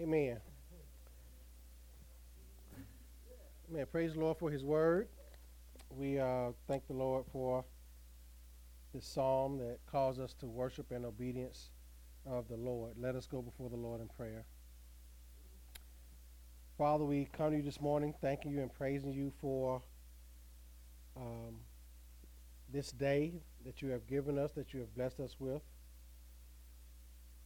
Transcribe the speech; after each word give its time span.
Amen. 0.00 0.36
Amen. 3.68 3.86
Praise 3.90 4.14
the 4.14 4.20
Lord 4.20 4.38
for 4.38 4.48
His 4.48 4.64
word. 4.64 5.08
We 5.90 6.20
uh, 6.20 6.52
thank 6.68 6.86
the 6.86 6.92
Lord 6.92 7.24
for 7.32 7.64
this 8.94 9.04
psalm 9.04 9.58
that 9.58 9.78
calls 9.90 10.20
us 10.20 10.34
to 10.34 10.46
worship 10.46 10.92
and 10.92 11.04
obedience 11.04 11.70
of 12.24 12.46
the 12.46 12.56
Lord. 12.56 12.94
Let 12.96 13.16
us 13.16 13.26
go 13.26 13.42
before 13.42 13.70
the 13.70 13.76
Lord 13.76 14.00
in 14.00 14.06
prayer. 14.06 14.44
Father, 16.76 17.04
we 17.04 17.28
come 17.36 17.50
to 17.50 17.56
you 17.56 17.62
this 17.64 17.80
morning 17.80 18.14
thanking 18.20 18.52
you 18.52 18.60
and 18.60 18.72
praising 18.72 19.12
you 19.12 19.32
for 19.40 19.82
um, 21.16 21.56
this 22.72 22.92
day 22.92 23.32
that 23.66 23.82
you 23.82 23.88
have 23.88 24.06
given 24.06 24.38
us, 24.38 24.52
that 24.52 24.72
you 24.72 24.78
have 24.78 24.94
blessed 24.94 25.18
us 25.18 25.34
with. 25.40 25.62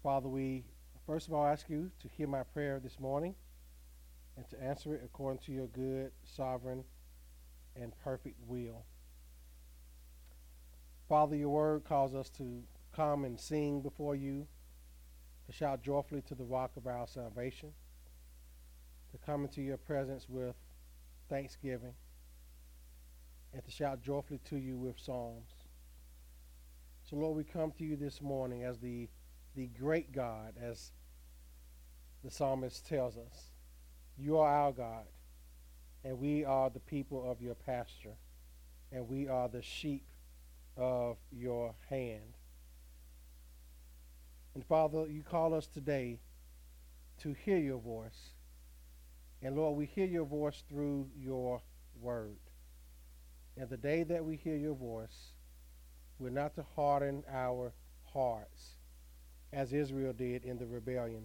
Father, 0.02 0.28
we 0.28 0.64
first 1.06 1.28
of 1.28 1.34
all 1.34 1.44
I 1.44 1.52
ask 1.52 1.68
you 1.68 1.90
to 2.00 2.08
hear 2.08 2.26
my 2.26 2.42
prayer 2.42 2.80
this 2.82 2.98
morning 2.98 3.34
and 4.36 4.48
to 4.50 4.62
answer 4.62 4.94
it 4.94 5.02
according 5.04 5.40
to 5.46 5.52
your 5.52 5.66
good, 5.66 6.12
sovereign, 6.24 6.84
and 7.76 7.92
perfect 8.02 8.36
will. 8.46 8.84
Father, 11.08 11.36
your 11.36 11.50
word 11.50 11.84
calls 11.84 12.14
us 12.14 12.30
to 12.30 12.62
come 12.94 13.24
and 13.24 13.38
sing 13.38 13.82
before 13.82 14.14
you, 14.14 14.46
to 15.46 15.52
shout 15.52 15.82
joyfully 15.82 16.22
to 16.22 16.34
the 16.34 16.44
rock 16.44 16.70
of 16.76 16.86
our 16.86 17.06
salvation, 17.06 17.72
to 19.10 19.18
come 19.18 19.44
into 19.44 19.60
your 19.60 19.76
presence 19.76 20.26
with 20.28 20.54
thanksgiving, 21.28 21.94
and 23.52 23.64
to 23.64 23.70
shout 23.70 24.02
joyfully 24.02 24.40
to 24.48 24.56
you 24.56 24.76
with 24.78 24.98
psalms. 24.98 25.50
So, 27.02 27.16
Lord, 27.16 27.36
we 27.36 27.44
come 27.44 27.72
to 27.72 27.84
you 27.84 27.96
this 27.96 28.22
morning 28.22 28.62
as 28.64 28.78
the, 28.78 29.08
the 29.54 29.66
great 29.66 30.12
God, 30.12 30.54
as 30.60 30.92
the 32.24 32.30
psalmist 32.30 32.86
tells 32.86 33.16
us. 33.16 33.50
You 34.18 34.38
are 34.38 34.48
our 34.48 34.72
God, 34.72 35.06
and 36.04 36.18
we 36.18 36.44
are 36.44 36.70
the 36.70 36.80
people 36.80 37.30
of 37.30 37.40
your 37.40 37.54
pasture, 37.54 38.16
and 38.90 39.08
we 39.08 39.28
are 39.28 39.48
the 39.48 39.62
sheep 39.62 40.06
of 40.76 41.16
your 41.30 41.74
hand. 41.88 42.36
And 44.54 44.64
Father, 44.64 45.06
you 45.08 45.22
call 45.22 45.54
us 45.54 45.66
today 45.66 46.18
to 47.20 47.32
hear 47.32 47.56
your 47.56 47.78
voice. 47.78 48.34
And 49.40 49.56
Lord, 49.56 49.76
we 49.76 49.86
hear 49.86 50.06
your 50.06 50.26
voice 50.26 50.62
through 50.68 51.08
your 51.18 51.62
word. 52.00 52.38
And 53.56 53.68
the 53.68 53.76
day 53.76 54.02
that 54.04 54.24
we 54.24 54.36
hear 54.36 54.56
your 54.56 54.74
voice, 54.74 55.32
we're 56.18 56.30
not 56.30 56.54
to 56.56 56.64
harden 56.76 57.24
our 57.30 57.72
hearts 58.12 58.76
as 59.52 59.72
Israel 59.72 60.12
did 60.12 60.44
in 60.44 60.58
the 60.58 60.66
rebellion 60.66 61.24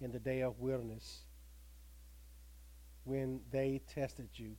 in 0.00 0.12
the 0.12 0.18
day 0.18 0.40
of 0.40 0.58
wilderness 0.58 1.20
when 3.04 3.40
they 3.50 3.80
tested 3.92 4.28
you 4.34 4.52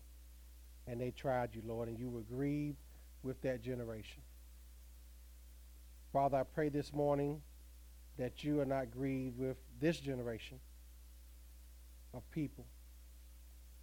and 0.87 0.99
they 0.99 1.11
tried 1.11 1.53
you, 1.53 1.61
Lord, 1.65 1.87
and 1.87 1.99
you 1.99 2.09
were 2.09 2.21
grieved 2.21 2.79
with 3.21 3.41
that 3.41 3.61
generation. 3.61 4.21
Father, 6.11 6.37
I 6.37 6.43
pray 6.43 6.69
this 6.69 6.93
morning 6.93 7.41
that 8.17 8.43
you 8.43 8.59
are 8.59 8.65
not 8.65 8.91
grieved 8.91 9.37
with 9.37 9.57
this 9.79 9.99
generation 9.99 10.59
of 12.13 12.29
people, 12.31 12.65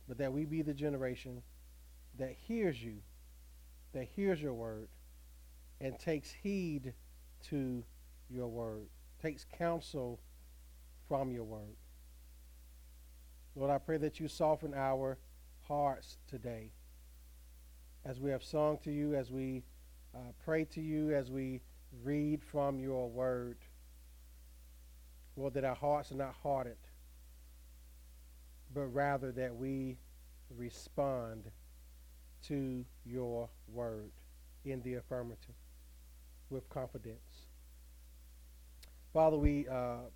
but 0.09 0.19
that 0.19 0.33
we 0.33 0.45
be 0.45 0.63
the 0.63 0.75
generation 0.75 1.43
that 2.19 2.35
hears 2.49 2.83
you, 2.83 2.97
that 3.93 4.09
hears 4.17 4.43
your 4.43 4.55
word, 4.55 4.89
and 5.81 5.99
takes 5.99 6.33
heed 6.43 6.93
to 7.45 7.85
your 8.29 8.49
word, 8.49 8.89
takes 9.27 9.45
counsel 9.59 10.21
from 11.09 11.33
your 11.33 11.43
word. 11.43 11.77
Lord, 13.57 13.73
I 13.73 13.79
pray 13.79 13.97
that 13.99 14.21
you 14.21 14.29
soften 14.29 14.73
our 14.73 15.19
hearts 15.67 16.19
today 16.29 16.71
as 18.05 18.21
we 18.21 18.31
have 18.31 18.45
sung 18.45 18.79
to 18.85 18.93
you, 18.93 19.17
as 19.17 19.33
we 19.33 19.65
uh, 20.15 20.19
pray 20.45 20.65
to 20.67 20.81
you, 20.81 21.13
as 21.13 21.29
we 21.29 21.61
read 22.05 22.41
from 22.41 22.79
your 22.79 23.11
word. 23.11 23.57
Lord, 25.37 25.55
that 25.55 25.65
our 25.65 25.75
hearts 25.75 26.13
are 26.13 26.17
not 26.17 26.37
hardened, 26.41 26.77
but 28.73 28.87
rather 28.95 29.33
that 29.33 29.57
we 29.57 29.99
respond 30.57 31.51
to 32.45 32.85
your 33.05 33.49
word 33.73 34.13
in 34.65 34.83
the 34.83 34.95
affirmative 34.95 35.57
with 36.49 36.69
confidence. 36.69 37.46
Father, 39.17 39.39
we 39.39 39.67
uh, 39.67 40.11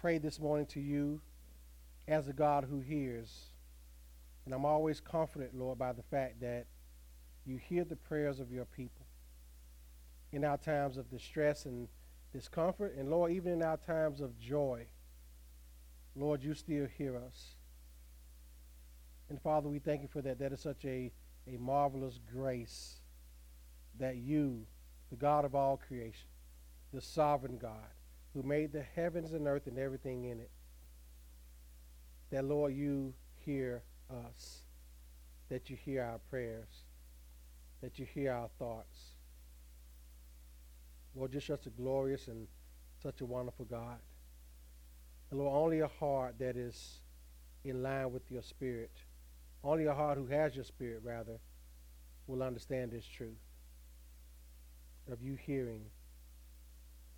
pray 0.00 0.16
this 0.16 0.40
morning 0.40 0.64
to 0.64 0.80
you 0.80 1.20
as 2.08 2.28
a 2.28 2.32
God 2.32 2.64
who 2.64 2.80
hears. 2.80 3.48
And 4.46 4.54
I'm 4.54 4.64
always 4.64 5.02
confident, 5.02 5.54
Lord, 5.54 5.78
by 5.78 5.92
the 5.92 6.02
fact 6.02 6.40
that 6.40 6.64
you 7.44 7.58
hear 7.58 7.84
the 7.84 7.94
prayers 7.94 8.40
of 8.40 8.50
your 8.50 8.64
people 8.64 9.04
in 10.32 10.46
our 10.46 10.56
times 10.56 10.96
of 10.96 11.10
distress 11.10 11.66
and 11.66 11.88
discomfort, 12.32 12.94
and 12.96 13.10
Lord, 13.10 13.32
even 13.32 13.52
in 13.52 13.62
our 13.62 13.76
times 13.76 14.22
of 14.22 14.40
joy. 14.40 14.86
Lord, 16.16 16.42
you 16.42 16.54
still 16.54 16.86
hear 16.86 17.18
us. 17.18 17.56
And 19.28 19.42
Father, 19.42 19.68
we 19.68 19.78
thank 19.78 20.00
you 20.00 20.08
for 20.08 20.22
that. 20.22 20.38
That 20.38 20.52
is 20.52 20.60
such 20.60 20.86
a, 20.86 21.12
a 21.46 21.58
marvelous 21.58 22.18
grace 22.32 22.94
that 23.98 24.16
you, 24.16 24.64
the 25.10 25.16
God 25.16 25.44
of 25.44 25.54
all 25.54 25.76
creation, 25.76 26.30
the 26.94 27.02
sovereign 27.02 27.58
God, 27.58 27.90
who 28.34 28.42
made 28.42 28.72
the 28.72 28.82
heavens 28.82 29.32
and 29.32 29.46
earth 29.46 29.66
and 29.66 29.78
everything 29.78 30.24
in 30.24 30.40
it, 30.40 30.50
that, 32.30 32.44
Lord, 32.44 32.74
you 32.74 33.12
hear 33.44 33.82
us, 34.10 34.62
that 35.48 35.68
you 35.68 35.76
hear 35.76 36.02
our 36.02 36.18
prayers, 36.30 36.84
that 37.82 37.98
you 37.98 38.06
hear 38.06 38.32
our 38.32 38.48
thoughts. 38.58 38.98
Lord, 41.14 41.32
just 41.32 41.46
such 41.46 41.66
a 41.66 41.70
glorious 41.70 42.28
and 42.28 42.46
such 43.02 43.20
a 43.20 43.26
wonderful 43.26 43.66
God. 43.66 43.98
And 45.30 45.38
Lord, 45.38 45.54
only 45.54 45.80
a 45.80 45.88
heart 45.88 46.36
that 46.38 46.56
is 46.56 47.00
in 47.64 47.82
line 47.82 48.12
with 48.12 48.30
your 48.30 48.42
spirit, 48.42 48.92
only 49.62 49.86
a 49.86 49.94
heart 49.94 50.16
who 50.16 50.26
has 50.26 50.54
your 50.54 50.64
spirit, 50.64 51.00
rather, 51.04 51.38
will 52.26 52.42
understand 52.42 52.92
this 52.92 53.04
truth 53.04 53.36
of 55.10 55.20
you 55.20 55.34
hearing 55.34 55.82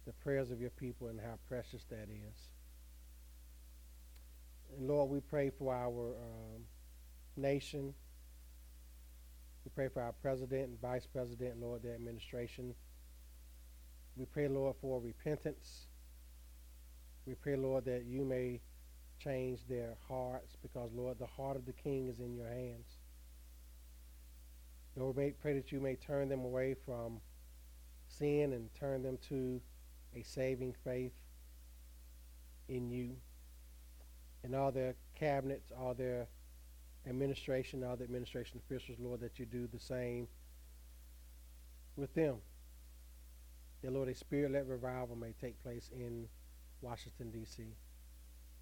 the 0.07 0.13
prayers 0.13 0.51
of 0.51 0.61
your 0.61 0.71
people 0.71 1.09
and 1.09 1.21
how 1.21 1.39
precious 1.49 1.85
that 1.91 2.09
is. 2.11 2.49
And 4.77 4.89
Lord, 4.89 5.11
we 5.11 5.21
pray 5.21 5.51
for 5.51 5.75
our 5.75 6.11
um, 6.11 6.63
nation. 7.37 7.95
We 9.65 9.71
pray 9.75 9.89
for 9.89 10.03
our 10.03 10.13
president 10.13 10.69
and 10.69 10.81
vice 10.81 11.07
president, 11.07 11.61
Lord, 11.61 11.83
the 11.83 11.95
administration. 11.95 12.75
We 14.17 14.27
pray, 14.27 14.49
Lord, 14.49 14.77
for 14.81 15.01
repentance. 15.01 15.87
We 17.27 17.35
pray, 17.35 17.57
Lord, 17.57 17.87
that 17.87 18.05
you 18.05 18.25
may 18.25 18.61
change 19.19 19.67
their 19.69 19.97
hearts 20.09 20.57
because, 20.63 20.91
Lord, 20.93 21.19
the 21.19 21.27
heart 21.27 21.57
of 21.57 21.65
the 21.65 21.73
king 21.73 22.09
is 22.09 22.21
in 22.21 22.35
your 22.35 22.49
hands. 22.49 22.99
Lord, 24.97 25.17
we 25.17 25.31
pray 25.31 25.55
that 25.55 25.73
you 25.73 25.81
may 25.81 25.97
turn 25.97 26.29
them 26.29 26.41
away 26.41 26.75
from 26.85 27.21
sin 28.07 28.53
and 28.53 28.73
turn 28.75 29.03
them 29.03 29.19
to 29.29 29.61
a 30.15 30.23
saving 30.23 30.75
faith 30.85 31.13
in 32.69 32.91
you. 32.91 33.17
And 34.43 34.55
all 34.55 34.71
their 34.71 34.95
cabinets, 35.15 35.73
all 35.79 35.95
their 35.95 36.27
administration, 37.09 37.83
all 37.83 37.97
the 37.97 38.05
administration 38.05 38.61
officials, 38.65 38.99
Lord, 39.01 39.21
that 39.21 39.39
you 39.39 39.47
do 39.47 39.67
the 39.73 39.79
same 39.79 40.29
with 41.97 42.13
them. 42.15 42.37
That, 43.83 43.93
Lord, 43.93 44.09
a 44.09 44.15
spirit-led 44.15 44.69
revival 44.69 45.17
may 45.17 45.33
take 45.41 45.63
place 45.63 45.91
in 45.95 46.27
Washington, 46.81 47.31
D.C. 47.31 47.63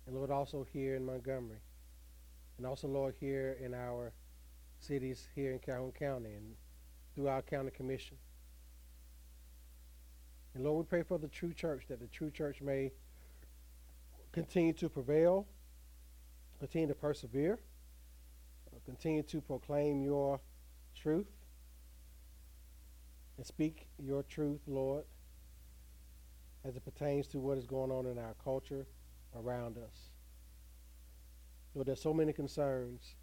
And, 0.07 0.17
Lord, 0.17 0.31
also 0.31 0.67
here 0.73 0.97
in 0.97 1.05
Montgomery. 1.05 1.61
And 2.59 2.67
also, 2.67 2.89
Lord, 2.89 3.15
here 3.19 3.57
in 3.61 3.75
our 3.75 4.13
cities 4.79 5.29
here 5.35 5.53
in 5.53 5.59
Calhoun 5.61 5.93
County 5.93 6.31
and 6.35 6.55
through 7.15 7.29
our 7.29 7.43
county 7.43 7.71
commission. 7.71 8.17
And 10.55 10.65
Lord, 10.65 10.87
we 10.87 10.89
pray 10.89 11.03
for 11.03 11.19
the 11.19 11.29
true 11.29 11.53
church, 11.53 11.85
that 11.89 12.01
the 12.01 12.07
true 12.09 12.31
church 12.31 12.61
may 12.61 12.93
continue 14.33 14.73
to 14.75 14.89
prevail, 14.89 15.47
continue 16.59 16.89
to 16.89 16.95
persevere, 16.95 17.59
uh, 18.75 18.79
continue 18.85 19.23
to 19.23 19.41
proclaim 19.41 20.03
your 20.03 20.41
truth, 20.95 21.27
and 23.37 23.47
speak 23.47 23.89
your 23.99 24.23
truth, 24.23 24.61
Lord, 24.67 25.05
as 26.65 26.77
it 26.77 26.85
pertains 26.85 27.27
to 27.29 27.39
what 27.39 27.59
is 27.59 27.67
going 27.67 27.91
on 27.91 28.07
in 28.07 28.19
our 28.19 28.35
culture 28.45 28.87
around 29.35 29.79
us. 29.79 30.11
Lord, 31.75 31.89
there's 31.89 32.03
so 32.03 32.13
many 32.13 32.33
concerns 32.33 33.15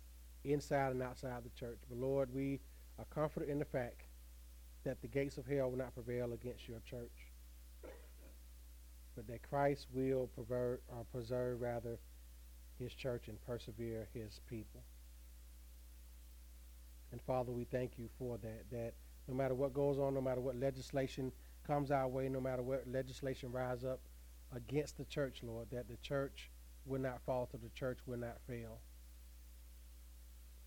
inside 0.43 0.91
and 0.91 1.03
outside 1.03 1.43
the 1.43 1.49
church. 1.49 1.77
But 1.87 1.99
Lord, 1.99 2.33
we 2.33 2.59
are 2.97 3.05
confident 3.05 3.51
in 3.51 3.59
the 3.59 3.65
fact 3.65 4.03
that 4.89 5.01
the 5.01 5.07
gates 5.07 5.37
of 5.37 5.45
hell 5.45 5.69
will 5.69 5.77
not 5.77 5.93
prevail 5.93 6.33
against 6.33 6.67
your 6.67 6.79
church, 6.79 7.11
but 9.15 9.27
that 9.27 9.47
Christ 9.47 9.85
will 9.93 10.31
pervert, 10.35 10.81
or 10.89 11.01
uh, 11.01 11.03
preserve 11.13 11.61
rather 11.61 11.99
his 12.79 12.95
church 12.95 13.27
and 13.27 13.37
persevere 13.45 14.07
his 14.15 14.41
people. 14.49 14.81
And 17.11 17.21
Father, 17.21 17.51
we 17.51 17.65
thank 17.65 17.99
you 17.99 18.09
for 18.17 18.39
that, 18.39 18.63
that 18.71 18.93
no 19.27 19.35
matter 19.35 19.53
what 19.53 19.75
goes 19.75 19.99
on, 19.99 20.15
no 20.15 20.21
matter 20.21 20.41
what 20.41 20.55
legislation 20.55 21.31
comes 21.67 21.91
our 21.91 22.07
way, 22.07 22.27
no 22.27 22.41
matter 22.41 22.63
what 22.63 22.85
legislation 22.91 23.51
rise 23.51 23.83
up 23.83 23.99
against 24.55 24.97
the 24.97 25.05
church, 25.05 25.41
Lord, 25.43 25.67
that 25.71 25.87
the 25.87 25.97
church 25.97 26.49
will 26.87 26.99
not 26.99 27.21
falter, 27.27 27.57
the 27.61 27.69
church 27.75 27.99
will 28.07 28.17
not 28.17 28.37
fail. 28.47 28.79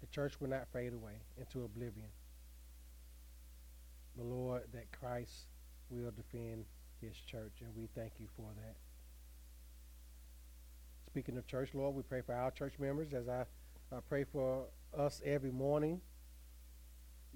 The 0.00 0.06
church 0.06 0.40
will 0.40 0.48
not 0.48 0.68
fade 0.72 0.92
away 0.92 1.22
into 1.36 1.64
oblivion. 1.64 2.06
The 4.16 4.24
Lord, 4.24 4.62
that 4.72 4.92
Christ 4.98 5.46
will 5.90 6.10
defend 6.10 6.64
his 7.00 7.16
church, 7.16 7.60
and 7.60 7.74
we 7.76 7.88
thank 7.94 8.12
you 8.18 8.26
for 8.36 8.48
that. 8.56 8.76
Speaking 11.06 11.36
of 11.36 11.46
church, 11.46 11.70
Lord, 11.74 11.94
we 11.94 12.02
pray 12.02 12.22
for 12.22 12.34
our 12.34 12.50
church 12.50 12.74
members 12.78 13.12
as 13.12 13.28
I 13.28 13.44
uh, 13.94 14.00
pray 14.08 14.24
for 14.24 14.64
us 14.96 15.20
every 15.24 15.50
morning. 15.50 16.00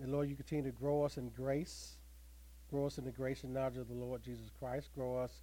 And 0.00 0.12
Lord, 0.12 0.28
you 0.28 0.36
continue 0.36 0.64
to 0.64 0.76
grow 0.76 1.04
us 1.04 1.16
in 1.16 1.30
grace, 1.30 1.96
grow 2.70 2.86
us 2.86 2.98
in 2.98 3.04
the 3.04 3.10
grace 3.10 3.44
and 3.44 3.54
knowledge 3.54 3.76
of 3.76 3.88
the 3.88 3.94
Lord 3.94 4.22
Jesus 4.22 4.50
Christ, 4.58 4.90
grow 4.94 5.18
us 5.18 5.42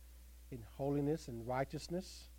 in 0.51 0.59
holiness 0.77 1.27
and 1.27 1.45
righteousness. 1.47 2.29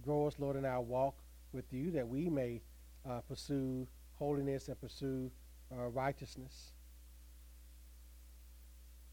Grow 0.00 0.26
us, 0.26 0.38
Lord, 0.38 0.56
in 0.56 0.64
our 0.64 0.80
walk 0.80 1.16
with 1.52 1.72
you 1.72 1.90
that 1.92 2.08
we 2.08 2.28
may 2.28 2.60
uh, 3.08 3.20
pursue 3.20 3.86
holiness 4.18 4.68
and 4.68 4.80
pursue 4.80 5.30
uh, 5.70 5.88
righteousness. 5.88 6.71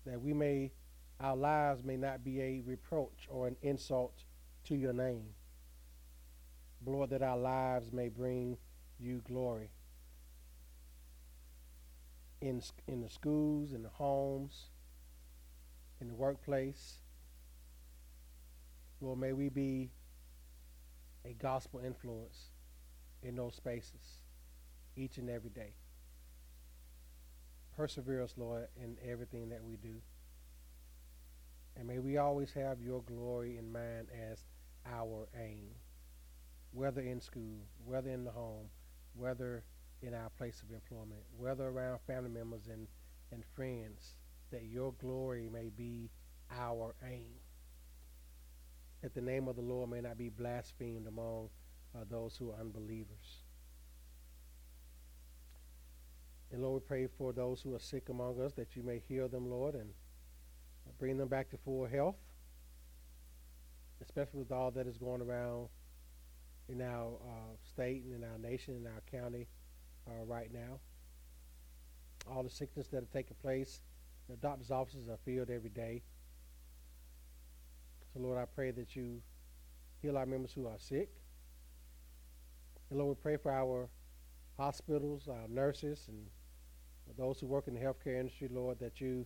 That 0.10 0.22
we 0.22 0.34
may, 0.34 0.72
our 1.20 1.36
lives 1.36 1.84
may 1.84 1.96
not 1.96 2.24
be 2.24 2.42
a 2.42 2.62
reproach 2.66 3.28
or 3.30 3.48
an 3.48 3.56
insult 3.62 4.24
to 4.66 4.76
your 4.76 4.94
name. 4.94 5.26
Lord, 6.84 7.12
that 7.12 7.22
our 7.22 7.38
lives 7.38 7.92
may 7.94 8.10
bring 8.10 8.58
you 9.00 9.22
glory. 9.28 9.70
In, 12.42 12.64
in 12.88 13.02
the 13.02 13.10
schools, 13.10 13.74
in 13.74 13.84
the 13.84 13.90
homes, 13.90 14.70
in 16.02 16.08
the 16.08 16.16
workplace. 16.16 16.96
Lord, 19.02 19.20
may 19.20 19.34
we 19.34 19.50
be 19.50 19.92
a 21.24 21.34
gospel 21.34 21.82
influence 21.86 22.50
in 23.22 23.36
those 23.36 23.54
spaces 23.54 24.20
each 24.96 25.18
and 25.18 25.30
every 25.30 25.52
day. 25.52 25.74
Persevere 27.80 28.22
us, 28.22 28.34
Lord, 28.36 28.68
in 28.76 28.98
everything 29.10 29.48
that 29.52 29.64
we 29.64 29.78
do. 29.78 30.02
And 31.78 31.88
may 31.88 32.00
we 32.00 32.18
always 32.18 32.52
have 32.52 32.82
your 32.82 33.02
glory 33.04 33.58
in 33.58 33.72
mind 33.72 34.08
as 34.30 34.44
our 34.86 35.30
aim, 35.42 35.70
whether 36.74 37.00
in 37.00 37.22
school, 37.22 37.62
whether 37.86 38.10
in 38.10 38.26
the 38.26 38.32
home, 38.32 38.66
whether 39.16 39.64
in 40.02 40.14
our 40.14 40.30
place 40.38 40.62
of 40.62 40.74
employment, 40.74 41.22
whether 41.38 41.70
around 41.70 42.00
family 42.06 42.30
members 42.30 42.68
and, 42.68 42.86
and 43.32 43.46
friends, 43.56 44.16
that 44.52 44.66
your 44.66 44.92
glory 45.00 45.48
may 45.50 45.70
be 45.70 46.10
our 46.52 46.94
aim 47.10 47.40
that 49.02 49.14
the 49.14 49.22
name 49.22 49.48
of 49.48 49.56
the 49.56 49.62
Lord 49.62 49.90
may 49.90 50.02
not 50.02 50.18
be 50.18 50.28
blasphemed 50.28 51.08
among 51.08 51.50
uh, 51.96 52.04
those 52.10 52.36
who 52.36 52.52
are 52.52 52.60
unbelievers. 52.60 53.46
And 56.52 56.64
Lord, 56.64 56.82
we 56.82 56.88
pray 56.88 57.08
for 57.18 57.32
those 57.32 57.62
who 57.62 57.76
are 57.76 57.80
sick 57.80 58.10
among 58.10 58.42
us 58.42 58.54
that 58.54 58.76
you 58.76 58.84
may 58.84 59.02
heal 59.08 59.28
them, 59.28 59.50
Lord, 59.50 59.76
and 59.76 59.90
bring 60.98 61.18
them 61.18 61.28
back 61.28 61.50
to 61.52 61.58
full 61.58 61.86
health, 61.86 62.16
especially 64.02 64.40
with 64.40 64.52
all 64.52 64.72
that 64.72 64.88
is 64.88 64.98
going 64.98 65.22
around 65.22 65.68
in 66.68 66.82
our 66.82 67.14
uh, 67.24 67.56
state 67.64 68.04
and 68.04 68.16
in 68.16 68.24
our 68.24 68.38
nation 68.38 68.76
and 68.76 68.88
our 68.88 69.02
county 69.12 69.48
uh, 70.08 70.24
right 70.26 70.52
now. 70.52 70.80
All 72.30 72.44
the 72.44 72.50
sickness 72.50 72.88
that 72.88 73.04
are 73.04 73.08
taking 73.14 73.38
place, 73.42 73.82
the 74.28 74.36
doctor's 74.38 74.72
offices 74.72 75.08
are 75.08 75.18
filled 75.26 75.50
every 75.50 75.70
day. 75.70 76.02
So, 78.14 78.20
Lord, 78.20 78.40
I 78.40 78.46
pray 78.46 78.72
that 78.72 78.96
you 78.96 79.22
heal 80.02 80.18
our 80.18 80.26
members 80.26 80.52
who 80.54 80.68
are 80.68 80.80
sick. 80.80 81.10
And 82.90 83.00
Lord, 83.00 83.18
we 83.18 83.22
pray 83.22 83.38
for 83.38 83.52
our 83.52 83.88
hospitals, 84.58 85.28
our 85.28 85.48
nurses, 85.48 86.06
and 86.08 86.26
those 87.18 87.40
who 87.40 87.48
work 87.48 87.68
in 87.68 87.74
the 87.74 87.80
healthcare 87.80 88.20
industry, 88.20 88.50
Lord, 88.52 88.80
that 88.80 89.02
you 89.02 89.26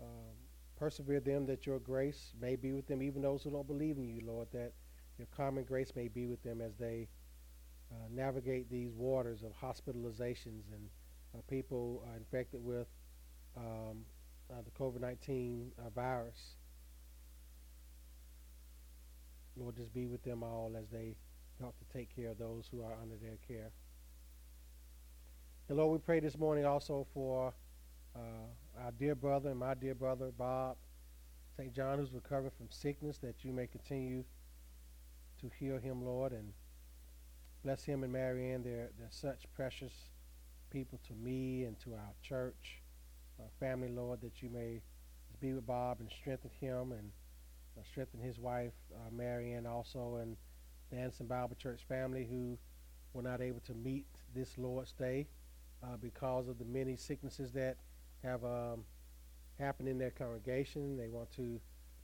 um, 0.00 0.34
persevere 0.76 1.20
them, 1.20 1.46
that 1.46 1.66
your 1.66 1.78
grace 1.78 2.32
may 2.40 2.56
be 2.56 2.72
with 2.72 2.86
them, 2.86 3.02
even 3.02 3.22
those 3.22 3.42
who 3.42 3.50
don't 3.50 3.66
believe 3.66 3.96
in 3.96 4.08
you, 4.08 4.20
Lord, 4.24 4.48
that 4.52 4.72
your 5.18 5.26
common 5.36 5.64
grace 5.64 5.92
may 5.96 6.08
be 6.08 6.26
with 6.26 6.42
them 6.42 6.60
as 6.60 6.76
they 6.78 7.08
uh, 7.90 8.06
navigate 8.10 8.70
these 8.70 8.92
waters 8.94 9.42
of 9.42 9.52
hospitalizations 9.52 10.62
and 10.72 10.88
uh, 11.34 11.38
people 11.48 12.04
infected 12.16 12.64
with 12.64 12.86
um, 13.56 14.04
uh, 14.50 14.62
the 14.64 14.70
COVID 14.78 15.00
19 15.00 15.72
uh, 15.78 15.90
virus. 15.90 16.54
Lord, 19.56 19.76
just 19.76 19.92
be 19.92 20.06
with 20.06 20.22
them 20.22 20.42
all 20.42 20.72
as 20.78 20.88
they 20.90 21.16
help 21.60 21.74
to 21.78 21.98
take 21.98 22.14
care 22.14 22.30
of 22.30 22.38
those 22.38 22.68
who 22.70 22.82
are 22.82 22.94
under 23.02 23.16
their 23.16 23.36
care. 23.46 23.72
And 25.68 25.76
Lord, 25.76 25.92
we 25.92 25.98
pray 25.98 26.18
this 26.18 26.38
morning 26.38 26.64
also 26.64 27.06
for 27.12 27.52
uh, 28.16 28.80
our 28.82 28.90
dear 28.98 29.14
brother 29.14 29.50
and 29.50 29.58
my 29.58 29.74
dear 29.74 29.94
brother, 29.94 30.30
Bob 30.38 30.78
St. 31.58 31.74
John, 31.74 31.98
who's 31.98 32.14
recovering 32.14 32.52
from 32.56 32.70
sickness, 32.70 33.18
that 33.18 33.44
you 33.44 33.52
may 33.52 33.66
continue 33.66 34.24
to 35.42 35.50
heal 35.60 35.76
him, 35.76 36.02
Lord, 36.02 36.32
and 36.32 36.54
bless 37.62 37.84
him 37.84 38.02
and 38.02 38.10
Marianne. 38.10 38.62
They're, 38.62 38.88
they're 38.98 39.08
such 39.10 39.44
precious 39.54 39.92
people 40.70 40.98
to 41.06 41.12
me 41.12 41.64
and 41.64 41.78
to 41.80 41.92
our 41.92 42.14
church, 42.22 42.80
our 43.38 43.50
family, 43.60 43.90
Lord, 43.90 44.22
that 44.22 44.40
you 44.40 44.48
may 44.48 44.80
be 45.38 45.52
with 45.52 45.66
Bob 45.66 46.00
and 46.00 46.10
strengthen 46.10 46.50
him 46.62 46.92
and 46.92 47.10
uh, 47.76 47.82
strengthen 47.90 48.20
his 48.20 48.38
wife, 48.38 48.72
uh, 48.94 49.10
Marianne, 49.12 49.66
also, 49.66 50.16
and 50.22 50.34
the 50.90 50.96
Anderson 50.96 51.26
Bible 51.26 51.56
Church 51.60 51.82
family 51.86 52.26
who 52.26 52.56
were 53.12 53.22
not 53.22 53.42
able 53.42 53.60
to 53.66 53.74
meet 53.74 54.06
this 54.34 54.56
Lord's 54.56 54.92
Day 54.92 55.26
uh, 55.82 55.96
because 56.00 56.48
of 56.48 56.58
the 56.58 56.64
many 56.64 56.96
sicknesses 56.96 57.52
that 57.52 57.76
have 58.22 58.44
um, 58.44 58.84
happened 59.58 59.88
in 59.88 59.98
their 59.98 60.10
congregation. 60.10 60.96
They 60.96 61.08
want 61.08 61.30
to 61.36 61.60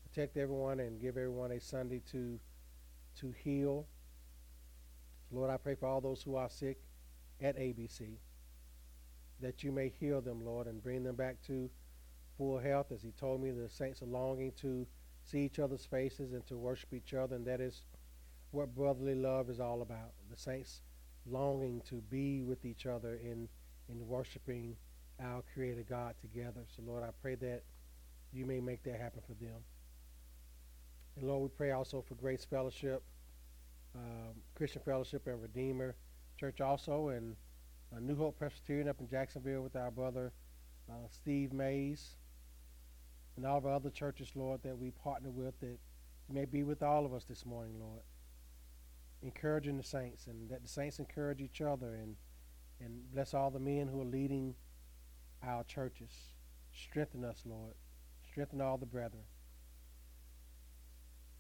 protect 0.09 0.37
everyone 0.37 0.81
and 0.81 1.01
give 1.01 1.17
everyone 1.17 1.53
a 1.53 1.61
Sunday 1.61 2.03
to 2.13 2.39
to 3.21 3.33
heal. 3.43 3.87
Lord, 5.31 5.51
I 5.51 5.57
pray 5.57 5.75
for 5.75 5.87
all 5.87 6.01
those 6.01 6.23
who 6.23 6.37
are 6.37 6.51
sick 6.51 6.79
at 7.41 7.57
ABC 7.57 8.17
that 9.41 9.63
you 9.63 9.73
may 9.73 9.93
heal 10.01 10.21
them, 10.21 10.45
Lord, 10.45 10.67
and 10.67 10.83
bring 10.83 11.03
them 11.03 11.17
back 11.17 11.37
to 11.47 11.69
full 12.39 12.59
health. 12.59 12.93
As 12.93 13.03
He 13.03 13.11
told 13.13 13.43
me, 13.43 13.51
the 13.51 13.69
saints 13.69 14.03
are 14.03 14.07
longing 14.07 14.53
to 14.61 14.87
see 15.23 15.41
each 15.41 15.59
other's 15.59 15.85
faces 15.85 16.33
and 16.33 16.47
to 16.47 16.57
worship 16.57 16.93
each 16.93 17.15
other. 17.15 17.37
And 17.37 17.47
that 17.47 17.61
is 17.61 17.83
what 18.51 18.75
brotherly 18.75 19.15
love 19.15 19.51
is 19.51 19.61
all 19.61 19.83
about. 19.83 20.13
The 20.31 20.37
saints 20.37 20.81
longing 21.27 21.83
to 21.89 21.97
be 22.11 22.43
with 22.43 22.65
each 22.65 22.87
other 22.87 23.19
in, 23.23 23.49
in 23.89 24.07
worshiping 24.07 24.77
our 25.23 25.43
Creator 25.53 25.85
God 25.89 26.15
together. 26.21 26.63
So, 26.75 26.83
Lord, 26.87 27.03
I 27.03 27.11
pray 27.23 27.35
that 27.37 27.63
you 28.33 28.47
may 28.47 28.61
make 28.61 28.83
that 28.85 29.01
happen 29.01 29.21
for 29.27 29.35
them. 29.35 29.63
And, 31.17 31.29
Lord, 31.29 31.43
we 31.43 31.49
pray 31.57 31.71
also 31.71 32.03
for 32.07 32.15
Grace 32.15 32.45
Fellowship, 32.45 33.03
um, 33.95 34.35
Christian 34.57 34.83
Fellowship, 34.85 35.27
and 35.27 35.41
Redeemer 35.41 35.95
Church 36.39 36.61
also, 36.61 37.09
and 37.09 37.37
uh, 37.95 38.01
New 38.01 38.17
Hope 38.17 38.39
Presbyterian 38.39 38.89
up 38.89 39.01
in 39.01 39.09
Jacksonville 39.09 39.63
with 39.63 39.77
our 39.77 39.91
brother 39.91 40.33
uh, 40.91 41.07
Steve 41.09 41.53
Mays 41.53 42.17
and 43.37 43.47
all 43.47 43.59
of 43.59 43.67
our 43.67 43.75
other 43.75 43.91
churches, 43.91 44.31
Lord, 44.35 44.61
that 44.63 44.77
we 44.77 44.91
partner 44.91 45.31
with, 45.31 45.59
that 45.61 45.79
may 46.29 46.45
be 46.45 46.63
with 46.63 46.83
all 46.83 47.05
of 47.05 47.13
us 47.15 47.25
this 47.25 47.45
morning, 47.45 47.75
Lord. 47.79 48.03
Encouraging 49.23 49.77
the 49.77 49.83
saints, 49.85 50.27
and 50.27 50.51
that 50.51 50.63
the 50.63 50.69
saints 50.69 50.99
encourage 50.99 51.41
each 51.41 51.61
other, 51.61 51.95
and, 51.95 52.17
and 52.81 53.11
bless 53.13 53.35
all 53.35 53.51
the 53.51 53.59
men 53.59 53.89
who 53.89 54.01
are 54.01 54.07
leading 54.07 54.55
our 55.43 55.65
churches. 55.65 56.11
Strengthen 56.73 57.25
us, 57.25 57.43
Lord. 57.45 57.75
Strengthen 58.31 58.61
all 58.61 58.79
the 58.79 58.87
brethren. 58.87 59.25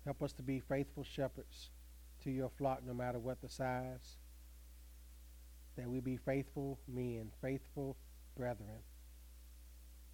Help 0.05 0.23
us 0.23 0.33
to 0.35 0.43
be 0.43 0.61
faithful 0.61 1.05
shepherds 1.05 1.71
to 2.23 2.31
your 2.31 2.50
flock, 2.50 2.81
no 2.87 2.95
matter 2.95 3.19
what 3.19 3.41
the 3.41 3.49
size. 3.49 4.19
That 5.76 5.88
we 5.88 6.00
be 6.00 6.17
faithful 6.17 6.79
men, 6.87 7.31
faithful 7.41 7.97
brethren, 8.37 8.83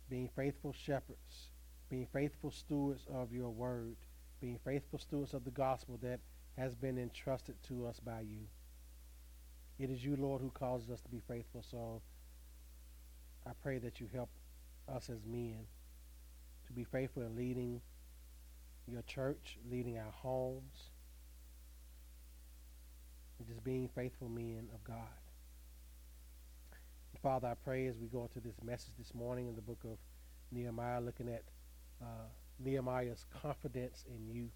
being 0.09 0.31
faithful 0.35 0.73
shepherds 0.73 1.51
being 1.91 2.07
faithful 2.13 2.53
stewards 2.53 3.07
of 3.13 3.33
your 3.33 3.51
word, 3.51 3.97
being 4.41 4.59
faithful 4.65 4.99
stewards 4.99 5.35
of 5.35 5.45
the 5.45 5.51
gospel 5.51 5.99
that 6.01 6.21
has 6.57 6.75
been 6.75 6.97
entrusted 6.97 7.57
to 7.65 7.87
us 7.87 7.99
by 8.01 8.21
you. 8.21 8.47
It 9.81 9.89
is 9.89 10.05
you, 10.05 10.15
Lord, 10.15 10.43
who 10.43 10.51
causes 10.51 10.91
us 10.91 11.01
to 11.01 11.09
be 11.09 11.23
faithful. 11.27 11.65
So 11.69 12.03
I 13.47 13.53
pray 13.63 13.79
that 13.79 13.99
you 13.99 14.09
help 14.13 14.29
us 14.95 15.09
as 15.09 15.25
men 15.25 15.61
to 16.67 16.73
be 16.75 16.85
faithful 16.85 17.23
in 17.23 17.35
leading 17.35 17.81
your 18.87 19.01
church, 19.03 19.59
leading 19.71 19.97
our 19.97 20.13
homes, 20.13 20.91
and 23.39 23.49
just 23.49 23.65
being 23.65 23.89
faithful 23.95 24.29
men 24.29 24.69
of 24.75 24.85
God. 24.85 24.97
And 27.13 27.23
Father, 27.23 27.49
I 27.49 27.55
pray 27.55 27.87
as 27.87 27.97
we 27.97 28.07
go 28.07 28.23
into 28.23 28.47
this 28.47 28.63
message 28.63 28.93
this 28.99 29.15
morning 29.15 29.49
in 29.49 29.55
the 29.55 29.63
book 29.63 29.81
of 29.85 29.97
Nehemiah, 30.53 31.01
looking 31.01 31.29
at 31.29 31.45
uh, 32.03 32.29
Nehemiah's 32.59 33.25
confidence 33.43 34.05
in 34.15 34.29
you. 34.29 34.51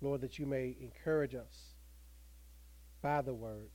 Lord, 0.00 0.22
that 0.22 0.40
you 0.40 0.46
may 0.46 0.76
encourage 0.80 1.36
us 1.36 1.73
by 3.04 3.20
the 3.20 3.34
word 3.34 3.68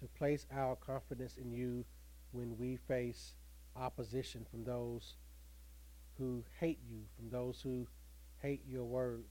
to 0.00 0.08
place 0.18 0.44
our 0.52 0.74
confidence 0.74 1.36
in 1.36 1.52
you 1.52 1.84
when 2.32 2.58
we 2.58 2.76
face 2.88 3.34
opposition 3.76 4.44
from 4.50 4.64
those 4.64 5.14
who 6.18 6.42
hate 6.58 6.80
you, 6.90 7.02
from 7.16 7.30
those 7.30 7.60
who 7.62 7.86
hate 8.42 8.62
your 8.68 8.82
word, 8.82 9.26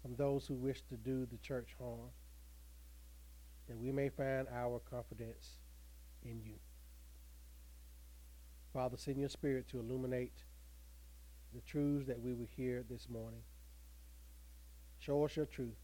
from 0.00 0.16
those 0.16 0.46
who 0.46 0.54
wish 0.54 0.80
to 0.88 0.96
do 0.96 1.26
the 1.26 1.36
church 1.36 1.76
harm, 1.78 2.08
that 3.68 3.76
we 3.76 3.92
may 3.92 4.08
find 4.08 4.46
our 4.54 4.80
confidence 4.90 5.58
in 6.24 6.40
you. 6.42 6.54
Father, 8.72 8.96
send 8.96 9.18
your 9.18 9.28
spirit 9.28 9.68
to 9.68 9.80
illuminate 9.80 10.44
the 11.54 11.60
truths 11.60 12.06
that 12.06 12.20
we 12.20 12.32
will 12.32 12.48
hear 12.56 12.82
this 12.88 13.06
morning. 13.10 13.42
Show 14.98 15.26
us 15.26 15.36
your 15.36 15.46
truth, 15.46 15.76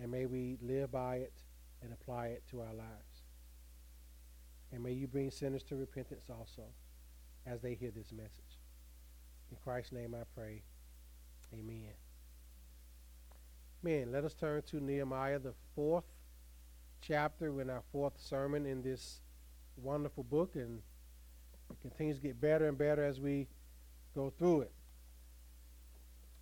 and 0.00 0.10
may 0.10 0.26
we 0.26 0.58
live 0.62 0.92
by 0.92 1.16
it 1.16 1.32
and 1.82 1.92
apply 1.92 2.28
it 2.28 2.42
to 2.50 2.60
our 2.60 2.74
lives. 2.74 3.22
And 4.72 4.82
may 4.82 4.92
you 4.92 5.06
bring 5.06 5.30
sinners 5.30 5.62
to 5.64 5.76
repentance 5.76 6.24
also 6.28 6.64
as 7.46 7.62
they 7.62 7.74
hear 7.74 7.90
this 7.90 8.12
message. 8.12 8.60
In 9.50 9.56
Christ's 9.62 9.92
name 9.92 10.14
I 10.14 10.24
pray. 10.34 10.62
Amen. 11.54 11.94
Man, 13.82 14.10
let 14.10 14.24
us 14.24 14.34
turn 14.34 14.62
to 14.62 14.80
Nehemiah, 14.80 15.38
the 15.38 15.54
fourth 15.74 16.04
chapter 17.00 17.60
in 17.60 17.70
our 17.70 17.82
fourth 17.92 18.14
sermon 18.18 18.66
in 18.66 18.82
this 18.82 19.20
wonderful 19.76 20.24
book, 20.24 20.56
and 20.56 20.82
it 21.70 21.80
continues 21.80 22.16
to 22.16 22.22
get 22.22 22.40
better 22.40 22.68
and 22.68 22.76
better 22.76 23.04
as 23.04 23.20
we 23.20 23.46
go 24.14 24.32
through 24.36 24.62
it. 24.62 24.72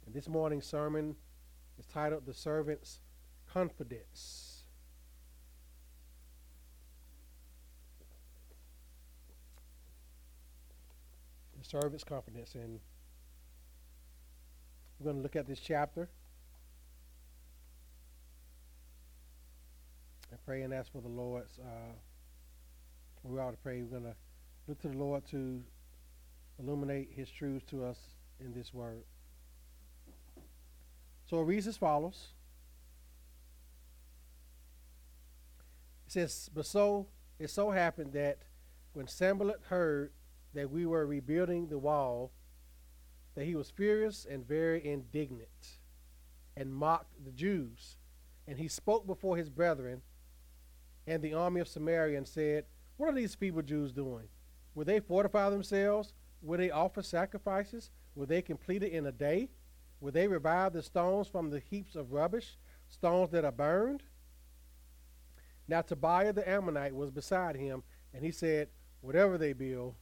And 0.07 0.15
this 0.15 0.29
morning's 0.29 0.67
sermon 0.67 1.17
is 1.79 1.87
titled 1.87 2.25
The 2.25 2.35
Servant's 2.35 3.01
Confidence. 3.55 4.65
The 11.57 11.65
Servant's 11.65 12.03
Confidence. 12.03 12.57
And 12.57 12.81
we're 14.99 15.05
going 15.05 15.17
to 15.19 15.23
look 15.23 15.37
at 15.37 15.47
this 15.47 15.61
chapter. 15.61 16.09
and 20.35 20.45
pray 20.45 20.63
and 20.63 20.75
ask 20.75 20.91
for 20.91 21.01
the 21.01 21.09
Lord's. 21.09 21.61
Uh, 21.61 21.93
we 23.23 23.39
ought 23.39 23.53
to 23.53 23.57
pray. 23.59 23.83
We're 23.83 24.01
going 24.01 24.13
to 24.13 24.17
look 24.67 24.81
to 24.83 24.89
the 24.89 24.99
Lord 24.99 25.25
to 25.31 25.63
illuminate 26.59 27.11
His 27.15 27.31
truths 27.31 27.65
to 27.71 27.85
us 27.85 27.99
in 28.41 28.53
this 28.53 28.75
word. 28.75 29.05
So 31.31 31.39
it 31.39 31.45
reads 31.45 31.69
as 31.69 31.77
follows. 31.77 32.34
Says, 36.15 36.49
But 36.55 36.67
so 36.67 37.09
it 37.39 37.51
so 37.51 37.71
happened 37.71 38.13
that 38.13 38.39
when 38.93 39.07
Sanballat 39.07 39.61
heard 39.69 40.13
that 40.55 40.71
we 40.71 40.87
were 40.87 41.07
rebuilding 41.07 41.69
the 41.69 41.79
wall, 41.79 42.33
that 43.35 43.45
he 43.45 43.57
was 43.57 43.71
furious 43.71 44.25
and 44.29 44.47
very 44.47 44.85
indignant, 44.87 45.81
and 46.57 46.73
mocked 46.73 47.25
the 47.25 47.33
Jews. 47.33 47.97
And 48.47 48.59
he 48.59 48.69
spoke 48.69 49.07
before 49.07 49.37
his 49.37 49.51
brethren 49.51 50.03
and 51.07 51.23
the 51.23 51.35
army 51.35 51.61
of 51.61 51.69
Samaria 51.69 52.17
and 52.17 52.29
said, 52.29 52.65
What 52.97 53.09
are 53.09 53.15
these 53.15 53.35
feeble 53.35 53.63
Jews 53.63 53.93
doing? 53.93 54.29
Will 54.75 54.85
they 54.85 55.01
fortify 55.01 55.51
themselves? 55.51 56.15
Will 56.41 56.59
they 56.59 56.71
offer 56.71 57.03
sacrifices? 57.03 57.91
Will 58.15 58.27
they 58.27 58.43
complete 58.43 58.83
it 58.83 58.93
in 58.93 59.07
a 59.07 59.13
day? 59.13 59.51
Will 60.01 60.13
they 60.13 60.29
revive 60.29 60.75
the 60.75 60.83
stones 60.83 61.27
from 61.27 61.51
the 61.51 61.61
heaps 61.61 61.97
of 61.97 62.13
rubbish, 62.13 62.57
stones 62.89 63.31
that 63.33 63.45
are 63.45 63.53
burned? 63.53 64.03
Now 65.67 65.83
Tobiah 65.83 66.33
the 66.33 66.49
Ammonite 66.49 66.95
was 66.95 67.11
beside 67.11 67.57
him, 67.57 67.83
and 68.13 68.25
he 68.25 68.31
said, 68.31 68.69
Whatever 69.01 69.39
they 69.39 69.53
build, 69.53 69.95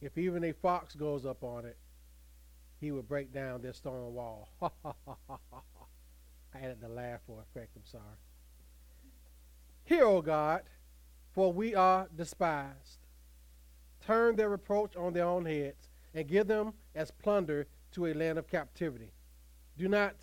if 0.00 0.18
even 0.18 0.44
a 0.44 0.52
fox 0.52 0.94
goes 0.94 1.24
up 1.24 1.42
on 1.42 1.64
it, 1.64 1.76
he 2.80 2.92
will 2.92 3.02
break 3.02 3.32
down 3.32 3.62
their 3.62 3.72
stone 3.72 4.14
wall. 4.14 4.48
I 4.62 4.68
added 6.54 6.80
the 6.80 6.88
laugh 6.88 7.20
for 7.26 7.42
effect, 7.42 7.72
I'm 7.76 7.84
sorry. 7.84 8.04
Hear, 9.84 10.04
O 10.04 10.22
God, 10.22 10.62
for 11.32 11.52
we 11.52 11.74
are 11.74 12.08
despised. 12.14 12.98
Turn 14.06 14.36
their 14.36 14.48
reproach 14.48 14.96
on 14.96 15.12
their 15.12 15.24
own 15.24 15.46
heads, 15.46 15.88
and 16.14 16.28
give 16.28 16.46
them 16.46 16.74
as 16.94 17.10
plunder 17.10 17.66
to 17.92 18.06
a 18.06 18.14
land 18.14 18.38
of 18.38 18.48
captivity. 18.48 19.12
Do 19.76 19.88
not 19.88 20.14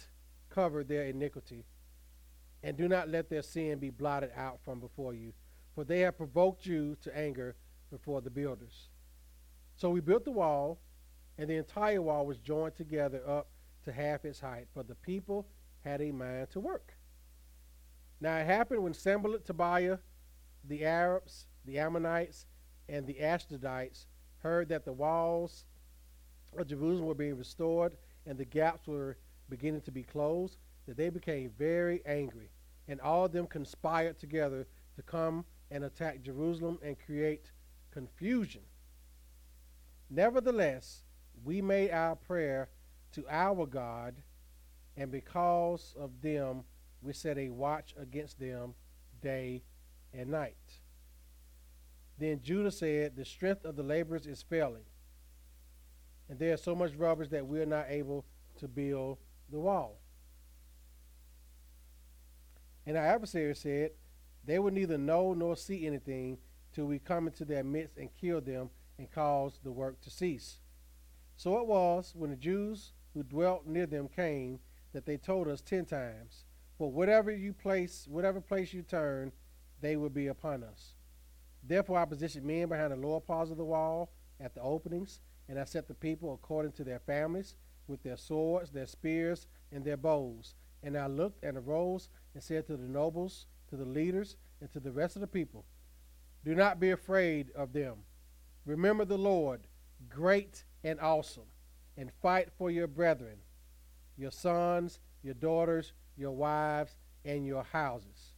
cover 0.50 0.84
their 0.84 1.04
iniquity, 1.04 1.66
and 2.66 2.76
do 2.76 2.88
not 2.88 3.10
let 3.10 3.30
their 3.30 3.44
sin 3.44 3.78
be 3.78 3.92
blotted 3.92 4.32
out 4.36 4.60
from 4.66 4.80
before 4.80 5.14
you, 5.14 5.32
for 5.76 5.84
they 5.84 6.00
have 6.00 6.18
provoked 6.18 6.66
you 6.66 6.98
to 7.00 7.16
anger 7.16 7.56
before 7.92 8.22
the 8.22 8.30
builders. 8.32 8.90
So 9.76 9.92
we 9.92 10.00
built 10.00 10.26
the 10.26 10.32
wall, 10.32 10.80
and 11.38 11.48
the 11.48 11.58
entire 11.58 12.02
wall 12.02 12.26
was 12.26 12.40
joined 12.40 12.76
together 12.76 13.22
up 13.30 13.50
to 13.84 13.92
half 13.92 14.26
its 14.26 14.40
height, 14.40 14.66
for 14.74 14.82
the 14.82 14.96
people 14.96 15.46
had 15.84 16.02
a 16.02 16.12
mind 16.12 16.50
to 16.50 16.60
work. 16.60 16.96
Now 18.20 18.36
it 18.38 18.48
happened 18.48 18.82
when 18.82 18.96
Sanballat, 18.96 19.46
Tobiah, 19.46 20.00
the 20.68 20.86
Arabs, 20.86 21.46
the 21.66 21.78
Ammonites, 21.78 22.48
and 22.90 23.06
the 23.06 23.18
Ashdodites 23.22 24.08
heard 24.40 24.70
that 24.70 24.86
the 24.86 24.94
walls 24.94 25.66
of 26.58 26.66
Jerusalem 26.66 27.06
were 27.06 27.14
being 27.14 27.38
restored 27.38 27.96
and 28.26 28.40
the 28.40 28.46
gaps 28.46 28.88
were 28.88 29.18
beginning 29.50 29.82
to 29.82 29.92
be 29.92 30.02
closed, 30.02 30.58
that 30.88 30.98
they 30.98 31.10
became 31.10 31.52
very 31.60 32.02
angry, 32.08 32.50
and 32.88 33.02
all 33.02 33.26
of 33.26 33.32
them 33.32 33.48
conspired 33.48 34.20
together 34.20 34.68
to 34.96 35.02
come 35.02 35.46
and 35.72 35.84
attack 35.84 36.22
Jerusalem 36.22 36.80
and 36.84 36.98
create 37.00 37.52
confusion. 37.92 38.62
Nevertheless, 40.10 41.04
we 41.44 41.62
made 41.62 41.92
our 41.92 42.16
prayer 42.16 42.70
to 43.14 43.26
our 43.30 43.66
God, 43.66 44.16
and 44.98 45.12
because 45.12 45.96
of 45.98 46.22
them, 46.22 46.64
we 47.02 47.14
set 47.14 47.38
a 47.38 47.50
watch 47.50 47.94
against 48.00 48.40
them 48.40 48.74
day 49.22 49.64
and 50.14 50.30
night. 50.30 50.56
Then 52.18 52.42
Judah 52.42 52.72
said, 52.72 53.16
The 53.16 53.26
strength 53.26 53.66
of 53.66 53.76
the 53.76 53.84
laborers 53.84 54.26
is 54.26 54.42
failing, 54.42 54.86
and 56.30 56.40
there 56.40 56.54
is 56.54 56.64
so 56.64 56.76
much 56.76 56.94
rubbish 56.96 57.30
that 57.30 57.48
we 57.48 57.60
are 57.60 57.66
not 57.66 57.88
able 57.90 58.26
to 58.60 58.68
build 58.68 59.18
the 59.52 59.60
wall. 59.60 59.98
And 62.86 62.98
our 62.98 63.06
adversary 63.06 63.56
said, 63.56 63.92
They 64.46 64.60
will 64.60 64.72
neither 64.72 64.98
know 64.98 65.34
nor 65.34 65.56
see 65.56 65.86
anything 65.88 66.38
till 66.74 66.86
we 66.86 67.00
come 67.00 67.28
into 67.28 67.46
their 67.46 67.64
midst 67.64 67.98
and 67.98 68.10
kill 68.20 68.42
them 68.42 68.70
and 68.98 69.12
cause 69.12 69.60
the 69.64 69.72
work 69.72 70.02
to 70.02 70.10
cease. 70.10 70.60
So 71.38 71.58
it 71.60 71.68
was 71.68 72.14
when 72.16 72.30
the 72.30 72.36
Jews 72.36 72.94
who 73.14 73.24
dwelt 73.24 73.66
near 73.66 73.86
them 73.86 74.08
came 74.08 74.60
that 74.94 75.06
they 75.06 75.18
told 75.18 75.48
us 75.48 75.62
ten 75.62 75.86
times, 75.86 76.46
for 76.78 76.92
whatever 76.92 77.32
you 77.32 77.54
place, 77.54 78.08
whatever 78.10 78.40
place 78.40 78.74
you 78.74 78.82
turn, 78.82 79.32
they 79.82 79.96
will 79.96 80.10
be 80.10 80.28
upon 80.28 80.64
us. 80.64 80.94
Therefore, 81.64 82.00
I 82.00 82.06
positioned 82.06 82.46
men 82.46 82.70
behind 82.70 82.92
the 82.92 82.98
lower 82.98 83.20
parts 83.20 83.52
of 83.52 83.58
the 83.58 83.66
wall 83.66 84.12
at 84.40 84.54
the 84.54 84.62
openings, 84.62 85.20
and 85.50 85.60
I 85.60 85.64
set 85.64 85.88
the 85.88 85.94
people 85.94 86.34
according 86.34 86.74
to 86.74 86.84
their 86.84 87.00
families, 87.00 87.56
with 87.88 88.04
their 88.04 88.18
swords, 88.18 88.72
their 88.72 88.86
spears, 88.86 89.48
and 89.72 89.84
their 89.84 89.98
bows. 89.98 90.56
And 90.86 90.96
I 90.96 91.08
looked 91.08 91.44
and 91.44 91.58
arose 91.58 92.10
and 92.34 92.42
said 92.42 92.68
to 92.68 92.78
the 92.78 92.88
nobles, 92.88 93.48
to 93.70 93.76
the 93.76 93.86
leaders, 93.86 94.38
and 94.62 94.72
to 94.72 94.80
the 94.80 94.92
rest 94.92 95.16
of 95.16 95.22
the 95.22 95.28
people, 95.28 95.66
Do 96.46 96.54
not 96.54 96.80
be 96.80 96.92
afraid 96.92 97.50
of 97.56 97.74
them. 97.74 97.96
Remember 98.66 99.04
the 99.04 99.18
Lord, 99.18 99.62
great 100.08 100.64
and 100.84 101.00
awesome, 101.00 101.48
and 101.98 102.12
fight 102.22 102.50
for 102.58 102.70
your 102.70 102.88
brethren, 102.88 103.38
your 104.16 104.32
sons, 104.32 105.00
your 105.24 105.34
daughters, 105.34 105.94
your 106.16 106.32
wives, 106.32 106.96
and 107.26 107.48
your 107.48 107.64
houses. 107.64 108.36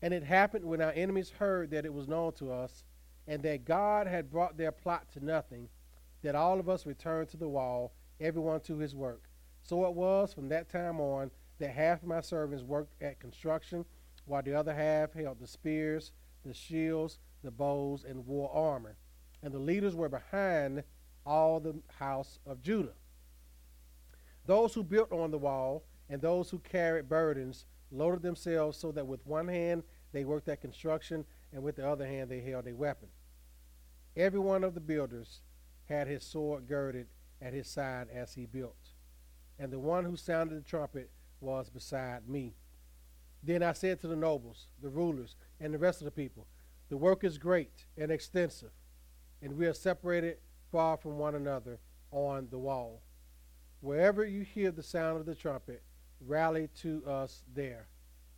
And 0.00 0.14
it 0.14 0.24
happened 0.24 0.64
when 0.64 0.80
our 0.80 0.92
enemies 0.92 1.30
heard 1.38 1.70
that 1.72 1.84
it 1.84 1.92
was 1.92 2.08
known 2.08 2.32
to 2.34 2.50
us, 2.50 2.82
and 3.26 3.42
that 3.42 3.66
God 3.66 4.06
had 4.06 4.30
brought 4.30 4.56
their 4.56 4.72
plot 4.72 5.06
to 5.12 5.24
nothing, 5.24 5.68
that 6.22 6.34
all 6.34 6.58
of 6.58 6.68
us 6.68 6.86
returned 6.86 7.28
to 7.28 7.36
the 7.36 7.48
wall, 7.48 7.92
everyone 8.20 8.60
to 8.60 8.78
his 8.78 8.94
work. 8.94 9.24
So 9.62 9.84
it 9.84 9.92
was 9.92 10.32
from 10.32 10.48
that 10.48 10.70
time 10.70 10.98
on 10.98 11.30
that 11.58 11.70
half 11.70 12.02
of 12.02 12.08
my 12.08 12.20
servants 12.20 12.64
worked 12.64 13.02
at 13.02 13.20
construction, 13.20 13.84
while 14.26 14.42
the 14.42 14.54
other 14.54 14.74
half 14.74 15.12
held 15.12 15.40
the 15.40 15.46
spears, 15.46 16.12
the 16.44 16.54
shields, 16.54 17.18
the 17.42 17.50
bows, 17.50 18.04
and 18.04 18.26
wore 18.26 18.50
armor. 18.52 18.96
And 19.42 19.52
the 19.52 19.58
leaders 19.58 19.94
were 19.94 20.08
behind 20.08 20.82
all 21.24 21.60
the 21.60 21.74
house 21.98 22.38
of 22.46 22.62
Judah. 22.62 22.94
Those 24.46 24.74
who 24.74 24.82
built 24.82 25.12
on 25.12 25.30
the 25.30 25.38
wall 25.38 25.84
and 26.08 26.20
those 26.20 26.50
who 26.50 26.58
carried 26.58 27.08
burdens 27.08 27.66
loaded 27.90 28.22
themselves 28.22 28.78
so 28.78 28.92
that 28.92 29.06
with 29.06 29.26
one 29.26 29.48
hand 29.48 29.82
they 30.12 30.24
worked 30.24 30.48
at 30.48 30.62
construction, 30.62 31.24
and 31.52 31.62
with 31.62 31.76
the 31.76 31.86
other 31.86 32.06
hand 32.06 32.30
they 32.30 32.40
held 32.40 32.66
a 32.66 32.74
weapon. 32.74 33.08
Every 34.16 34.40
one 34.40 34.64
of 34.64 34.74
the 34.74 34.80
builders 34.80 35.40
had 35.84 36.08
his 36.08 36.24
sword 36.24 36.66
girded 36.66 37.06
at 37.40 37.52
his 37.52 37.68
side 37.68 38.08
as 38.12 38.34
he 38.34 38.46
built. 38.46 38.94
And 39.58 39.72
the 39.72 39.78
one 39.78 40.04
who 40.04 40.16
sounded 40.16 40.58
the 40.58 40.68
trumpet 40.68 41.10
was 41.40 41.70
beside 41.70 42.28
me. 42.28 42.54
Then 43.42 43.62
I 43.62 43.72
said 43.72 44.00
to 44.00 44.08
the 44.08 44.16
nobles, 44.16 44.66
the 44.82 44.88
rulers, 44.88 45.36
and 45.60 45.72
the 45.72 45.78
rest 45.78 46.00
of 46.00 46.04
the 46.04 46.10
people, 46.10 46.46
The 46.88 46.96
work 46.96 47.22
is 47.22 47.36
great 47.38 47.84
and 47.96 48.10
extensive, 48.10 48.72
and 49.42 49.56
we 49.56 49.66
are 49.66 49.74
separated 49.74 50.38
far 50.72 50.96
from 50.96 51.18
one 51.18 51.34
another 51.34 51.78
on 52.10 52.48
the 52.50 52.58
wall. 52.58 53.02
Wherever 53.80 54.24
you 54.24 54.42
hear 54.42 54.70
the 54.70 54.82
sound 54.82 55.20
of 55.20 55.26
the 55.26 55.34
trumpet, 55.34 55.82
rally 56.20 56.68
to 56.80 57.02
us 57.06 57.42
there. 57.54 57.88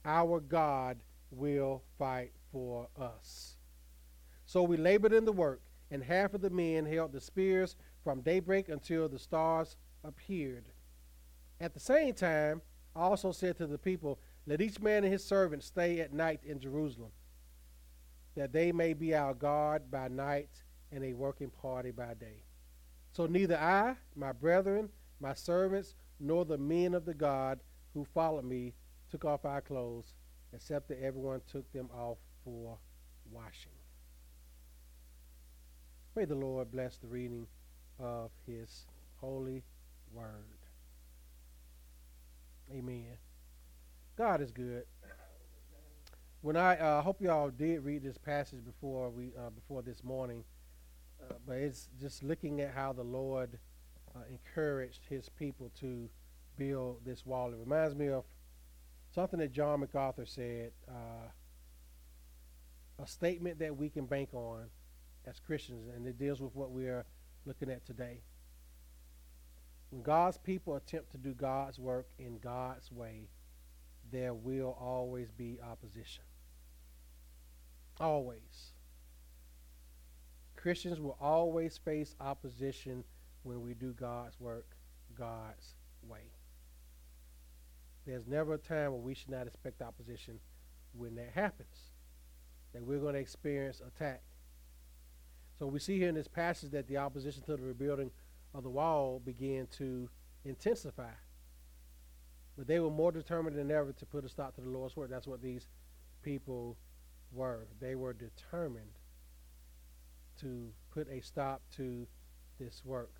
Our 0.04 0.40
God 0.40 0.98
will 1.30 1.82
fight 1.98 2.32
for 2.50 2.88
us. 2.98 3.56
So 4.46 4.62
we 4.62 4.76
labored 4.76 5.12
in 5.12 5.24
the 5.24 5.32
work, 5.32 5.62
and 5.90 6.02
half 6.02 6.34
of 6.34 6.40
the 6.40 6.50
men 6.50 6.86
held 6.86 7.12
the 7.12 7.20
spears 7.20 7.76
from 8.02 8.20
daybreak 8.20 8.68
until 8.68 9.08
the 9.08 9.18
stars 9.18 9.76
appeared. 10.02 10.70
At 11.60 11.74
the 11.74 11.80
same 11.80 12.14
time, 12.14 12.62
also 13.00 13.32
said 13.32 13.56
to 13.58 13.66
the 13.66 13.78
people, 13.78 14.18
Let 14.46 14.60
each 14.60 14.80
man 14.80 15.04
and 15.04 15.12
his 15.12 15.24
servant 15.24 15.64
stay 15.64 16.00
at 16.00 16.12
night 16.12 16.40
in 16.44 16.60
Jerusalem, 16.60 17.10
that 18.36 18.52
they 18.52 18.72
may 18.72 18.92
be 18.92 19.14
our 19.14 19.34
guard 19.34 19.90
by 19.90 20.08
night 20.08 20.50
and 20.92 21.04
a 21.04 21.12
working 21.14 21.50
party 21.50 21.90
by 21.90 22.14
day. 22.14 22.44
So 23.12 23.26
neither 23.26 23.56
I, 23.56 23.96
my 24.14 24.32
brethren, 24.32 24.88
my 25.20 25.34
servants, 25.34 25.94
nor 26.18 26.44
the 26.44 26.58
men 26.58 26.94
of 26.94 27.04
the 27.04 27.14
God 27.14 27.60
who 27.94 28.04
followed 28.04 28.44
me 28.44 28.74
took 29.10 29.24
off 29.24 29.44
our 29.44 29.60
clothes, 29.60 30.14
except 30.52 30.88
that 30.88 31.02
everyone 31.02 31.40
took 31.50 31.70
them 31.72 31.88
off 31.92 32.18
for 32.44 32.78
washing. 33.30 33.72
May 36.16 36.24
the 36.24 36.34
Lord 36.34 36.70
bless 36.70 36.96
the 36.98 37.06
reading 37.06 37.46
of 37.98 38.30
his 38.46 38.86
holy 39.20 39.62
word. 40.12 40.59
Amen. 42.72 43.16
God 44.16 44.40
is 44.40 44.52
good. 44.52 44.84
When 46.42 46.56
I 46.56 46.78
uh, 46.78 47.02
hope 47.02 47.20
y'all 47.20 47.50
did 47.50 47.84
read 47.84 48.02
this 48.04 48.16
passage 48.16 48.64
before 48.64 49.10
we 49.10 49.32
uh, 49.36 49.50
before 49.50 49.82
this 49.82 50.04
morning, 50.04 50.44
uh, 51.22 51.34
but 51.46 51.56
it's 51.56 51.88
just 52.00 52.22
looking 52.22 52.60
at 52.60 52.72
how 52.72 52.92
the 52.92 53.02
Lord 53.02 53.58
uh, 54.14 54.20
encouraged 54.30 55.00
His 55.08 55.28
people 55.28 55.70
to 55.80 56.08
build 56.56 57.04
this 57.04 57.26
wall. 57.26 57.52
It 57.52 57.58
reminds 57.58 57.96
me 57.96 58.08
of 58.08 58.24
something 59.14 59.40
that 59.40 59.52
John 59.52 59.80
MacArthur 59.80 60.24
said, 60.24 60.70
uh, 60.88 61.28
a 63.02 63.06
statement 63.06 63.58
that 63.58 63.76
we 63.76 63.88
can 63.88 64.06
bank 64.06 64.28
on 64.32 64.66
as 65.26 65.40
Christians, 65.40 65.88
and 65.94 66.06
it 66.06 66.18
deals 66.18 66.40
with 66.40 66.54
what 66.54 66.70
we 66.70 66.84
are 66.86 67.04
looking 67.44 67.68
at 67.68 67.84
today. 67.84 68.20
When 69.90 70.02
God's 70.02 70.38
people 70.38 70.76
attempt 70.76 71.10
to 71.12 71.18
do 71.18 71.32
God's 71.32 71.78
work 71.78 72.06
in 72.18 72.38
God's 72.38 72.90
way, 72.92 73.28
there 74.10 74.34
will 74.34 74.76
always 74.80 75.30
be 75.30 75.58
opposition. 75.62 76.24
Always. 77.98 78.72
Christians 80.56 81.00
will 81.00 81.16
always 81.20 81.78
face 81.78 82.14
opposition 82.20 83.04
when 83.42 83.62
we 83.62 83.74
do 83.74 83.92
God's 83.92 84.38
work 84.38 84.76
God's 85.18 85.74
way. 86.02 86.32
There's 88.06 88.26
never 88.26 88.54
a 88.54 88.58
time 88.58 88.92
when 88.92 89.02
we 89.02 89.14
should 89.14 89.30
not 89.30 89.46
expect 89.46 89.82
opposition 89.82 90.38
when 90.92 91.14
that 91.16 91.30
happens, 91.34 91.92
that 92.72 92.82
we're 92.84 92.98
going 92.98 93.14
to 93.14 93.20
experience 93.20 93.80
attack. 93.86 94.22
So 95.58 95.66
we 95.66 95.78
see 95.78 95.98
here 95.98 96.08
in 96.08 96.14
this 96.14 96.28
passage 96.28 96.70
that 96.70 96.88
the 96.88 96.96
opposition 96.96 97.42
to 97.44 97.56
the 97.56 97.62
rebuilding 97.62 98.10
of 98.54 98.62
the 98.62 98.70
wall 98.70 99.20
began 99.24 99.66
to 99.78 100.08
intensify. 100.44 101.12
But 102.56 102.66
they 102.66 102.80
were 102.80 102.90
more 102.90 103.12
determined 103.12 103.56
than 103.56 103.70
ever 103.70 103.92
to 103.92 104.06
put 104.06 104.24
a 104.24 104.28
stop 104.28 104.54
to 104.56 104.60
the 104.60 104.68
Lord's 104.68 104.96
work. 104.96 105.10
That's 105.10 105.26
what 105.26 105.42
these 105.42 105.68
people 106.22 106.76
were. 107.32 107.66
They 107.80 107.94
were 107.94 108.12
determined 108.12 108.98
to 110.40 110.72
put 110.92 111.08
a 111.10 111.20
stop 111.20 111.62
to 111.76 112.06
this 112.58 112.82
work. 112.84 113.14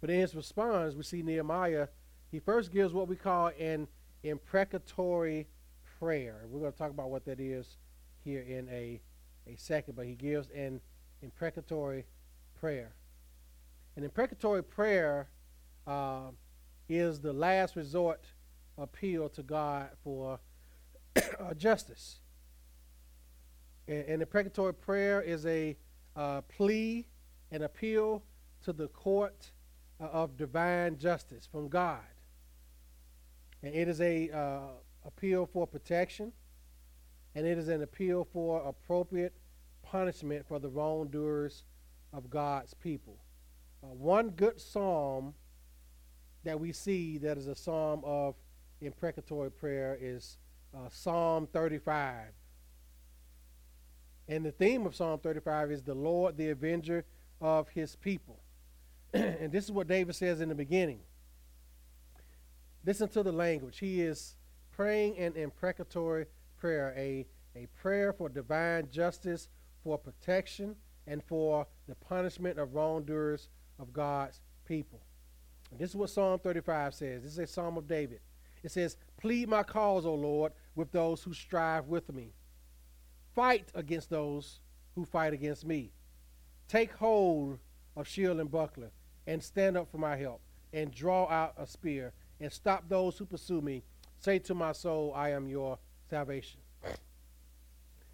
But 0.00 0.10
in 0.10 0.20
his 0.20 0.34
response, 0.34 0.94
we 0.94 1.02
see 1.02 1.22
Nehemiah, 1.22 1.88
he 2.30 2.38
first 2.38 2.72
gives 2.72 2.92
what 2.92 3.08
we 3.08 3.16
call 3.16 3.50
an 3.58 3.88
imprecatory 4.22 5.46
prayer. 5.98 6.42
We're 6.48 6.60
going 6.60 6.72
to 6.72 6.78
talk 6.78 6.90
about 6.90 7.10
what 7.10 7.24
that 7.26 7.40
is 7.40 7.76
here 8.24 8.40
in 8.40 8.68
a, 8.70 9.00
a 9.46 9.56
second, 9.56 9.96
but 9.96 10.06
he 10.06 10.14
gives 10.14 10.48
an 10.50 10.80
imprecatory 11.22 12.06
prayer. 12.58 12.94
An 13.96 14.04
imprecatory 14.04 14.62
prayer 14.62 15.28
uh, 15.86 16.30
is 16.88 17.20
the 17.20 17.32
last 17.32 17.76
resort 17.76 18.24
appeal 18.78 19.28
to 19.30 19.42
God 19.42 19.90
for 20.02 20.38
uh, 21.16 21.54
justice. 21.54 22.20
And, 23.88 24.08
an 24.08 24.20
imprecatory 24.20 24.74
prayer 24.74 25.20
is 25.20 25.44
a 25.46 25.76
uh, 26.16 26.42
plea, 26.42 27.06
an 27.50 27.62
appeal 27.62 28.22
to 28.62 28.72
the 28.72 28.88
court 28.88 29.50
uh, 30.00 30.04
of 30.04 30.36
divine 30.36 30.98
justice 30.98 31.48
from 31.50 31.68
God. 31.68 32.00
And 33.62 33.74
it 33.74 33.88
is 33.88 34.00
a 34.00 34.30
uh, 34.30 34.60
appeal 35.04 35.46
for 35.46 35.66
protection, 35.66 36.32
and 37.34 37.46
it 37.46 37.58
is 37.58 37.68
an 37.68 37.82
appeal 37.82 38.26
for 38.32 38.62
appropriate 38.62 39.34
punishment 39.82 40.46
for 40.46 40.58
the 40.58 40.68
wrongdoers 40.68 41.64
of 42.12 42.30
God's 42.30 42.74
people. 42.74 43.18
Uh, 43.82 43.86
one 43.88 44.30
good 44.30 44.60
psalm 44.60 45.34
that 46.44 46.58
we 46.58 46.72
see 46.72 47.18
that 47.18 47.38
is 47.38 47.46
a 47.46 47.54
psalm 47.54 48.02
of 48.04 48.34
imprecatory 48.80 49.50
prayer 49.50 49.96
is 50.00 50.38
uh, 50.74 50.88
Psalm 50.90 51.46
35. 51.52 52.26
And 54.28 54.44
the 54.44 54.52
theme 54.52 54.86
of 54.86 54.94
Psalm 54.94 55.18
35 55.18 55.72
is 55.72 55.82
the 55.82 55.94
Lord, 55.94 56.36
the 56.36 56.50
avenger 56.50 57.04
of 57.40 57.68
his 57.70 57.96
people. 57.96 58.40
and 59.14 59.50
this 59.50 59.64
is 59.64 59.72
what 59.72 59.88
David 59.88 60.14
says 60.14 60.40
in 60.40 60.48
the 60.48 60.54
beginning. 60.54 61.00
Listen 62.84 63.08
to 63.08 63.22
the 63.22 63.32
language. 63.32 63.78
He 63.78 64.02
is 64.02 64.36
praying 64.72 65.18
an 65.18 65.34
imprecatory 65.36 66.26
prayer, 66.58 66.94
a, 66.96 67.26
a 67.56 67.66
prayer 67.80 68.12
for 68.12 68.28
divine 68.28 68.88
justice, 68.90 69.48
for 69.82 69.98
protection, 69.98 70.76
and 71.06 71.22
for 71.24 71.66
the 71.88 71.94
punishment 71.96 72.58
of 72.58 72.74
wrongdoers 72.74 73.48
of 73.80 73.92
God's 73.92 74.40
people. 74.64 75.00
And 75.70 75.78
this 75.78 75.90
is 75.90 75.96
what 75.96 76.10
Psalm 76.10 76.38
35 76.38 76.94
says. 76.94 77.22
This 77.22 77.32
is 77.32 77.38
a 77.38 77.46
psalm 77.46 77.76
of 77.76 77.86
David. 77.86 78.20
It 78.62 78.70
says, 78.70 78.96
Plead 79.20 79.48
my 79.48 79.62
cause, 79.62 80.04
O 80.04 80.14
Lord, 80.14 80.52
with 80.74 80.92
those 80.92 81.22
who 81.22 81.32
strive 81.32 81.86
with 81.86 82.12
me. 82.12 82.32
Fight 83.34 83.70
against 83.74 84.10
those 84.10 84.60
who 84.94 85.04
fight 85.04 85.32
against 85.32 85.64
me. 85.64 85.92
Take 86.68 86.92
hold 86.92 87.58
of 87.96 88.06
shield 88.06 88.40
and 88.40 88.50
buckler, 88.50 88.90
and 89.26 89.42
stand 89.42 89.76
up 89.76 89.90
for 89.90 89.98
my 89.98 90.16
help, 90.16 90.40
and 90.72 90.92
draw 90.92 91.28
out 91.28 91.54
a 91.56 91.66
spear, 91.66 92.12
and 92.40 92.52
stop 92.52 92.84
those 92.88 93.18
who 93.18 93.24
pursue 93.24 93.60
me. 93.60 93.82
Say 94.18 94.38
to 94.40 94.54
my 94.54 94.72
soul, 94.72 95.12
I 95.14 95.30
am 95.30 95.48
your 95.48 95.78
salvation. 96.08 96.60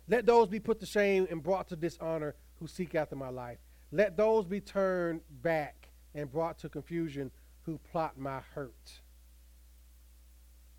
Let 0.08 0.26
those 0.26 0.48
be 0.48 0.60
put 0.60 0.80
to 0.80 0.86
shame 0.86 1.26
and 1.30 1.42
brought 1.42 1.68
to 1.68 1.76
dishonor 1.76 2.34
who 2.60 2.66
seek 2.66 2.94
after 2.94 3.16
my 3.16 3.28
life. 3.28 3.58
Let 3.92 4.16
those 4.16 4.44
be 4.44 4.60
turned 4.60 5.20
back 5.42 5.88
and 6.14 6.30
brought 6.30 6.58
to 6.58 6.68
confusion 6.68 7.30
who 7.62 7.78
plot 7.78 8.18
my 8.18 8.40
hurt. 8.54 9.00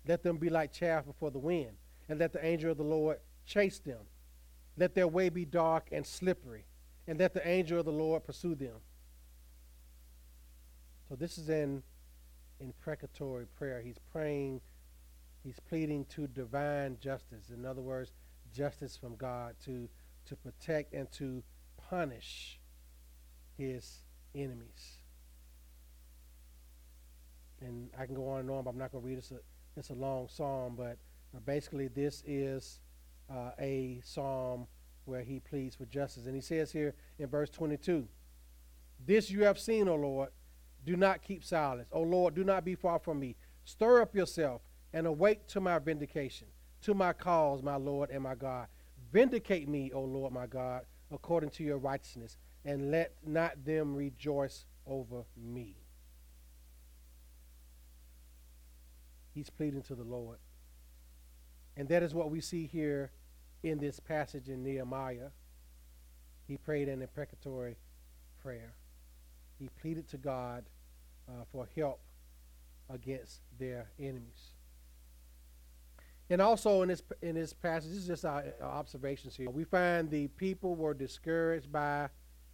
Let 0.06 0.22
them 0.22 0.38
be 0.38 0.50
like 0.50 0.72
chaff 0.72 1.06
before 1.06 1.30
the 1.30 1.38
wind, 1.38 1.76
and 2.08 2.18
let 2.18 2.32
the 2.32 2.44
angel 2.44 2.70
of 2.70 2.78
the 2.78 2.84
Lord 2.84 3.18
chase 3.46 3.78
them. 3.78 4.00
Let 4.76 4.94
their 4.94 5.08
way 5.08 5.28
be 5.28 5.44
dark 5.44 5.88
and 5.92 6.06
slippery, 6.06 6.64
and 7.06 7.18
let 7.18 7.34
the 7.34 7.46
angel 7.46 7.78
of 7.78 7.84
the 7.84 7.92
Lord 7.92 8.24
pursue 8.24 8.54
them. 8.54 8.76
So 11.08 11.16
this 11.16 11.38
is 11.38 11.48
an 11.48 11.82
imprecatory 12.60 13.46
prayer. 13.46 13.80
He's 13.80 13.98
praying, 14.12 14.60
he's 15.42 15.58
pleading 15.68 16.04
to 16.10 16.26
divine 16.26 16.98
justice. 17.00 17.50
In 17.52 17.64
other 17.64 17.80
words, 17.82 18.12
justice 18.54 18.96
from 18.96 19.16
God 19.16 19.54
to, 19.64 19.88
to 20.26 20.36
protect 20.36 20.92
and 20.94 21.10
to 21.12 21.42
punish 21.88 22.57
his 23.58 23.98
enemies. 24.34 24.96
And 27.60 27.90
I 27.98 28.06
can 28.06 28.14
go 28.14 28.28
on 28.28 28.40
and 28.40 28.50
on, 28.50 28.64
but 28.64 28.70
I'm 28.70 28.78
not 28.78 28.92
going 28.92 29.02
to 29.02 29.08
read 29.08 29.18
this. 29.18 29.32
It's 29.76 29.90
a 29.90 29.94
long 29.94 30.28
psalm, 30.28 30.74
but 30.76 30.96
uh, 31.36 31.40
basically, 31.44 31.88
this 31.88 32.22
is 32.24 32.80
uh, 33.30 33.50
a 33.58 34.00
psalm 34.04 34.66
where 35.04 35.22
he 35.22 35.40
pleads 35.40 35.74
for 35.74 35.84
justice. 35.86 36.26
And 36.26 36.34
he 36.34 36.40
says 36.40 36.70
here 36.70 36.94
in 37.18 37.28
verse 37.28 37.50
22 37.50 38.06
This 39.04 39.30
you 39.30 39.44
have 39.44 39.58
seen, 39.58 39.88
O 39.88 39.96
Lord. 39.96 40.30
Do 40.86 40.96
not 40.96 41.22
keep 41.22 41.44
silence. 41.44 41.88
O 41.92 42.00
Lord, 42.00 42.34
do 42.34 42.44
not 42.44 42.64
be 42.64 42.74
far 42.74 42.98
from 42.98 43.18
me. 43.18 43.34
Stir 43.64 44.00
up 44.00 44.14
yourself 44.14 44.62
and 44.92 45.06
awake 45.06 45.46
to 45.48 45.60
my 45.60 45.78
vindication, 45.78 46.46
to 46.82 46.94
my 46.94 47.12
cause, 47.12 47.62
my 47.62 47.76
Lord 47.76 48.10
and 48.10 48.22
my 48.22 48.34
God. 48.34 48.68
Vindicate 49.12 49.68
me, 49.68 49.90
O 49.92 50.00
Lord 50.00 50.32
my 50.32 50.46
God, 50.46 50.82
according 51.10 51.50
to 51.50 51.64
your 51.64 51.78
righteousness, 51.78 52.36
and 52.68 52.90
let 52.90 53.12
not 53.26 53.64
them 53.64 53.96
rejoice 53.96 54.66
over 54.86 55.24
me. 55.34 55.74
He's 59.32 59.48
pleading 59.48 59.80
to 59.84 59.94
the 59.94 60.04
Lord. 60.04 60.36
And 61.78 61.88
that 61.88 62.02
is 62.02 62.12
what 62.12 62.30
we 62.30 62.42
see 62.42 62.66
here 62.66 63.10
in 63.62 63.78
this 63.78 63.98
passage 63.98 64.50
in 64.50 64.62
Nehemiah. 64.62 65.30
He 66.46 66.58
prayed 66.58 66.90
an 66.90 67.00
imprecatory 67.00 67.76
prayer. 68.42 68.74
He 69.58 69.70
pleaded 69.80 70.06
to 70.10 70.18
God 70.18 70.66
uh, 71.26 71.44
for 71.50 71.66
help 71.74 72.00
against 72.90 73.40
their 73.58 73.88
enemies. 73.98 74.50
And 76.28 76.42
also 76.42 76.82
in 76.82 76.88
this 76.88 77.02
in 77.22 77.34
this 77.34 77.54
passage, 77.54 77.88
this 77.88 78.00
is 78.00 78.06
just 78.06 78.26
our, 78.26 78.44
our 78.60 78.72
observations 78.72 79.34
here. 79.34 79.48
We 79.48 79.64
find 79.64 80.10
the 80.10 80.28
people 80.28 80.76
were 80.76 80.92
discouraged 80.92 81.72
by 81.72 82.10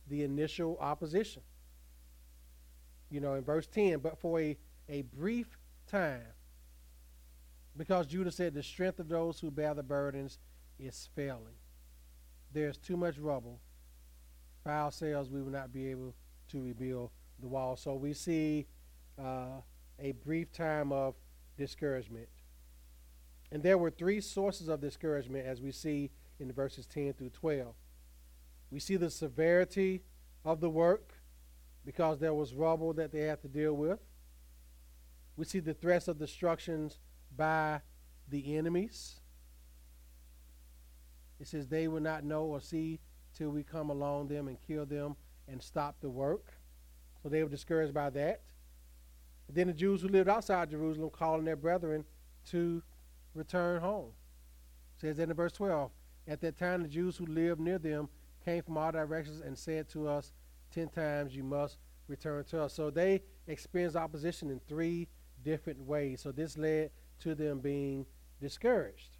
the 0.08 0.22
initial 0.22 0.78
opposition. 0.80 1.42
You 3.10 3.20
know, 3.20 3.34
in 3.34 3.44
verse 3.44 3.66
10, 3.66 3.98
but 3.98 4.18
for 4.18 4.40
a, 4.40 4.56
a 4.88 5.02
brief 5.02 5.58
time, 5.86 6.22
because 7.76 8.06
Judah 8.06 8.30
said, 8.30 8.54
The 8.54 8.62
strength 8.62 9.00
of 9.00 9.08
those 9.08 9.40
who 9.40 9.50
bear 9.50 9.74
the 9.74 9.82
burdens 9.82 10.38
is 10.78 11.08
failing. 11.14 11.58
There's 12.52 12.76
too 12.76 12.96
much 12.96 13.18
rubble. 13.18 13.60
By 14.64 14.72
ourselves, 14.72 15.28
we 15.28 15.42
will 15.42 15.50
not 15.50 15.72
be 15.72 15.88
able 15.88 16.14
to 16.48 16.62
rebuild 16.62 17.10
the 17.40 17.48
wall. 17.48 17.76
So 17.76 17.94
we 17.94 18.12
see 18.12 18.66
uh, 19.18 19.60
a 19.98 20.12
brief 20.12 20.52
time 20.52 20.92
of 20.92 21.14
discouragement. 21.58 22.28
And 23.52 23.62
there 23.62 23.78
were 23.78 23.90
three 23.90 24.20
sources 24.20 24.68
of 24.68 24.80
discouragement 24.80 25.46
as 25.46 25.60
we 25.60 25.72
see 25.72 26.10
in 26.40 26.50
verses 26.52 26.86
10 26.86 27.12
through 27.14 27.30
12. 27.30 27.74
We 28.70 28.80
see 28.80 28.96
the 28.96 29.10
severity 29.10 30.02
of 30.44 30.60
the 30.60 30.70
work 30.70 31.14
because 31.84 32.18
there 32.18 32.34
was 32.34 32.54
rubble 32.54 32.92
that 32.94 33.12
they 33.12 33.20
had 33.20 33.40
to 33.42 33.48
deal 33.48 33.74
with. 33.74 34.00
We 35.36 35.44
see 35.44 35.60
the 35.60 35.74
threats 35.74 36.08
of 36.08 36.18
destructions 36.18 36.98
by 37.36 37.80
the 38.28 38.56
enemies. 38.56 39.20
It 41.40 41.48
says 41.48 41.66
they 41.66 41.88
will 41.88 42.00
not 42.00 42.24
know 42.24 42.44
or 42.44 42.60
see 42.60 43.00
till 43.36 43.50
we 43.50 43.62
come 43.62 43.90
along 43.90 44.28
them 44.28 44.48
and 44.48 44.56
kill 44.66 44.86
them 44.86 45.16
and 45.48 45.60
stop 45.62 45.96
the 46.00 46.10
work. 46.10 46.54
So 47.22 47.28
they 47.28 47.42
were 47.42 47.48
discouraged 47.48 47.92
by 47.92 48.10
that. 48.10 48.42
Then 49.48 49.66
the 49.66 49.72
Jews 49.72 50.02
who 50.02 50.08
lived 50.08 50.28
outside 50.28 50.70
Jerusalem 50.70 51.10
calling 51.10 51.44
their 51.44 51.56
brethren 51.56 52.04
to 52.50 52.82
return 53.34 53.80
home. 53.80 54.12
It 54.96 55.00
says 55.00 55.18
in 55.18 55.32
verse 55.34 55.52
12, 55.52 55.90
At 56.26 56.40
that 56.40 56.58
time 56.58 56.82
the 56.82 56.88
Jews 56.88 57.16
who 57.16 57.26
lived 57.26 57.60
near 57.60 57.78
them 57.78 58.08
came 58.44 58.62
from 58.62 58.76
all 58.76 58.92
directions 58.92 59.40
and 59.40 59.56
said 59.56 59.88
to 59.90 60.08
us, 60.08 60.32
Ten 60.70 60.88
times 60.88 61.34
you 61.34 61.44
must 61.44 61.78
return 62.08 62.44
to 62.44 62.62
us. 62.62 62.74
So 62.74 62.90
they 62.90 63.22
experienced 63.46 63.96
opposition 63.96 64.50
in 64.50 64.60
three 64.68 65.08
different 65.44 65.80
ways. 65.80 66.20
So 66.20 66.32
this 66.32 66.58
led 66.58 66.90
to 67.20 67.34
them 67.34 67.60
being 67.60 68.06
discouraged. 68.40 69.16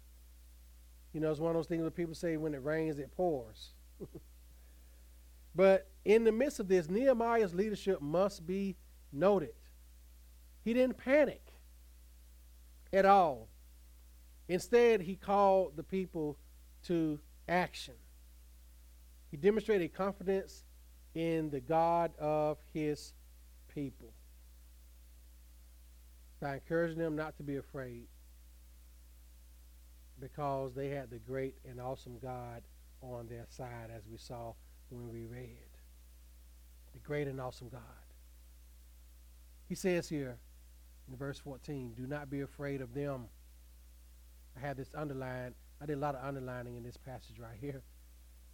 You 1.13 1.21
know, 1.21 1.31
it's 1.31 1.39
one 1.39 1.51
of 1.51 1.55
those 1.55 1.67
things 1.67 1.81
where 1.81 1.91
people 1.91 2.13
say 2.13 2.35
when 2.35 2.53
it 2.53 2.63
rains, 2.63 2.99
it 2.99 3.11
pours. 3.15 3.69
but 5.55 5.87
in 6.03 6.25
the 6.25 6.31
midst 6.31 6.59
of 6.59 6.67
this, 6.67 6.89
Nehemiah's 6.89 7.53
leadership 7.53 8.01
must 8.01 8.45
be 8.45 8.75
noted. 9.13 9.53
He 10.63 10.73
didn't 10.73 10.97
panic 10.97 11.41
at 12.91 13.05
all. 13.05 13.47
Instead, 14.47 15.01
he 15.01 15.15
called 15.15 15.77
the 15.77 15.83
people 15.83 16.37
to 16.83 17.19
action. 17.47 17.95
He 19.35 19.41
demonstrated 19.41 19.93
confidence 19.93 20.63
in 21.13 21.49
the 21.49 21.59
God 21.59 22.13
of 22.17 22.57
his 22.73 23.11
people 23.67 24.13
by 26.39 26.53
encouraging 26.53 26.99
them 26.99 27.17
not 27.17 27.35
to 27.35 27.43
be 27.43 27.57
afraid 27.57 28.07
because 30.21 30.73
they 30.73 30.87
had 30.87 31.09
the 31.09 31.17
great 31.17 31.55
and 31.69 31.81
awesome 31.81 32.17
God 32.21 32.61
on 33.01 33.27
their 33.27 33.45
side, 33.49 33.89
as 33.93 34.03
we 34.09 34.17
saw 34.17 34.53
when 34.87 35.09
we 35.09 35.25
read. 35.25 35.67
The 36.93 36.99
great 36.99 37.27
and 37.27 37.41
awesome 37.41 37.67
God. 37.67 37.81
He 39.67 39.75
says 39.75 40.07
here 40.07 40.37
in 41.11 41.17
verse 41.17 41.39
14, 41.39 41.91
Do 41.97 42.07
not 42.07 42.29
be 42.29 42.39
afraid 42.39 42.79
of 42.79 42.93
them. 42.93 43.25
I 44.55 44.65
have 44.65 44.77
this 44.77 44.91
underlined. 44.95 45.55
I 45.81 45.87
did 45.87 45.97
a 45.97 45.99
lot 45.99 46.15
of 46.15 46.23
underlining 46.23 46.77
in 46.77 46.83
this 46.83 46.95
passage 46.95 47.37
right 47.37 47.57
here. 47.59 47.83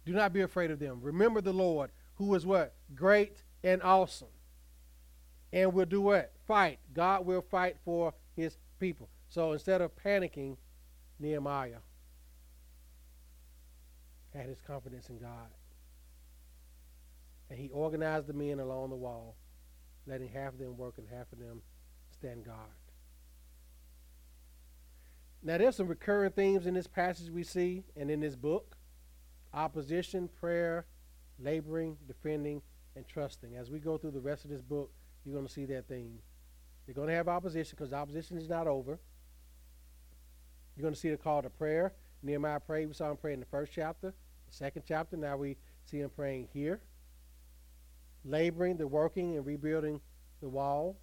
Do 0.04 0.12
not 0.12 0.32
be 0.32 0.40
afraid 0.40 0.70
of 0.70 0.78
them. 0.78 1.00
Remember 1.00 1.40
the 1.40 1.52
Lord, 1.52 1.90
who 2.16 2.34
is 2.34 2.44
what? 2.44 2.74
Great 2.94 3.42
and 3.62 3.82
awesome. 3.82 4.28
And 5.52 5.72
will 5.72 5.86
do 5.86 6.00
what? 6.00 6.32
Fight. 6.46 6.78
God 6.92 7.26
will 7.26 7.42
fight 7.42 7.76
for 7.84 8.14
his 8.34 8.56
people. 8.80 9.08
So 9.28 9.52
instead 9.52 9.80
of 9.80 9.92
panicking, 9.96 10.56
Nehemiah 11.18 11.78
had 14.34 14.46
his 14.46 14.60
confidence 14.60 15.08
in 15.08 15.18
God. 15.18 15.50
And 17.50 17.58
he 17.58 17.68
organized 17.68 18.26
the 18.26 18.32
men 18.32 18.60
along 18.60 18.90
the 18.90 18.96
wall, 18.96 19.36
letting 20.06 20.28
half 20.28 20.54
of 20.54 20.58
them 20.58 20.76
work 20.76 20.96
and 20.96 21.06
half 21.08 21.30
of 21.32 21.38
them 21.38 21.60
stand 22.10 22.44
guard. 22.44 22.58
Now, 25.42 25.58
there's 25.58 25.76
some 25.76 25.88
recurring 25.88 26.30
themes 26.30 26.66
in 26.66 26.74
this 26.74 26.86
passage 26.86 27.28
we 27.28 27.42
see 27.42 27.84
and 27.96 28.10
in 28.10 28.20
this 28.20 28.36
book 28.36 28.76
opposition, 29.54 30.28
prayer, 30.40 30.86
laboring, 31.38 31.96
defending, 32.06 32.62
and 32.96 33.06
trusting. 33.06 33.56
As 33.56 33.70
we 33.70 33.78
go 33.78 33.98
through 33.98 34.12
the 34.12 34.20
rest 34.20 34.44
of 34.44 34.50
this 34.50 34.62
book, 34.62 34.90
you're 35.24 35.34
going 35.34 35.46
to 35.46 35.52
see 35.52 35.64
that 35.66 35.88
theme. 35.88 36.18
You're 36.86 36.94
going 36.94 37.08
to 37.08 37.14
have 37.14 37.28
opposition 37.28 37.76
because 37.78 37.92
opposition 37.92 38.36
is 38.36 38.48
not 38.48 38.66
over. 38.66 38.98
You're 40.76 40.82
going 40.82 40.94
to 40.94 41.00
see 41.00 41.10
the 41.10 41.16
call 41.16 41.42
to 41.42 41.50
prayer. 41.50 41.92
Nehemiah 42.22 42.60
prayed. 42.60 42.86
We 42.86 42.94
saw 42.94 43.10
him 43.10 43.16
pray 43.16 43.32
in 43.32 43.40
the 43.40 43.46
first 43.46 43.72
chapter, 43.72 44.08
the 44.10 44.54
second 44.54 44.82
chapter. 44.86 45.16
Now 45.16 45.36
we 45.36 45.56
see 45.84 45.98
him 45.98 46.10
praying 46.10 46.48
here. 46.52 46.80
Laboring, 48.24 48.76
the 48.76 48.86
working 48.86 49.36
and 49.36 49.46
rebuilding 49.46 50.00
the 50.40 50.48
wall. 50.48 50.96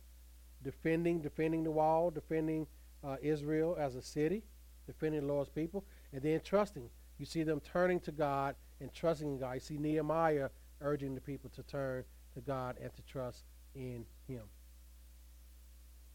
Defending, 0.64 1.22
defending 1.22 1.64
the 1.64 1.72
wall, 1.72 2.12
defending 2.12 2.68
uh, 3.04 3.16
Israel 3.22 3.78
as 3.80 3.96
a 3.96 4.02
city, 4.02 4.44
defending 4.86 5.22
the 5.22 5.28
Lord's 5.28 5.50
people. 5.50 5.86
And 6.12 6.22
then 6.22 6.42
trusting. 6.44 6.90
You 7.20 7.26
see 7.26 7.44
them 7.44 7.60
turning 7.60 8.00
to 8.02 8.12
God 8.12 8.56
and 8.80 8.92
trusting 8.94 9.28
in 9.28 9.38
God. 9.38 9.56
You 9.56 9.60
see 9.60 9.78
Nehemiah 9.78 10.50
urging 10.82 11.14
the 11.14 11.22
people 11.22 11.50
to 11.52 11.64
turn 11.64 12.06
to 12.34 12.42
God 12.42 12.78
and 12.82 12.94
to 12.96 13.02
trust 13.04 13.44
in 13.76 14.06
Him. 14.28 14.44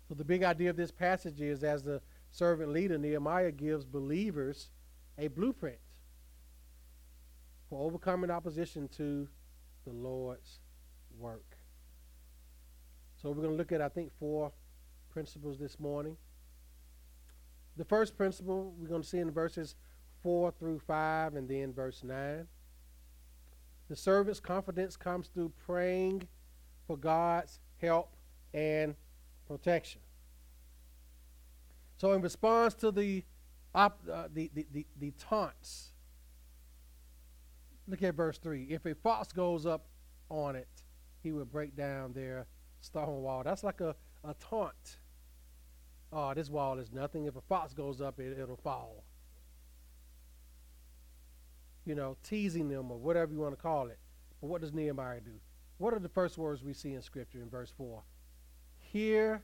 So 0.09 0.15
the 0.15 0.25
big 0.25 0.43
idea 0.43 0.71
of 0.71 0.77
this 0.77 0.91
passage 0.91 1.41
is 1.41 1.63
as 1.63 1.83
the 1.83 2.01
servant 2.31 2.73
leader, 2.73 2.99
Nehemiah 2.99 3.53
gives 3.53 3.85
believers 3.85 4.71
a 5.19 5.29
blueprint 5.29 5.79
for 7.69 7.87
overcoming 7.87 8.31
opposition 8.31 8.89
to 8.97 9.29
the 9.85 9.93
Lord's 9.93 10.61
work. 11.19 11.57
So 13.21 13.31
we're 13.31 13.43
going 13.43 13.51
to 13.51 13.57
look 13.57 13.73
at, 13.73 13.81
I 13.81 13.89
think, 13.89 14.11
four 14.19 14.53
principles 15.11 15.59
this 15.59 15.79
morning. 15.79 16.17
The 17.77 17.85
first 17.85 18.17
principle 18.17 18.75
we're 18.79 18.89
going 18.89 19.03
to 19.03 19.09
see 19.09 19.19
in 19.19 19.31
verses 19.31 19.75
4 20.25 20.53
through 20.59 20.81
5 20.81 21.37
and 21.37 21.49
then 21.49 21.73
verse 21.73 22.03
9. 22.03 22.49
The 23.89 23.95
servant's 23.95 24.41
confidence 24.41 24.97
comes 24.97 25.29
through 25.29 25.53
praying 25.67 26.27
for 26.87 26.97
God's 26.97 27.61
help 27.81 28.17
and 28.55 28.97
protection. 29.47 30.01
So, 31.99 32.13
in 32.13 32.23
response 32.23 32.75
to 32.77 32.91
the, 32.91 33.23
op, 33.75 34.01
uh, 34.11 34.29
the, 34.33 34.51
the, 34.55 34.67
the, 34.73 34.87
the 34.99 35.13
taunts, 35.13 35.91
look 37.87 38.03
at 38.03 38.15
verse 38.15 38.39
3. 38.39 38.69
If 38.71 38.87
a 38.87 38.95
fox 38.95 39.31
goes 39.31 39.67
up 39.67 39.85
on 40.31 40.57
it, 40.57 40.69
he 41.23 41.33
will 41.33 41.45
break 41.45 41.77
down 41.77 42.15
their 42.15 42.47
stone 42.81 43.23
wall. 43.23 43.43
That's 43.45 43.63
like 43.63 43.83
a, 43.83 43.95
a 44.25 44.35
taunt. 44.35 44.99
Oh, 46.11 46.33
this 46.33 46.49
wall 46.49 46.79
is 46.79 46.91
nothing. 46.93 47.27
If 47.27 47.37
a 47.37 47.43
fox 47.43 47.75
goes 47.75 48.01
up, 48.01 48.19
it, 48.19 48.39
it'll 48.39 48.57
fall. 48.57 49.05
You 51.85 51.95
know, 51.95 52.17
teasing 52.23 52.69
them 52.69 52.91
or 52.91 52.99
whatever 52.99 53.33
you 53.33 53.41
want 53.41 53.57
to 53.57 53.61
call 53.61 53.89
it. 53.89 53.99
But 54.41 54.49
what 54.49 54.61
does 54.61 54.73
Nehemiah 54.73 55.21
do? 55.21 55.33
What 55.79 55.93
are 55.93 55.99
the 55.99 56.09
first 56.09 56.39
words 56.39 56.63
we 56.63 56.73
see 56.73 56.95
in 56.95 57.03
Scripture 57.03 57.43
in 57.43 57.51
verse 57.51 57.73
4? 57.77 58.03
Hear, 58.79 59.43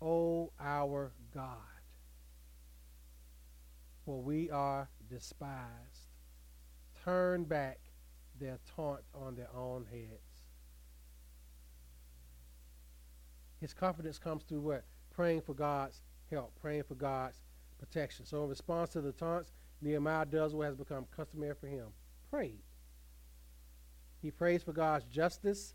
O 0.00 0.52
our 0.60 1.12
God, 1.34 1.58
for 4.04 4.20
we 4.20 4.50
are 4.50 4.88
despised. 5.10 6.10
Turn 7.04 7.44
back 7.44 7.78
their 8.40 8.58
taunt 8.76 9.00
on 9.14 9.34
their 9.34 9.54
own 9.54 9.86
heads. 9.90 10.48
His 13.60 13.72
confidence 13.72 14.18
comes 14.18 14.44
through 14.44 14.60
what? 14.60 14.84
Praying 15.10 15.42
for 15.42 15.54
God's 15.54 16.02
help, 16.30 16.52
praying 16.60 16.84
for 16.84 16.94
God's 16.94 17.40
protection. 17.78 18.26
So, 18.26 18.42
in 18.42 18.50
response 18.50 18.90
to 18.90 19.00
the 19.00 19.12
taunts, 19.12 19.52
Nehemiah 19.80 20.26
does 20.26 20.54
what 20.54 20.66
has 20.66 20.76
become 20.76 21.06
customary 21.14 21.54
for 21.60 21.66
him 21.66 21.86
prayed. 22.30 22.62
He 24.22 24.30
prays 24.30 24.62
for 24.62 24.72
God's 24.72 25.04
justice 25.04 25.74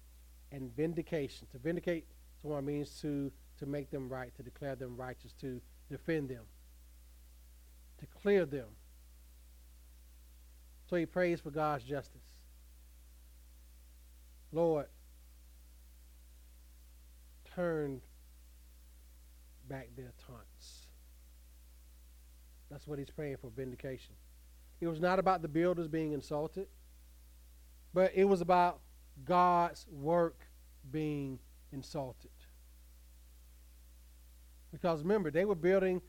and 0.52 0.76
vindication. 0.76 1.48
To 1.52 1.58
vindicate 1.58 2.06
someone 2.42 2.66
means 2.66 3.00
to, 3.02 3.32
to 3.60 3.66
make 3.66 3.92
them 3.92 4.10
right, 4.10 4.36
to 4.36 4.44
declare 4.44 4.76
them 4.76 4.98
righteous, 4.98 5.34
to 5.42 5.62
defend 5.90 6.30
them, 6.30 6.44
to 8.00 8.06
clear 8.22 8.46
them. 8.46 8.68
So 10.90 10.96
he 10.96 11.06
prays 11.06 11.40
for 11.40 11.52
God's 11.52 11.84
justice. 11.84 12.22
Lord, 14.52 14.88
turn 17.56 18.02
back 19.70 19.90
their 19.96 20.12
taunts. 20.26 20.89
That's 22.70 22.88
what 22.88 23.00
he's 23.00 23.10
praying 23.10 23.38
for 23.38 23.50
vindication. 23.50 24.14
It 24.82 24.88
was 24.88 25.00
not 25.00 25.20
about 25.20 25.42
the 25.42 25.48
builders 25.48 25.88
being 25.88 26.14
insulted, 26.14 26.68
but 27.94 28.12
it 28.16 28.26
was 28.26 28.42
about 28.42 28.80
God's 29.26 29.86
work 29.92 30.48
being 30.92 31.40
insulted. 31.72 32.32
Because 34.72 35.02
remember, 35.02 35.32
they 35.32 35.46
were 35.46 35.56
building, 35.56 36.02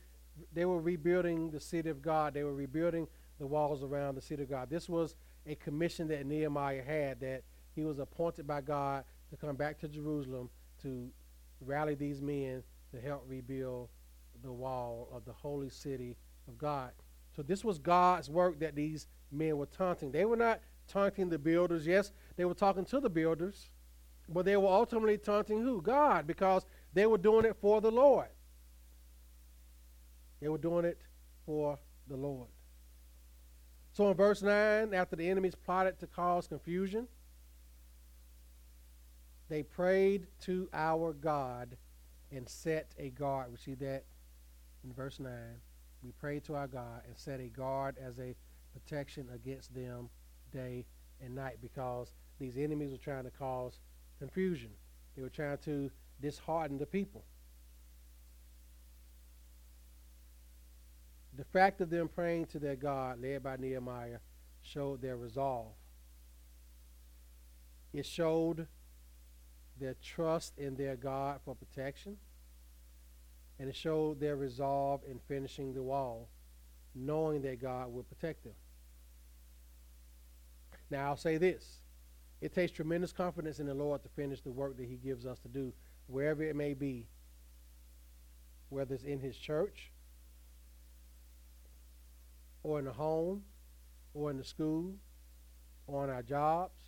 they 0.53 0.65
were 0.65 0.79
rebuilding 0.79 1.51
the 1.51 1.59
city 1.59 1.89
of 1.89 2.01
God. 2.01 2.33
They 2.33 2.43
were 2.43 2.53
rebuilding 2.53 3.07
the 3.39 3.47
walls 3.47 3.83
around 3.83 4.15
the 4.15 4.21
city 4.21 4.43
of 4.43 4.49
God. 4.49 4.69
This 4.69 4.87
was 4.87 5.15
a 5.47 5.55
commission 5.55 6.07
that 6.09 6.25
Nehemiah 6.25 6.83
had 6.83 7.19
that 7.21 7.41
he 7.75 7.83
was 7.83 7.99
appointed 7.99 8.45
by 8.45 8.61
God 8.61 9.03
to 9.31 9.37
come 9.37 9.55
back 9.55 9.79
to 9.79 9.87
Jerusalem 9.87 10.49
to 10.83 11.09
rally 11.59 11.95
these 11.95 12.21
men 12.21 12.63
to 12.91 13.01
help 13.01 13.23
rebuild 13.27 13.89
the 14.43 14.51
wall 14.51 15.09
of 15.11 15.25
the 15.25 15.33
holy 15.33 15.69
city 15.69 16.17
of 16.47 16.57
God. 16.57 16.91
So 17.35 17.41
this 17.41 17.63
was 17.63 17.79
God's 17.79 18.29
work 18.29 18.59
that 18.59 18.75
these 18.75 19.07
men 19.31 19.57
were 19.57 19.65
taunting. 19.65 20.11
They 20.11 20.25
were 20.25 20.35
not 20.35 20.59
taunting 20.87 21.29
the 21.29 21.39
builders. 21.39 21.87
Yes, 21.87 22.11
they 22.35 22.45
were 22.45 22.53
talking 22.53 22.85
to 22.85 22.99
the 22.99 23.09
builders, 23.09 23.69
but 24.27 24.45
they 24.45 24.57
were 24.57 24.67
ultimately 24.67 25.17
taunting 25.17 25.61
who? 25.61 25.81
God, 25.81 26.27
because 26.27 26.65
they 26.93 27.05
were 27.05 27.17
doing 27.17 27.45
it 27.45 27.55
for 27.61 27.79
the 27.81 27.91
Lord. 27.91 28.27
They 30.41 30.49
were 30.49 30.57
doing 30.57 30.85
it 30.85 30.99
for 31.45 31.79
the 32.07 32.17
Lord. 32.17 32.47
So 33.93 34.09
in 34.09 34.15
verse 34.15 34.41
9, 34.41 34.93
after 34.93 35.15
the 35.15 35.29
enemies 35.29 35.55
plotted 35.55 35.99
to 35.99 36.07
cause 36.07 36.47
confusion, 36.47 37.07
they 39.49 39.63
prayed 39.63 40.27
to 40.41 40.69
our 40.73 41.13
God 41.13 41.75
and 42.31 42.47
set 42.47 42.93
a 42.97 43.09
guard. 43.09 43.51
We 43.51 43.57
see 43.57 43.73
that 43.75 44.05
in 44.83 44.93
verse 44.93 45.19
9. 45.19 45.31
We 46.03 46.11
prayed 46.11 46.43
to 46.45 46.55
our 46.55 46.67
God 46.67 47.01
and 47.07 47.17
set 47.17 47.39
a 47.39 47.47
guard 47.47 47.95
as 48.03 48.19
a 48.19 48.35
protection 48.73 49.27
against 49.33 49.73
them 49.73 50.09
day 50.51 50.85
and 51.23 51.35
night 51.35 51.57
because 51.61 52.13
these 52.39 52.57
enemies 52.57 52.91
were 52.91 52.97
trying 52.97 53.25
to 53.25 53.31
cause 53.31 53.79
confusion. 54.19 54.71
They 55.15 55.21
were 55.21 55.29
trying 55.29 55.59
to 55.59 55.91
dishearten 56.21 56.77
the 56.77 56.85
people. 56.85 57.23
The 61.37 61.45
fact 61.45 61.81
of 61.81 61.89
them 61.89 62.07
praying 62.07 62.47
to 62.47 62.59
their 62.59 62.75
God, 62.75 63.21
led 63.21 63.43
by 63.43 63.55
Nehemiah, 63.57 64.19
showed 64.61 65.01
their 65.01 65.17
resolve. 65.17 65.73
It 67.93 68.05
showed 68.05 68.67
their 69.79 69.95
trust 70.01 70.57
in 70.57 70.75
their 70.75 70.95
God 70.95 71.39
for 71.43 71.55
protection, 71.55 72.17
and 73.61 73.69
it 73.69 73.75
showed 73.75 74.19
their 74.19 74.35
resolve 74.35 75.01
in 75.07 75.19
finishing 75.27 75.71
the 75.71 75.83
wall, 75.83 76.27
knowing 76.95 77.43
that 77.43 77.61
God 77.61 77.93
would 77.93 78.09
protect 78.09 78.43
them. 78.43 78.55
Now, 80.89 81.09
I'll 81.09 81.15
say 81.15 81.37
this 81.37 81.79
it 82.41 82.55
takes 82.55 82.71
tremendous 82.71 83.13
confidence 83.13 83.59
in 83.59 83.67
the 83.67 83.75
Lord 83.75 84.01
to 84.01 84.09
finish 84.09 84.41
the 84.41 84.49
work 84.49 84.77
that 84.77 84.87
He 84.87 84.95
gives 84.95 85.27
us 85.27 85.37
to 85.41 85.47
do, 85.47 85.71
wherever 86.07 86.41
it 86.41 86.55
may 86.55 86.73
be, 86.73 87.05
whether 88.69 88.95
it's 88.95 89.03
in 89.03 89.19
His 89.19 89.37
church, 89.37 89.91
or 92.63 92.79
in 92.79 92.85
the 92.85 92.93
home, 92.93 93.43
or 94.15 94.31
in 94.31 94.37
the 94.37 94.43
school, 94.43 94.95
or 95.85 96.01
on 96.01 96.09
our 96.09 96.23
jobs, 96.23 96.79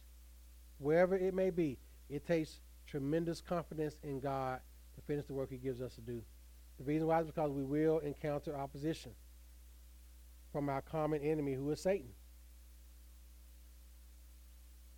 wherever 0.79 1.15
it 1.15 1.35
may 1.35 1.51
be. 1.51 1.77
It 2.09 2.25
takes 2.25 2.61
tremendous 2.87 3.41
confidence 3.41 3.95
in 4.01 4.19
God 4.19 4.59
to 4.95 5.01
finish 5.01 5.27
the 5.27 5.33
work 5.33 5.51
He 5.51 5.57
gives 5.57 5.79
us 5.79 5.93
to 5.93 6.01
do. 6.01 6.23
The 6.77 6.83
reason 6.83 7.07
why 7.07 7.21
is 7.21 7.27
because 7.27 7.51
we 7.51 7.63
will 7.63 7.99
encounter 7.99 8.55
opposition 8.55 9.11
from 10.51 10.69
our 10.69 10.81
common 10.81 11.21
enemy, 11.21 11.53
who 11.53 11.69
is 11.71 11.81
Satan. 11.81 12.09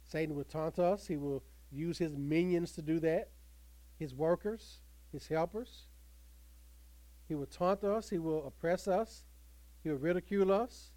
Satan 0.04 0.36
will 0.36 0.44
taunt 0.44 0.80
us. 0.80 1.08
He 1.08 1.18
will 1.18 1.44
use 1.72 1.98
his 1.98 2.16
minions 2.16 2.72
to 2.74 2.82
do 2.82 3.00
that, 3.00 3.30
his 3.98 4.14
workers, 4.14 4.80
his 5.12 5.28
helpers. 5.28 5.88
He 7.28 7.36
will 7.36 7.48
taunt 7.48 7.84
us. 7.84 8.10
He 8.10 8.20
will 8.20 8.46
oppress 8.46 8.88
us. 8.88 9.24
He 9.84 9.90
will 9.90 9.98
ridicule 9.98 10.52
us. 10.52 10.92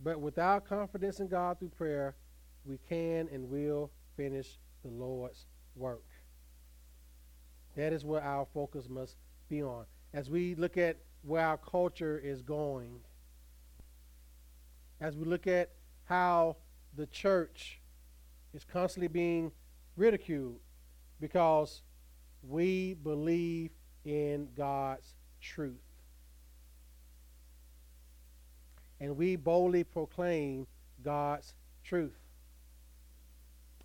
But 0.00 0.20
without 0.20 0.64
confidence 0.64 1.18
in 1.20 1.28
God 1.28 1.58
through 1.58 1.70
prayer, 1.70 2.14
we 2.64 2.78
can 2.88 3.28
and 3.32 3.48
will 3.48 3.90
finish 4.16 4.58
the 4.84 4.90
Lord's 4.90 5.46
work. 5.74 6.04
That 7.76 7.92
is 7.92 8.04
where 8.04 8.22
our 8.22 8.46
focus 8.52 8.88
must 8.88 9.16
be 9.48 9.62
on. 9.62 9.84
As 10.12 10.30
we 10.30 10.54
look 10.54 10.76
at 10.76 10.96
where 11.22 11.44
our 11.44 11.58
culture 11.58 12.20
is 12.22 12.42
going, 12.42 13.00
as 15.00 15.16
we 15.16 15.24
look 15.24 15.46
at 15.46 15.70
how 16.06 16.56
the 16.96 17.06
church 17.06 17.80
is 18.54 18.64
constantly 18.64 19.08
being 19.08 19.52
ridiculed 19.96 20.58
because 21.20 21.82
we 22.48 22.94
believe 22.94 23.70
in 24.04 24.48
God's 24.56 25.14
truth. 25.40 25.76
And 29.00 29.16
we 29.16 29.36
boldly 29.36 29.84
proclaim 29.84 30.66
God's 31.04 31.54
truth. 31.84 32.18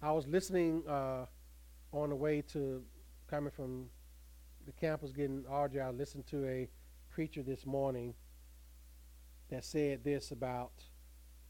I 0.02 0.12
was 0.12 0.28
listening 0.28 0.84
uh, 0.88 1.26
on 1.92 2.10
the 2.10 2.16
way 2.16 2.42
to 2.54 2.82
coming 3.30 3.52
from 3.52 3.86
the 4.66 4.72
campus 4.74 5.12
getting 5.12 5.44
RJ. 5.44 5.82
I 5.82 5.90
listened 5.90 6.28
to 6.28 6.46
a 6.46 6.70
preacher 7.10 7.44
this 7.44 7.66
morning 7.66 8.14
that 9.50 9.64
said 9.64 10.04
this 10.04 10.32
about 10.32 10.72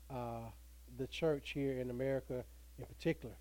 uh, 0.10 0.50
the 0.98 1.08
church 1.08 1.52
here 1.52 1.80
in 1.80 1.90
America 1.90 2.44
in 2.78 2.86
particular 2.86 3.36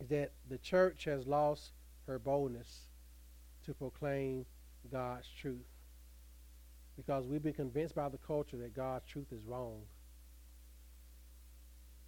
is 0.00 0.08
that 0.08 0.32
the 0.48 0.58
church 0.58 1.04
has 1.04 1.26
lost 1.26 1.72
her 2.06 2.18
boldness 2.18 2.82
to 3.64 3.74
proclaim 3.74 4.44
God's 4.90 5.26
truth 5.40 5.66
because 6.96 7.26
we've 7.26 7.42
been 7.42 7.52
convinced 7.52 7.94
by 7.94 8.08
the 8.08 8.18
culture 8.18 8.56
that 8.56 8.74
God's 8.74 9.04
truth 9.06 9.32
is 9.32 9.44
wrong. 9.44 9.82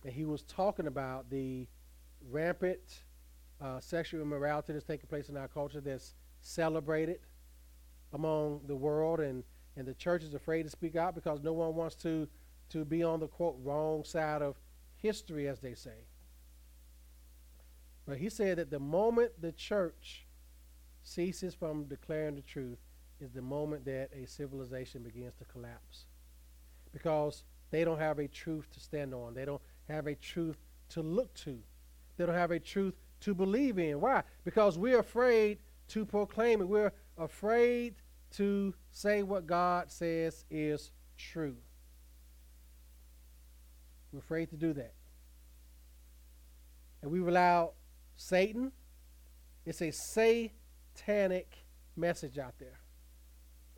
And 0.04 0.12
he 0.12 0.24
was 0.24 0.42
talking 0.42 0.86
about 0.86 1.28
the 1.30 1.66
rampant 2.30 3.02
uh, 3.60 3.80
sexual 3.80 4.20
immorality 4.20 4.72
that's 4.72 4.84
taking 4.84 5.08
place 5.08 5.28
in 5.28 5.36
our 5.36 5.48
culture 5.48 5.80
that's 5.80 6.14
celebrated 6.40 7.20
among 8.12 8.60
the 8.66 8.76
world, 8.76 9.20
and, 9.20 9.44
and 9.76 9.86
the 9.86 9.94
church 9.94 10.22
is 10.22 10.34
afraid 10.34 10.62
to 10.62 10.70
speak 10.70 10.96
out 10.96 11.14
because 11.14 11.42
no 11.42 11.52
one 11.52 11.74
wants 11.74 11.94
to, 11.96 12.28
to 12.70 12.84
be 12.84 13.02
on 13.02 13.20
the 13.20 13.26
quote 13.26 13.56
wrong 13.62 14.04
side 14.04 14.42
of 14.42 14.56
history, 14.96 15.48
as 15.48 15.60
they 15.60 15.74
say. 15.74 16.06
But 18.06 18.18
he 18.18 18.30
said 18.30 18.58
that 18.58 18.70
the 18.70 18.78
moment 18.78 19.32
the 19.40 19.52
church 19.52 20.24
ceases 21.02 21.54
from 21.54 21.84
declaring 21.84 22.36
the 22.36 22.42
truth 22.42 22.78
is 23.20 23.32
the 23.32 23.42
moment 23.42 23.84
that 23.84 24.10
a 24.14 24.26
civilization 24.26 25.02
begins 25.02 25.34
to 25.36 25.44
collapse. 25.44 26.06
Because 26.92 27.42
they 27.70 27.84
don't 27.84 27.98
have 27.98 28.18
a 28.18 28.28
truth 28.28 28.70
to 28.72 28.80
stand 28.80 29.12
on, 29.12 29.34
they 29.34 29.44
don't 29.44 29.60
have 29.88 30.06
a 30.06 30.14
truth 30.14 30.56
to 30.90 31.02
look 31.02 31.34
to, 31.34 31.58
they 32.16 32.24
don't 32.24 32.34
have 32.34 32.50
a 32.50 32.58
truth 32.58 32.94
to 33.20 33.34
believe 33.34 33.78
in. 33.78 34.00
Why? 34.00 34.22
Because 34.44 34.78
we're 34.78 35.00
afraid 35.00 35.58
to 35.88 36.04
proclaim 36.04 36.60
it, 36.60 36.68
we're 36.68 36.92
afraid 37.16 37.94
to 38.32 38.74
say 38.90 39.22
what 39.22 39.46
God 39.46 39.90
says 39.90 40.44
is 40.50 40.90
true. 41.16 41.56
We're 44.12 44.20
afraid 44.20 44.50
to 44.50 44.56
do 44.56 44.72
that. 44.74 44.92
And 47.02 47.10
we've 47.10 47.26
allowed 47.26 47.72
Satan, 48.16 48.72
it's 49.64 49.80
a 49.82 49.90
satanic 49.90 51.52
message 51.96 52.38
out 52.38 52.54
there. 52.58 52.78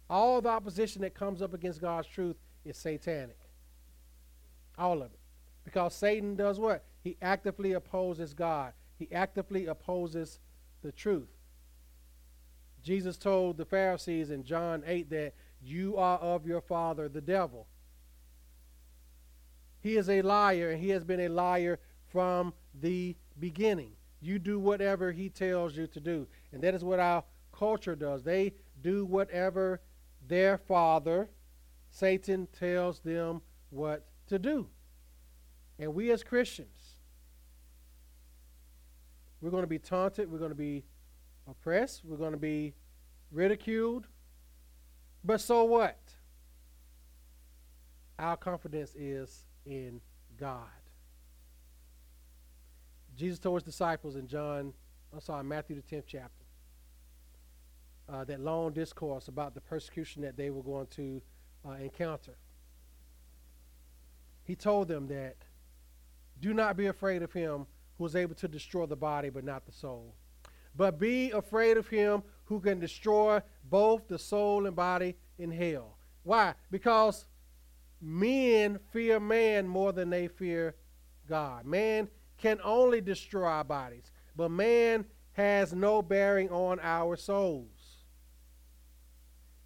All 0.08 0.40
the 0.40 0.48
opposition 0.48 1.02
that 1.02 1.14
comes 1.14 1.42
up 1.42 1.54
against 1.54 1.80
God's 1.80 2.08
truth 2.08 2.36
is 2.64 2.76
satanic. 2.76 3.38
All 4.78 5.02
of 5.02 5.12
it. 5.12 5.20
Because 5.64 5.94
Satan 5.94 6.34
does 6.34 6.58
what? 6.58 6.84
He 7.02 7.16
actively 7.22 7.72
opposes 7.72 8.34
God, 8.34 8.72
he 9.00 9.08
actively 9.12 9.64
opposes 9.66 10.38
the 10.82 10.92
truth. 10.92 11.30
Jesus 12.82 13.16
told 13.16 13.56
the 13.56 13.64
Pharisees 13.64 14.30
in 14.30 14.44
John 14.44 14.82
8 14.86 15.08
that 15.08 15.32
you 15.62 15.96
are 15.96 16.18
of 16.18 16.46
your 16.46 16.60
father, 16.60 17.08
the 17.08 17.22
devil. 17.22 17.66
He 19.80 19.96
is 19.96 20.10
a 20.10 20.20
liar, 20.20 20.70
and 20.70 20.80
he 20.82 20.90
has 20.90 21.02
been 21.02 21.20
a 21.20 21.28
liar 21.28 21.80
from 22.08 22.52
the 22.78 23.16
beginning. 23.38 23.92
You 24.20 24.38
do 24.38 24.58
whatever 24.58 25.12
he 25.12 25.30
tells 25.30 25.74
you 25.74 25.86
to 25.86 26.00
do. 26.00 26.26
And 26.52 26.62
that 26.62 26.74
is 26.74 26.84
what 26.84 27.00
our 27.00 27.24
culture 27.58 27.96
does. 27.96 28.22
They 28.22 28.52
do 28.82 29.06
whatever 29.06 29.80
their 30.28 30.58
father, 30.58 31.30
Satan, 31.90 32.48
tells 32.58 33.00
them 33.00 33.40
what 33.70 34.04
to 34.26 34.38
do. 34.38 34.68
And 35.78 35.94
we 35.94 36.10
as 36.10 36.22
Christians, 36.22 36.76
we're 39.40 39.50
going 39.50 39.62
to 39.62 39.68
be 39.68 39.78
taunted, 39.78 40.30
we're 40.30 40.38
going 40.38 40.50
to 40.50 40.54
be 40.56 40.84
oppressed, 41.48 42.02
we're 42.04 42.16
going 42.16 42.32
to 42.32 42.38
be 42.38 42.74
ridiculed. 43.30 44.06
But 45.24 45.40
so 45.40 45.64
what? 45.64 45.98
Our 48.18 48.36
confidence 48.36 48.94
is 48.94 49.44
in 49.64 50.00
God. 50.38 50.66
Jesus 53.16 53.38
told 53.38 53.56
his 53.56 53.64
disciples 53.64 54.16
in 54.16 54.26
John, 54.26 54.72
I'm 55.12 55.20
sorry, 55.20 55.44
Matthew 55.44 55.76
the 55.76 55.96
10th 55.96 56.04
chapter, 56.06 56.44
uh, 58.08 58.24
that 58.24 58.40
long 58.40 58.72
discourse 58.72 59.28
about 59.28 59.54
the 59.54 59.60
persecution 59.60 60.22
that 60.22 60.36
they 60.36 60.50
were 60.50 60.62
going 60.62 60.86
to 60.88 61.22
uh, 61.66 61.72
encounter. 61.72 62.34
He 64.44 64.56
told 64.56 64.88
them 64.88 65.08
that 65.08 65.36
do 66.40 66.54
not 66.54 66.76
be 66.76 66.86
afraid 66.86 67.22
of 67.22 67.32
him 67.32 67.66
who 68.00 68.06
is 68.06 68.16
able 68.16 68.34
to 68.34 68.48
destroy 68.48 68.86
the 68.86 68.96
body 68.96 69.28
but 69.28 69.44
not 69.44 69.66
the 69.66 69.72
soul. 69.72 70.14
But 70.74 70.98
be 70.98 71.32
afraid 71.32 71.76
of 71.76 71.86
him 71.86 72.22
who 72.46 72.58
can 72.58 72.80
destroy 72.80 73.42
both 73.68 74.08
the 74.08 74.18
soul 74.18 74.64
and 74.64 74.74
body 74.74 75.16
in 75.38 75.50
hell. 75.50 75.98
Why? 76.22 76.54
Because 76.70 77.26
men 78.00 78.78
fear 78.90 79.20
man 79.20 79.68
more 79.68 79.92
than 79.92 80.08
they 80.08 80.28
fear 80.28 80.76
God. 81.28 81.66
Man 81.66 82.08
can 82.38 82.58
only 82.64 83.02
destroy 83.02 83.44
our 83.44 83.64
bodies, 83.64 84.10
but 84.34 84.50
man 84.50 85.04
has 85.32 85.74
no 85.74 86.00
bearing 86.00 86.48
on 86.48 86.80
our 86.82 87.16
souls. 87.16 87.98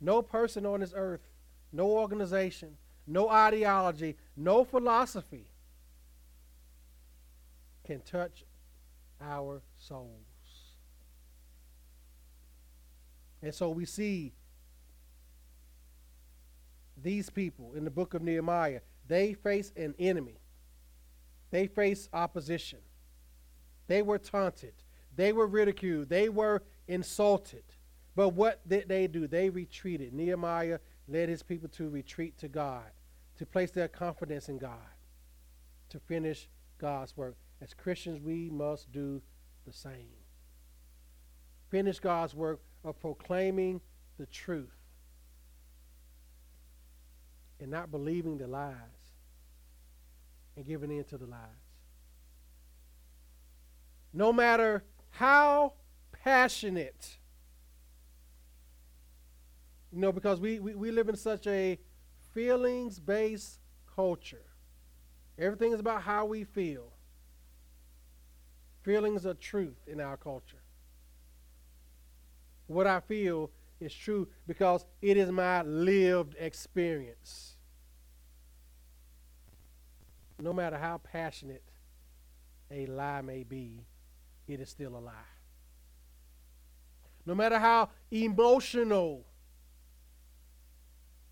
No 0.01 0.23
person 0.23 0.67
on 0.67 0.81
this 0.81 0.93
earth, 0.97 1.29
no 1.73 1.87
organization, 1.87 2.79
no 3.07 3.29
ideology, 3.29 4.17
no 4.37 4.65
philosophy 4.65 5.54
can 7.85 8.01
touch 8.01 8.45
our 9.21 9.63
souls. 9.79 10.09
And 13.43 13.55
so 13.55 13.69
we 13.71 13.85
see 13.85 14.33
these 17.03 17.29
people 17.29 17.75
in 17.75 17.85
the 17.85 17.91
book 17.91 18.15
of 18.15 18.23
Nehemiah, 18.23 18.81
they 19.07 19.35
face 19.35 19.71
an 19.77 19.95
enemy. 19.99 20.39
They 21.51 21.67
face 21.67 22.09
opposition. 22.13 22.79
They 23.87 24.03
were 24.03 24.19
taunted. 24.19 24.73
They 25.15 25.33
were 25.33 25.47
ridiculed. 25.47 26.09
They 26.09 26.29
were 26.29 26.63
insulted. 26.89 27.65
But 28.17 28.31
what 28.31 28.67
did 28.69 28.89
they 28.89 29.07
do? 29.07 29.27
They 29.27 29.51
retreated. 29.51 30.13
Nehemiah 30.13 30.79
led 31.07 31.29
his 31.29 31.43
people 31.43 31.69
to 31.71 31.89
retreat 31.89 32.39
to 32.39 32.49
God, 32.49 32.85
to 33.37 33.45
place 33.45 33.71
their 33.71 33.89
confidence 33.89 34.49
in 34.49 34.59
God, 34.59 34.79
to 35.91 36.01
finish 36.01 36.49
God's 36.79 37.17
work. 37.17 37.37
As 37.61 37.73
Christians, 37.75 38.21
we 38.21 38.51
must 38.51 38.93
do 38.93 39.23
the 39.67 39.73
same. 39.73 40.13
Finish 41.71 41.99
God's 41.99 42.35
work 42.35 42.61
of 42.85 43.01
proclaiming 43.01 43.81
the 44.19 44.27
truth 44.27 44.69
and 47.61 47.71
not 47.71 47.91
believing 47.91 48.39
the 48.39 48.47
lies 48.47 48.75
and 50.57 50.67
giving 50.67 50.91
in 50.91 51.05
to 51.05 51.19
the 51.19 51.27
lies. 51.27 51.41
No 54.13 54.33
matter 54.33 54.85
how 55.11 55.73
passionate, 56.13 57.19
you 59.93 60.01
know, 60.01 60.13
because 60.13 60.41
we, 60.41 60.61
we, 60.61 60.75
we 60.75 60.91
live 60.91 61.09
in 61.09 61.17
such 61.17 61.47
a 61.47 61.79
feelings 62.33 62.99
based 62.99 63.61
culture. 63.95 64.45
Everything 65.39 65.73
is 65.73 65.81
about 65.81 66.03
how 66.03 66.25
we 66.27 66.45
feel. 66.45 66.94
Feelings 68.85 69.25
are 69.25 69.35
truth 69.35 69.79
in 69.87 69.99
our 69.99 70.19
culture. 70.19 70.61
What 72.67 72.87
I 72.87 73.01
feel 73.01 73.51
is 73.81 73.95
true 73.95 74.29
because 74.47 74.85
it 75.01 75.17
is 75.17 75.31
my 75.31 75.63
lived 75.63 76.35
experience. 76.39 77.57
No 80.39 80.53
matter 80.53 80.77
how 80.77 80.99
passionate 80.99 81.63
a 82.71 82.85
lie 82.87 83.23
may 83.23 83.43
be, 83.43 83.87
it 84.47 84.61
is 84.61 84.69
still 84.69 84.97
a 84.97 85.01
lie. 85.01 85.13
No 87.25 87.35
matter 87.35 87.59
how 87.59 87.89
emotional 88.11 89.25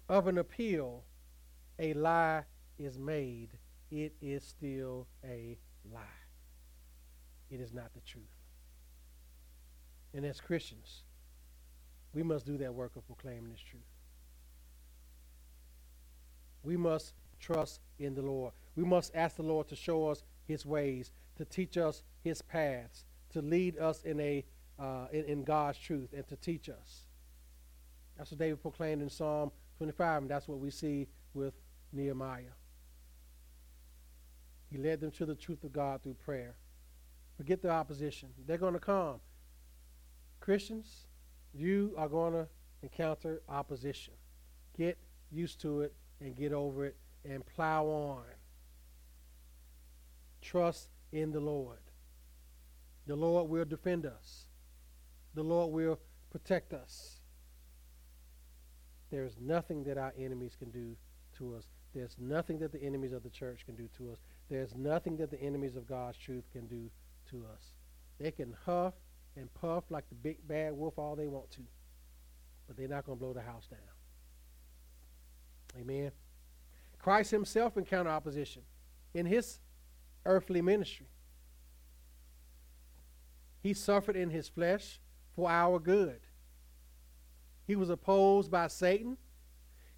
of 0.09 0.27
an 0.27 0.39
appeal 0.39 1.05
a 1.79 1.93
lie 1.93 2.45
is 2.79 2.99
made, 2.99 3.51
it 3.91 4.15
is 4.23 4.43
still 4.43 5.07
a 5.23 5.59
lie. 5.93 6.22
It 7.53 7.61
is 7.61 7.73
not 7.73 7.93
the 7.93 8.01
truth. 8.01 8.25
And 10.15 10.25
as 10.25 10.41
Christians, 10.41 11.03
we 12.15 12.23
must 12.23 12.47
do 12.47 12.57
that 12.59 12.75
work 12.75 12.97
of 12.97 13.07
proclaiming 13.07 13.51
this 13.51 13.61
truth. 13.61 13.83
We 16.65 16.77
must 16.77 17.13
trust 17.41 17.81
in 17.99 18.15
the 18.15 18.23
Lord. 18.23 18.53
We 18.75 18.85
must 18.85 19.15
ask 19.15 19.37
the 19.37 19.43
Lord 19.43 19.69
to 19.69 19.77
show 19.77 20.09
us 20.09 20.23
his 20.47 20.65
ways, 20.65 21.13
to 21.37 21.45
teach 21.45 21.77
us 21.77 22.03
his 22.23 22.41
paths, 22.41 23.05
to 23.33 23.43
lead 23.43 23.79
us 23.79 24.03
in 24.03 24.19
a 24.21 24.45
uh, 24.79 25.07
in, 25.13 25.25
in, 25.27 25.45
God's 25.45 25.79
truth, 25.79 26.13
and 26.17 26.27
to 26.29 26.37
teach 26.37 26.69
us. 26.69 27.03
That's 28.17 28.31
what 28.31 28.39
David 28.41 28.63
proclaimed 28.63 29.03
in 29.03 29.11
Psalm 29.11 29.53
25, 29.77 30.23
and 30.23 30.31
that's 30.31 30.49
what 30.49 30.59
we 30.59 30.71
see 30.71 31.07
with 31.35 31.55
Nehemiah. 31.93 32.57
He 34.71 34.79
led 34.79 35.01
them 35.01 35.11
to 35.13 35.27
the 35.27 35.35
truth 35.35 35.63
of 35.63 35.73
God 35.73 36.03
through 36.03 36.15
prayer. 36.15 36.55
Forget 37.43 37.61
the 37.61 37.71
opposition. 37.71 38.29
They're 38.47 38.57
going 38.57 38.75
to 38.75 38.79
come. 38.79 39.17
Christians, 40.39 41.09
you 41.53 41.93
are 41.99 42.09
going 42.09 42.35
to 42.35 42.47
encounter 42.85 43.43
opposition. 43.49 44.15
Get 44.79 44.97
used 45.33 45.61
to 45.63 45.81
it 45.81 45.93
and 46.21 46.37
get 46.37 46.53
over 46.53 46.87
it 46.87 46.97
and 47.25 47.45
plow 47.45 47.87
on. 47.87 48.23
Trust 50.41 50.91
in 51.11 51.33
the 51.33 51.41
Lord. 51.41 51.81
The 53.09 53.17
Lord 53.17 53.51
will 53.51 53.65
defend 53.65 54.07
us, 54.07 54.47
the 55.35 55.43
Lord 55.43 55.73
will 55.73 55.99
protect 56.31 56.73
us. 56.73 57.23
There 59.11 59.25
is 59.25 59.35
nothing 59.41 59.83
that 59.83 59.99
our 59.99 60.13
enemies 60.17 60.55
can 60.57 60.71
do 60.71 60.95
to 61.39 61.57
us. 61.57 61.65
There's 61.93 62.15
nothing 62.21 62.61
that 62.61 62.71
the 62.71 62.81
enemies 62.81 63.13
of 63.13 63.25
the 63.25 63.31
church 63.31 63.67
can 63.67 63.75
do 63.75 63.89
to 63.99 64.13
us. 64.13 64.19
There's 64.49 64.77
nothing 64.77 65.17
that 65.17 65.33
the 65.33 65.43
enemies 65.43 65.75
of 65.75 65.89
God's 65.89 66.19
truth 66.19 66.45
can 66.53 66.69
do 66.69 66.89
to 67.33 67.45
us. 67.53 67.75
They 68.21 68.31
can 68.31 68.55
huff 68.65 68.95
and 69.37 69.53
puff 69.55 69.85
like 69.91 70.09
the 70.09 70.15
big 70.15 70.47
bad 70.47 70.75
wolf 70.75 70.99
all 70.99 71.17
they 71.17 71.27
want 71.27 71.51
to, 71.53 71.63
but 72.67 72.77
they're 72.77 72.89
not 72.89 73.05
going 73.05 73.19
to 73.19 73.25
blow 73.25 73.33
the 73.33 73.43
house 73.43 73.67
down. 73.67 73.81
Amen. 75.81 76.13
Christ 76.99 77.31
himself 77.31 77.77
encountered 77.77 78.11
opposition 78.11 78.63
in 79.15 79.27
his 79.27 79.59
earthly 80.25 80.63
ministry. 80.63 81.07
He 83.63 83.75
suffered 83.75 84.17
in 84.17 84.31
his 84.31 84.49
flesh 84.49 85.01
for 85.35 85.51
our 85.51 85.79
good. 85.79 86.21
He 87.67 87.77
was 87.77 87.91
opposed 87.91 88.51
by 88.51 88.69
Satan. 88.69 89.17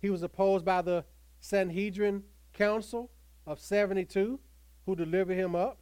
He 0.00 0.10
was 0.10 0.22
opposed 0.22 0.64
by 0.64 0.82
the 0.82 1.04
Sanhedrin 1.40 2.22
Council 2.52 3.10
of 3.46 3.58
72 3.58 4.38
who 4.86 4.96
delivered 4.96 5.34
him 5.34 5.54
up. 5.54 5.78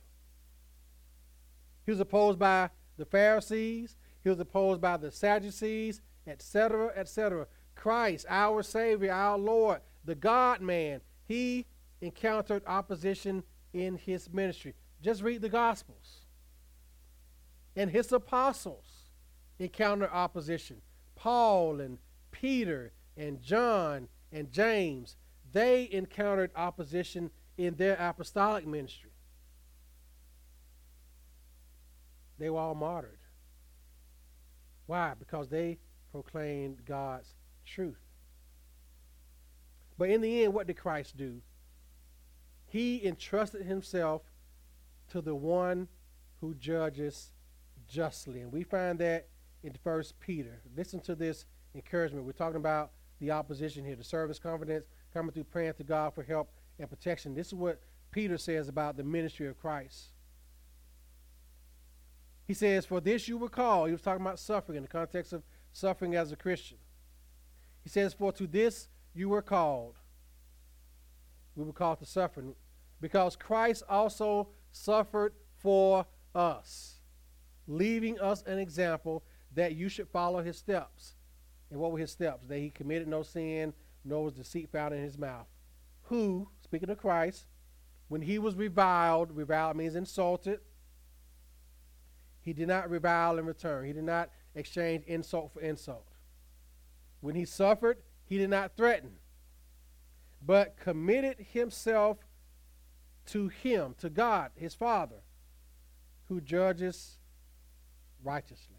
He 1.85 1.91
was 1.91 2.01
opposed 2.01 2.39
by 2.39 2.71
the 2.97 3.05
Pharisees. 3.05 3.97
He 4.23 4.29
was 4.29 4.39
opposed 4.39 4.81
by 4.81 4.97
the 4.97 5.11
Sadducees, 5.11 6.01
etc., 6.27 6.93
etc. 6.95 7.47
Christ, 7.75 8.27
our 8.29 8.63
Savior, 8.63 9.13
our 9.13 9.39
Lord, 9.39 9.81
the 10.05 10.15
God 10.15 10.61
man, 10.61 11.01
he 11.27 11.67
encountered 12.01 12.63
opposition 12.67 13.43
in 13.73 13.97
his 13.97 14.33
ministry. 14.33 14.75
Just 15.01 15.23
read 15.23 15.41
the 15.41 15.49
Gospels. 15.49 16.27
And 17.75 17.91
his 17.91 18.13
apostles 18.13 19.09
encountered 19.59 20.11
opposition. 20.13 20.83
Paul 21.15 21.81
and 21.81 21.99
Peter 22.31 22.93
and 23.17 23.41
John 23.41 24.09
and 24.31 24.51
James, 24.53 25.17
they 25.53 25.89
encountered 25.91 26.51
opposition 26.57 27.31
in 27.57 27.77
their 27.77 27.97
apostolic 27.99 28.67
ministry. 28.67 29.12
They 32.43 32.51
were 32.51 32.59
all 32.59 32.75
martyred. 32.75 33.21
Why? 34.87 35.13
Because 35.17 35.49
they 35.49 35.79
proclaimed 36.11 36.85
God's 36.85 37.37
truth. 37.65 38.03
But 39.97 40.11
in 40.11 40.21
the 40.21 40.43
end, 40.43 40.53
what 40.53 40.67
did 40.67 40.77
Christ 40.77 41.17
do? 41.17 41.41
He 42.67 43.07
entrusted 43.07 43.65
himself 43.65 44.23
to 45.11 45.21
the 45.21 45.37
one 45.37 45.87
who 46.41 46.55
judges 46.55 47.31
justly. 47.89 48.41
And 48.41 48.51
we 48.51 48.65
find 48.65 48.99
that 48.99 49.29
in 49.63 49.75
First 49.85 50.19
Peter. 50.19 50.63
Listen 50.77 50.99
to 51.03 51.15
this 51.15 51.47
encouragement. 51.77 52.27
We're 52.27 52.33
talking 52.33 52.57
about 52.57 52.91
the 53.21 53.31
opposition 53.31 53.85
here, 53.85 53.95
the 53.95 54.03
service 54.03 54.41
confidence, 54.41 54.85
coming 55.15 55.31
through 55.31 55.45
praying 55.45 55.75
to 55.75 55.85
God 55.85 56.13
for 56.13 56.25
help 56.25 56.51
and 56.81 56.91
protection. 56.91 57.37
This 57.37 57.47
is 57.47 57.55
what 57.55 57.81
Peter 58.11 58.37
says 58.37 58.69
about 58.69 58.97
the 58.97 59.05
ministry 59.05 59.47
of 59.47 59.57
Christ. 59.61 60.12
He 62.47 62.55
says, 62.55 62.87
For 62.87 63.01
this 63.01 63.29
you 63.29 63.39
were 63.39 63.49
called. 63.49 63.89
He 63.89 63.93
was 63.93 64.03
talking 64.03 64.25
about 64.25 64.39
suffering 64.39 64.77
in 64.77 64.83
the 64.83 64.89
context 64.89 65.33
of 65.33 65.43
suffering 65.73 66.15
as 66.15 66.33
a 66.33 66.37
Christian. 66.37 66.79
He 67.83 67.89
says, 67.89 68.15
For 68.15 68.33
to 68.33 68.47
this 68.47 68.89
you 69.15 69.29
were 69.29 69.43
called. 69.43 69.99
We 71.55 71.65
were 71.65 71.73
called 71.73 71.99
to 71.99 72.07
suffering 72.07 72.55
because 73.01 73.37
Christ 73.37 73.83
also 73.89 74.49
suffered 74.71 75.35
for 75.59 76.07
us, 76.35 77.01
leaving 77.67 78.19
us 78.21 78.43
an 78.47 78.59
example 78.59 79.23
that 79.55 79.75
you 79.75 79.89
should 79.89 80.09
follow 80.09 80.43
his 80.43 80.57
steps. 80.57 81.15
And 81.71 81.79
what 81.79 81.93
were 81.93 81.99
his 81.99 82.11
steps? 82.11 82.47
That 82.47 82.59
he 82.59 82.71
committed 82.71 83.09
no 83.09 83.23
sin, 83.23 83.75
nor 84.05 84.25
was 84.25 84.35
deceit 84.35 84.71
found 84.71 84.95
in 84.95 85.03
his 85.03 85.19
mouth. 85.19 85.47
Who, 86.05 86.49
speaking 86.63 86.91
of 86.91 86.99
Christ, 86.99 87.47
when 88.09 88.23
he 88.23 88.39
was 88.39 88.55
reviled, 88.55 89.35
reviled 89.37 89.77
means 89.77 89.95
insulted, 89.95 90.61
he 92.43 92.53
did 92.53 92.69
not 92.69 92.91
revile 92.91 93.39
in 93.39 93.47
return. 93.47 93.87
He 93.87 93.93
did 93.93 94.05
not 94.05 94.31
exchange 94.55 95.05
insult 95.07 95.53
for 95.53 95.61
insult. 95.61 96.09
When 97.21 97.35
he 97.35 97.45
suffered, 97.45 97.99
he 98.25 98.37
did 98.37 98.51
not 98.51 98.77
threaten, 98.77 99.13
but 100.45 100.77
committed 100.77 101.37
himself 101.39 102.19
to 103.27 103.49
him, 103.49 103.95
to 103.99 104.11
God, 104.11 104.51
his 104.57 104.75
Father, 104.75 105.23
who 106.29 106.41
judges 106.41 107.19
righteously. 108.25 108.77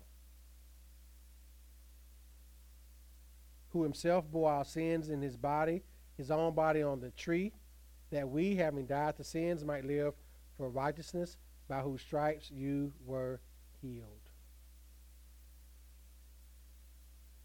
Who 3.70 3.84
himself 3.84 4.26
bore 4.30 4.51
our 4.51 4.66
sins 4.66 5.09
in 5.09 5.22
his 5.22 5.38
body, 5.38 5.84
his 6.18 6.30
own 6.30 6.53
body 6.53 6.84
on 6.84 6.99
the 6.99 7.11
tree, 7.11 7.53
that 8.11 8.28
we, 8.28 8.55
having 8.55 8.86
died 8.86 9.16
to 9.18 9.24
sins, 9.24 9.64
might 9.64 9.86
live 9.86 10.14
for 10.57 10.70
righteousness, 10.70 11.38
by 11.68 11.80
whose 11.80 12.01
stripes 12.01 12.51
you 12.51 12.91
were 13.05 13.39
healed. 13.84 14.07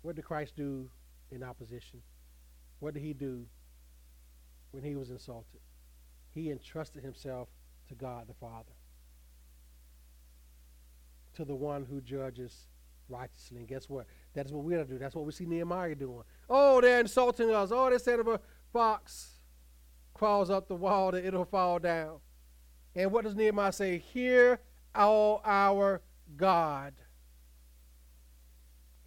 What 0.02 0.16
did 0.16 0.24
Christ 0.24 0.54
do 0.56 0.88
in 1.30 1.42
opposition? 1.42 2.00
What 2.78 2.94
did 2.94 3.02
he 3.02 3.12
do 3.12 3.44
when 4.70 4.84
he 4.84 4.94
was 4.94 5.10
insulted? 5.10 5.60
He 6.32 6.50
entrusted 6.50 7.02
himself 7.02 7.48
to 7.88 7.94
God 7.94 8.28
the 8.28 8.34
Father, 8.34 8.72
to 11.34 11.44
the 11.44 11.54
one 11.54 11.84
who 11.84 12.00
judges 12.00 12.68
righteously. 13.08 13.58
And 13.58 13.68
guess 13.68 13.88
what? 13.88 14.06
That 14.34 14.46
is 14.46 14.52
what 14.52 14.64
we're 14.64 14.78
to 14.78 14.84
do. 14.84 14.98
That's 14.98 15.14
what 15.14 15.24
we 15.24 15.32
see 15.32 15.46
Nehemiah 15.46 15.94
doing. 15.96 16.22
Oh, 16.48 16.80
they're 16.80 17.00
insulting 17.00 17.50
us. 17.50 17.70
Oh, 17.72 17.90
they 17.90 17.98
said 17.98 18.20
if 18.20 18.26
a 18.26 18.40
fox 18.72 19.30
crawls 20.14 20.50
up 20.50 20.68
the 20.68 20.76
wall, 20.76 21.10
that 21.10 21.24
it'll 21.24 21.44
fall 21.44 21.78
down. 21.78 22.18
And 22.94 23.10
what 23.10 23.24
does 23.24 23.34
Nehemiah 23.34 23.72
say? 23.72 23.98
Hear 23.98 24.60
all 24.94 25.42
our 25.44 26.02
God. 26.36 26.94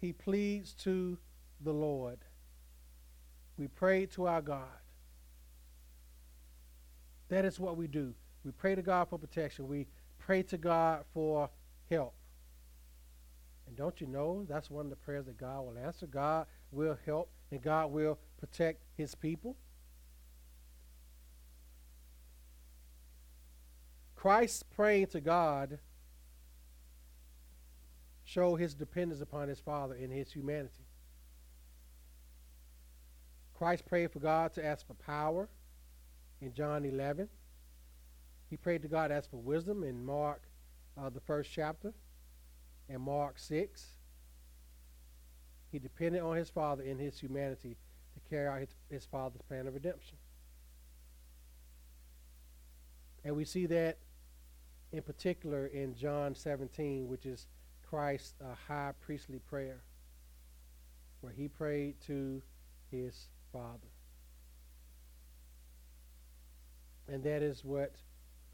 He 0.00 0.12
pleads 0.12 0.74
to 0.74 1.18
the 1.60 1.72
Lord. 1.72 2.18
We 3.56 3.68
pray 3.68 4.06
to 4.06 4.26
our 4.26 4.42
God. 4.42 4.66
That 7.28 7.44
is 7.44 7.60
what 7.60 7.76
we 7.76 7.86
do. 7.86 8.14
We 8.44 8.50
pray 8.50 8.74
to 8.74 8.82
God 8.82 9.08
for 9.08 9.18
protection. 9.18 9.68
We 9.68 9.86
pray 10.18 10.42
to 10.44 10.58
God 10.58 11.04
for 11.14 11.48
help. 11.88 12.14
And 13.66 13.76
don't 13.76 14.00
you 14.00 14.06
know 14.06 14.44
that's 14.48 14.70
one 14.70 14.86
of 14.86 14.90
the 14.90 14.96
prayers 14.96 15.26
that 15.26 15.38
God 15.38 15.60
will 15.62 15.78
answer? 15.78 16.06
God 16.06 16.46
will 16.70 16.98
help 17.06 17.30
and 17.50 17.62
God 17.62 17.90
will 17.92 18.18
protect 18.38 18.82
his 18.96 19.14
people. 19.14 19.56
Christ 24.16 24.64
praying 24.74 25.06
to 25.08 25.20
God 25.20 25.78
show 28.32 28.56
his 28.56 28.74
dependence 28.74 29.20
upon 29.20 29.48
his 29.48 29.60
Father 29.60 29.94
in 29.94 30.10
his 30.10 30.32
humanity. 30.32 30.86
Christ 33.54 33.84
prayed 33.86 34.10
for 34.10 34.20
God 34.20 34.54
to 34.54 34.64
ask 34.64 34.86
for 34.86 34.94
power 34.94 35.48
in 36.40 36.54
John 36.54 36.84
11. 36.84 37.28
He 38.48 38.56
prayed 38.56 38.82
to 38.82 38.88
God 38.88 39.08
to 39.08 39.14
ask 39.14 39.30
for 39.30 39.36
wisdom 39.36 39.84
in 39.84 40.04
Mark, 40.04 40.42
uh, 40.98 41.10
the 41.10 41.20
first 41.20 41.50
chapter, 41.52 41.92
and 42.88 43.02
Mark 43.02 43.38
6. 43.38 43.86
He 45.70 45.78
depended 45.78 46.22
on 46.22 46.36
his 46.36 46.50
Father 46.50 46.82
in 46.82 46.98
his 46.98 47.18
humanity 47.18 47.76
to 48.14 48.30
carry 48.30 48.48
out 48.48 48.60
his, 48.60 48.74
his 48.90 49.04
Father's 49.04 49.42
plan 49.42 49.66
of 49.66 49.74
redemption. 49.74 50.16
And 53.24 53.36
we 53.36 53.44
see 53.44 53.66
that 53.66 53.98
in 54.90 55.02
particular 55.02 55.66
in 55.66 55.94
John 55.94 56.34
17, 56.34 57.08
which 57.08 57.26
is 57.26 57.46
Christ's 57.92 58.32
uh, 58.40 58.54
high 58.66 58.92
priestly 59.04 59.38
prayer, 59.50 59.82
where 61.20 61.32
he 61.32 61.46
prayed 61.46 61.96
to 62.06 62.40
his 62.90 63.28
Father. 63.52 63.90
And 67.06 67.22
that 67.24 67.42
is 67.42 67.62
what 67.66 67.94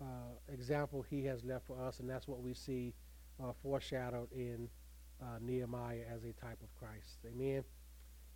uh, 0.00 0.32
example 0.52 1.06
he 1.08 1.24
has 1.26 1.44
left 1.44 1.68
for 1.68 1.80
us, 1.80 2.00
and 2.00 2.10
that's 2.10 2.26
what 2.26 2.40
we 2.40 2.52
see 2.52 2.94
uh, 3.40 3.52
foreshadowed 3.62 4.32
in 4.32 4.68
uh, 5.22 5.38
Nehemiah 5.40 6.02
as 6.12 6.24
a 6.24 6.32
type 6.32 6.58
of 6.60 6.74
Christ. 6.76 7.18
Amen. 7.24 7.62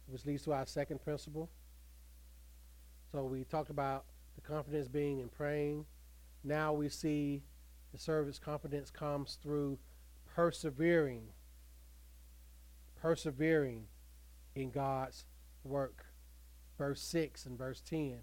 Which 0.06 0.24
leads 0.24 0.44
to 0.44 0.52
our 0.52 0.66
second 0.66 1.02
principle. 1.02 1.50
So 3.10 3.24
we 3.24 3.42
talked 3.42 3.70
about 3.70 4.04
the 4.36 4.40
confidence 4.40 4.86
being 4.86 5.18
in 5.18 5.30
praying. 5.30 5.84
Now 6.44 6.72
we 6.72 6.88
see 6.88 7.42
the 7.92 7.98
service 7.98 8.38
confidence 8.38 8.88
comes 8.88 9.36
through 9.42 9.78
persevering. 10.34 11.28
Persevering 13.00 13.86
in 14.54 14.70
God's 14.70 15.24
work. 15.64 16.06
Verse 16.78 17.00
6 17.00 17.46
and 17.46 17.58
verse 17.58 17.80
10. 17.80 18.18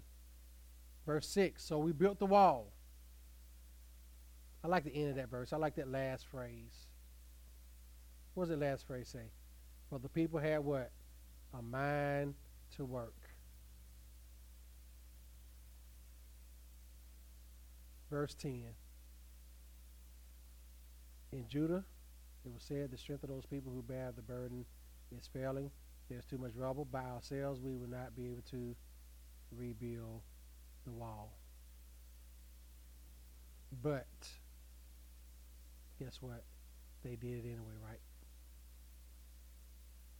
Verse 1.06 1.26
6 1.28 1.62
So 1.62 1.78
we 1.78 1.92
built 1.92 2.18
the 2.18 2.26
wall. 2.26 2.72
I 4.62 4.68
like 4.68 4.84
the 4.84 4.94
end 4.94 5.10
of 5.10 5.16
that 5.16 5.30
verse. 5.30 5.52
I 5.52 5.56
like 5.56 5.76
that 5.76 5.90
last 5.90 6.26
phrase. 6.26 6.86
What 8.34 8.44
does 8.44 8.50
that 8.50 8.64
last 8.64 8.86
phrase 8.86 9.08
say? 9.08 9.30
For 9.88 9.98
the 9.98 10.08
people 10.08 10.38
had 10.38 10.60
what? 10.60 10.90
A 11.58 11.62
mind 11.62 12.34
to 12.76 12.84
work. 12.84 13.14
Verse 18.10 18.34
10. 18.34 18.64
In 21.32 21.48
Judah, 21.48 21.84
it 22.44 22.52
was 22.52 22.62
said 22.62 22.90
the 22.90 22.96
strength 22.96 23.22
of 23.22 23.28
those 23.28 23.46
people 23.46 23.72
who 23.72 23.82
bear 23.82 24.12
the 24.14 24.22
burden 24.22 24.64
is 25.16 25.28
failing. 25.32 25.70
There's 26.08 26.24
too 26.24 26.38
much 26.38 26.52
rubble. 26.56 26.86
By 26.86 27.04
ourselves, 27.04 27.60
we 27.60 27.76
will 27.76 27.88
not 27.88 28.16
be 28.16 28.26
able 28.26 28.42
to 28.50 28.74
rebuild 29.56 30.22
the 30.84 30.92
wall. 30.92 31.32
But 33.82 34.06
guess 35.98 36.18
what? 36.20 36.42
They 37.04 37.16
did 37.16 37.44
it 37.44 37.48
anyway, 37.48 37.74
right? 37.86 38.00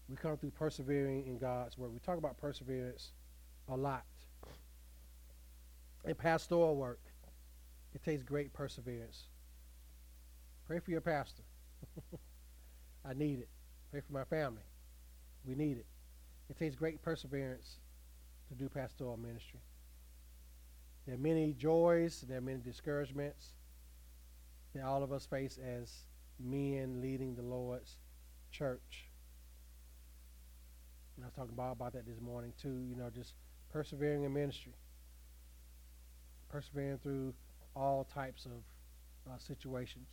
We 0.08 0.16
come 0.16 0.36
through 0.36 0.50
persevering 0.50 1.26
in 1.26 1.38
God's 1.38 1.78
word. 1.78 1.92
We 1.92 2.00
talk 2.00 2.18
about 2.18 2.36
perseverance 2.38 3.10
a 3.68 3.76
lot. 3.76 4.04
In 6.04 6.14
pastoral 6.14 6.76
work, 6.76 7.00
it 7.94 8.02
takes 8.04 8.22
great 8.22 8.52
perseverance. 8.52 9.24
Pray 10.66 10.78
for 10.78 10.90
your 10.90 11.00
pastor. 11.00 11.42
I 13.04 13.14
need 13.14 13.40
it. 13.40 13.48
Pray 13.90 14.00
for 14.00 14.12
my 14.12 14.24
family. 14.24 14.62
We 15.46 15.54
need 15.54 15.78
it. 15.78 15.86
It 16.48 16.58
takes 16.58 16.74
great 16.74 17.02
perseverance 17.02 17.76
to 18.48 18.54
do 18.54 18.68
pastoral 18.68 19.16
ministry. 19.16 19.60
There 21.06 21.14
are 21.14 21.18
many 21.18 21.52
joys, 21.52 22.24
there 22.28 22.38
are 22.38 22.42
many 22.42 22.58
discouragements 22.58 23.54
that 24.74 24.84
all 24.84 25.02
of 25.02 25.12
us 25.12 25.26
face 25.26 25.58
as 25.58 26.04
men 26.38 27.00
leading 27.00 27.34
the 27.34 27.42
Lord's 27.42 27.96
church. 28.50 29.08
And 31.16 31.24
I 31.24 31.28
was 31.28 31.34
talking 31.34 31.52
about, 31.52 31.72
about 31.72 31.92
that 31.94 32.06
this 32.06 32.20
morning 32.20 32.52
too, 32.60 32.84
you 32.88 32.96
know, 32.96 33.10
just 33.14 33.34
persevering 33.72 34.24
in 34.24 34.32
ministry. 34.32 34.74
Persevering 36.48 36.98
through 36.98 37.34
all 37.74 38.04
types 38.04 38.46
of 38.46 39.32
uh, 39.32 39.38
situations. 39.38 40.08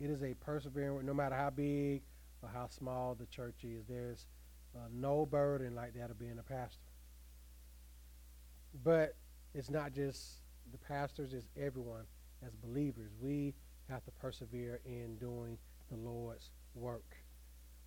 It 0.00 0.10
is 0.10 0.22
a 0.22 0.34
persevering, 0.34 1.04
no 1.04 1.14
matter 1.14 1.34
how 1.34 1.50
big 1.50 2.02
or 2.42 2.48
how 2.48 2.68
small 2.68 3.14
the 3.14 3.26
church 3.26 3.64
is. 3.64 3.84
There's 3.86 4.26
uh, 4.74 4.88
no 4.92 5.26
burden 5.26 5.74
like 5.74 5.94
that 5.94 6.10
of 6.10 6.18
being 6.18 6.38
a 6.38 6.42
pastor. 6.42 6.80
But 8.82 9.14
it's 9.54 9.70
not 9.70 9.92
just 9.92 10.42
the 10.72 10.78
pastors, 10.78 11.34
it's 11.34 11.48
everyone 11.60 12.04
as 12.46 12.54
believers. 12.54 13.10
We 13.20 13.54
have 13.88 14.04
to 14.04 14.10
persevere 14.12 14.80
in 14.86 15.16
doing 15.18 15.58
the 15.90 15.96
Lord's 15.96 16.50
work. 16.74 17.16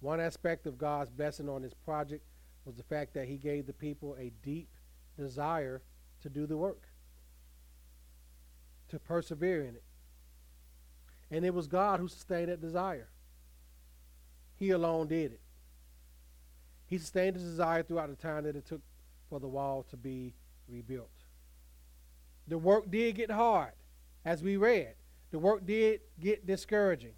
One 0.01 0.19
aspect 0.19 0.67
of 0.67 0.77
God's 0.77 1.09
blessing 1.09 1.47
on 1.47 1.61
this 1.61 1.73
project 1.73 2.25
was 2.65 2.75
the 2.75 2.83
fact 2.83 3.13
that 3.13 3.27
He 3.27 3.37
gave 3.37 3.65
the 3.65 3.73
people 3.73 4.15
a 4.19 4.31
deep 4.43 4.69
desire 5.17 5.81
to 6.21 6.29
do 6.29 6.45
the 6.45 6.57
work, 6.57 6.83
to 8.89 8.99
persevere 8.99 9.61
in 9.61 9.75
it. 9.75 9.83
And 11.33 11.43
it 11.43 11.51
was 11.51 11.65
God 11.65 11.99
who 11.99 12.07
sustained 12.07 12.49
that 12.49 12.61
desire. 12.61 13.07
He 14.55 14.69
alone 14.69 15.07
did 15.07 15.31
it. 15.31 15.41
He 16.85 16.99
sustained 16.99 17.35
his 17.35 17.43
desire 17.43 17.81
throughout 17.81 18.09
the 18.11 18.15
time 18.15 18.43
that 18.43 18.55
it 18.55 18.67
took 18.67 18.81
for 19.31 19.39
the 19.39 19.47
wall 19.47 19.83
to 19.89 19.97
be 19.97 20.35
rebuilt. 20.69 21.09
The 22.47 22.59
work 22.59 22.91
did 22.91 23.15
get 23.15 23.31
hard, 23.31 23.71
as 24.23 24.43
we 24.43 24.57
read. 24.57 24.93
The 25.31 25.39
work 25.39 25.65
did 25.65 26.01
get 26.19 26.45
discouraging. 26.45 27.15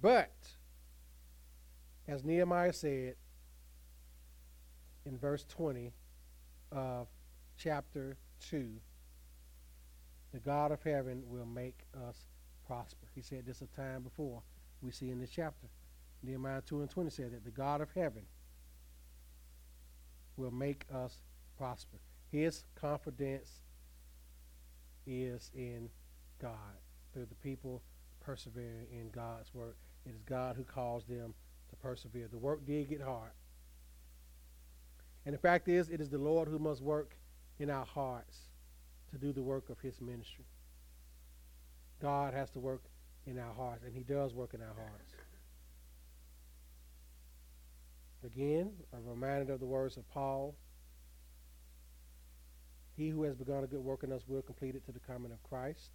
But, 0.00 0.36
as 2.06 2.22
Nehemiah 2.22 2.72
said 2.72 3.16
in 5.04 5.18
verse 5.18 5.44
20 5.48 5.92
of 6.70 7.08
chapter 7.58 8.16
2, 8.48 8.74
the 10.32 10.38
God 10.38 10.70
of 10.70 10.84
heaven 10.84 11.24
will 11.26 11.46
make 11.46 11.80
us 12.08 12.16
prosper. 12.66 13.06
He 13.14 13.22
said 13.22 13.46
this 13.46 13.62
a 13.62 13.66
time 13.80 14.02
before 14.02 14.42
we 14.82 14.90
see 14.90 15.10
in 15.10 15.20
this 15.20 15.30
chapter. 15.30 15.68
Nehemiah 16.22 16.62
2 16.62 16.80
and 16.80 16.90
20 16.90 17.10
said 17.10 17.32
that 17.32 17.44
the 17.44 17.50
God 17.50 17.80
of 17.80 17.88
heaven 17.94 18.22
will 20.36 20.50
make 20.50 20.84
us 20.92 21.18
prosper. 21.56 21.98
His 22.30 22.64
confidence 22.74 23.62
is 25.06 25.50
in 25.54 25.88
God 26.40 26.52
through 27.12 27.26
the 27.26 27.34
people 27.36 27.82
persevering 28.20 28.86
in 28.90 29.10
God's 29.10 29.54
work. 29.54 29.76
It 30.04 30.10
is 30.10 30.22
God 30.22 30.56
who 30.56 30.64
calls 30.64 31.04
them 31.04 31.34
to 31.70 31.76
persevere. 31.76 32.28
The 32.30 32.38
work 32.38 32.66
did 32.66 32.88
get 32.88 33.00
hard. 33.00 33.30
And 35.24 35.34
the 35.34 35.38
fact 35.38 35.68
is, 35.68 35.88
it 35.88 36.00
is 36.00 36.10
the 36.10 36.18
Lord 36.18 36.48
who 36.48 36.58
must 36.58 36.82
work 36.82 37.16
in 37.58 37.70
our 37.70 37.86
hearts 37.86 38.38
to 39.10 39.18
do 39.18 39.32
the 39.32 39.42
work 39.42 39.70
of 39.70 39.80
his 39.80 40.00
ministry. 40.00 40.44
God 42.00 42.34
has 42.34 42.50
to 42.50 42.58
work 42.58 42.82
in 43.26 43.38
our 43.38 43.52
hearts, 43.54 43.84
and 43.84 43.94
he 43.94 44.02
does 44.02 44.34
work 44.34 44.54
in 44.54 44.60
our 44.60 44.74
hearts. 44.74 45.12
Again, 48.24 48.70
a 48.92 49.08
reminder 49.08 49.52
of 49.52 49.60
the 49.60 49.66
words 49.66 49.96
of 49.96 50.08
Paul. 50.10 50.54
He 52.96 53.10
who 53.10 53.22
has 53.24 53.36
begun 53.36 53.62
a 53.62 53.66
good 53.66 53.84
work 53.84 54.02
in 54.02 54.12
us 54.12 54.22
will 54.26 54.42
complete 54.42 54.74
it 54.74 54.84
to 54.86 54.92
the 54.92 55.00
coming 55.00 55.30
of 55.30 55.42
Christ. 55.42 55.90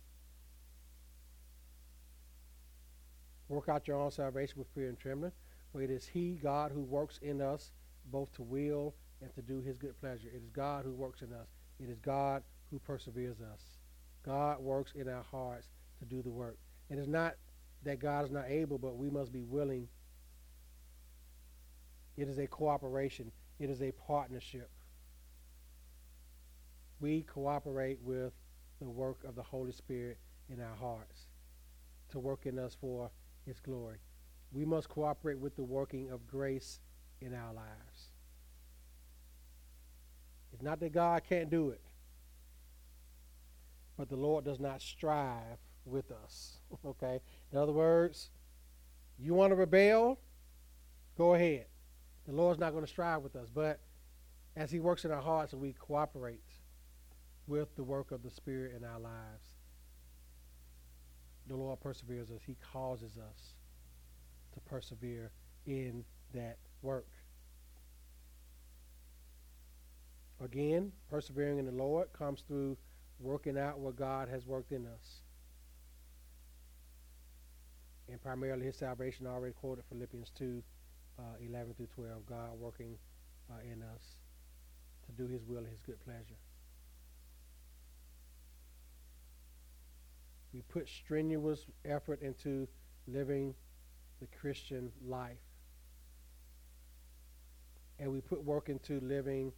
Work 3.49 3.69
out 3.69 3.87
your 3.87 3.97
own 3.97 4.11
salvation 4.11 4.59
with 4.59 4.67
fear 4.73 4.87
and 4.87 4.99
trembling, 4.99 5.33
for 5.71 5.81
it 5.81 5.89
is 5.89 6.05
He, 6.05 6.39
God, 6.41 6.71
who 6.71 6.81
works 6.81 7.19
in 7.21 7.41
us 7.41 7.71
both 8.11 8.31
to 8.33 8.43
will 8.43 8.93
and 9.21 9.33
to 9.35 9.41
do 9.41 9.61
His 9.61 9.77
good 9.77 9.99
pleasure. 9.99 10.29
It 10.33 10.41
is 10.41 10.49
God 10.51 10.85
who 10.85 10.93
works 10.93 11.21
in 11.21 11.33
us. 11.33 11.47
It 11.79 11.89
is 11.89 11.99
God 11.99 12.43
who 12.69 12.79
perseveres 12.79 13.41
us. 13.41 13.61
God 14.23 14.59
works 14.59 14.93
in 14.95 15.09
our 15.09 15.23
hearts 15.23 15.67
to 16.01 16.05
do 16.05 16.21
the 16.21 16.31
work. 16.31 16.57
It 16.89 16.97
is 16.97 17.07
not 17.07 17.35
that 17.83 17.99
God 17.99 18.25
is 18.25 18.31
not 18.31 18.45
able, 18.49 18.77
but 18.77 18.97
we 18.97 19.09
must 19.09 19.31
be 19.31 19.43
willing 19.43 19.87
it 22.17 22.27
is 22.27 22.37
a 22.37 22.47
cooperation, 22.47 23.31
it 23.59 23.69
is 23.69 23.81
a 23.81 23.91
partnership. 23.91 24.69
We 26.99 27.23
cooperate 27.23 27.99
with 28.03 28.33
the 28.79 28.89
work 28.89 29.23
of 29.23 29.35
the 29.35 29.41
Holy 29.41 29.71
Spirit 29.71 30.17
in 30.49 30.61
our 30.61 30.75
hearts 30.75 31.27
to 32.09 32.19
work 32.19 32.45
in 32.45 32.59
us 32.59 32.77
for 32.79 33.09
His 33.45 33.59
glory. 33.59 33.97
We 34.51 34.65
must 34.65 34.89
cooperate 34.89 35.39
with 35.39 35.55
the 35.55 35.63
working 35.63 36.11
of 36.11 36.27
grace 36.27 36.79
in 37.21 37.33
our 37.33 37.53
lives. 37.53 38.11
It's 40.53 40.61
not 40.61 40.79
that 40.81 40.91
God 40.91 41.23
can't 41.27 41.49
do 41.49 41.69
it, 41.69 41.81
but 43.97 44.09
the 44.09 44.17
Lord 44.17 44.43
does 44.43 44.59
not 44.59 44.81
strive 44.81 45.57
with 45.85 46.11
us. 46.11 46.57
Okay? 46.85 47.19
In 47.51 47.57
other 47.57 47.71
words, 47.71 48.29
you 49.19 49.33
want 49.33 49.51
to 49.51 49.55
rebel? 49.55 50.19
Go 51.17 51.33
ahead. 51.33 51.65
The 52.27 52.33
Lord's 52.33 52.59
not 52.59 52.71
going 52.71 52.85
to 52.85 52.89
strive 52.89 53.21
with 53.21 53.35
us, 53.35 53.49
but 53.53 53.79
as 54.55 54.71
He 54.71 54.79
works 54.79 55.05
in 55.05 55.11
our 55.11 55.21
hearts 55.21 55.53
and 55.53 55.61
we 55.61 55.73
cooperate 55.73 56.43
with 57.47 57.75
the 57.75 57.83
work 57.83 58.11
of 58.11 58.23
the 58.23 58.29
Spirit 58.29 58.75
in 58.75 58.83
our 58.83 58.99
lives, 58.99 59.57
the 61.47 61.55
Lord 61.55 61.79
perseveres 61.79 62.29
us. 62.31 62.41
He 62.45 62.55
causes 62.71 63.17
us 63.17 63.55
to 64.53 64.59
persevere 64.61 65.31
in 65.65 66.03
that 66.33 66.57
work. 66.81 67.07
Again, 70.43 70.91
persevering 71.09 71.59
in 71.59 71.65
the 71.65 71.71
Lord 71.71 72.11
comes 72.13 72.43
through 72.47 72.77
working 73.19 73.57
out 73.57 73.79
what 73.79 73.95
God 73.95 74.27
has 74.29 74.45
worked 74.45 74.71
in 74.71 74.85
us. 74.87 75.21
And 78.11 78.21
primarily 78.21 78.65
his 78.65 78.75
salvation 78.75 79.25
already 79.25 79.53
quoted 79.53 79.85
Philippians 79.89 80.31
2 80.37 80.61
uh, 81.17 81.21
11 81.39 81.73
through 81.75 81.87
12, 81.95 82.25
God 82.25 82.59
working 82.59 82.97
uh, 83.49 83.61
in 83.63 83.81
us 83.81 84.17
to 85.05 85.11
do 85.13 85.31
his 85.31 85.45
will 85.45 85.59
and 85.59 85.69
his 85.69 85.81
good 85.81 86.03
pleasure. 86.03 86.35
We 90.53 90.61
put 90.63 90.89
strenuous 90.89 91.65
effort 91.85 92.21
into 92.21 92.67
living 93.07 93.55
the 94.19 94.27
Christian 94.39 94.91
life. 95.07 95.37
And 97.97 98.11
we 98.11 98.19
put 98.19 98.43
work 98.43 98.67
into 98.67 98.99
living 98.99 99.53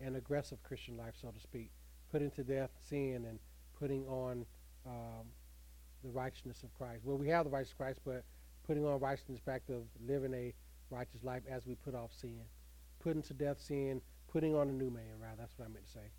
an 0.00 0.14
aggressive 0.14 0.62
Christian 0.62 0.96
life, 0.96 1.14
so 1.20 1.30
to 1.30 1.40
speak, 1.40 1.70
putting 2.12 2.30
to 2.32 2.44
death 2.44 2.70
sin 2.88 3.24
and 3.28 3.40
putting 3.76 4.06
on 4.06 4.46
um, 4.86 5.26
the 6.02 6.10
righteousness 6.10 6.62
of 6.62 6.74
Christ. 6.74 7.00
Well, 7.04 7.16
we 7.16 7.28
have 7.28 7.44
the 7.44 7.50
righteousness 7.50 7.72
of 7.72 7.78
Christ, 7.78 8.00
but 8.04 8.24
putting 8.66 8.84
on 8.84 9.00
righteousness, 9.00 9.40
back 9.40 9.62
of 9.68 9.82
living 10.06 10.34
a 10.34 10.54
righteous 10.90 11.22
life 11.22 11.42
as 11.50 11.66
we 11.66 11.74
put 11.74 11.94
off 11.94 12.10
sin. 12.12 12.40
Putting 13.00 13.22
to 13.22 13.34
death 13.34 13.60
sin, 13.60 14.00
putting 14.32 14.54
on 14.54 14.68
a 14.68 14.72
new 14.72 14.90
man, 14.90 15.18
rather. 15.20 15.36
That's 15.38 15.52
what 15.56 15.66
I 15.66 15.68
meant 15.68 15.86
to 15.86 15.92
say. 15.92 16.10